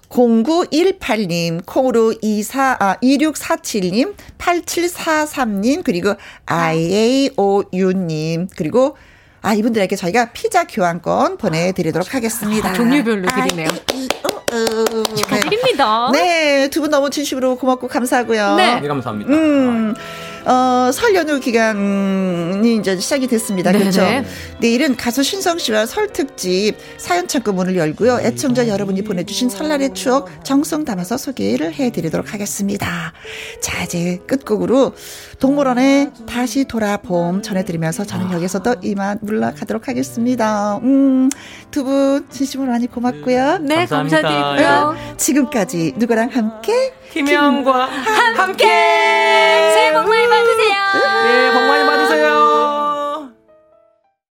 [0.08, 6.14] 0918님, 콩으로 24, 아, 2647님, 8743님, 그리고
[6.46, 8.96] IAOU님, 그리고
[9.40, 12.70] 아, 이분들에게 저희가 피자 교환권 보내드리도록 하겠습니다.
[12.70, 13.68] 아, 종류별로 드리네요.
[15.16, 16.10] 축하드립니다.
[16.12, 18.56] 네, 두 분 너무 진심으로 고맙고 감사하고요.
[18.56, 19.32] 네, 네 감사합니다.
[19.32, 19.94] 음,
[20.44, 23.70] 어, 설 연휴 기간이 이제 시작이 됐습니다.
[23.72, 24.00] 그렇죠?
[24.58, 28.20] 내일은 가수 신성 씨와 설 특집 사연 창구 문을 열고요.
[28.20, 33.12] 애청자 여러분이 보내주신 설날의 추억 정성 담아서 소개를 해드리도록 하겠습니다.
[33.60, 34.94] 자, 이제 끝곡으로
[35.38, 40.78] 동물원에 다시 돌아봄 전해드리면서 저는 여기서 또 이만 물러가도록 하겠습니다.
[40.82, 41.28] 음,
[41.70, 43.58] 두 분 진심으로 많이 고맙고요.
[43.58, 44.96] 네, 감사드리고요.
[45.16, 48.40] 지금까지 누구랑 함께 김영과 함께!
[48.40, 48.64] 함께!
[48.64, 50.74] 새해 복 많이 받으세요!
[51.26, 51.81] 네, 복 많이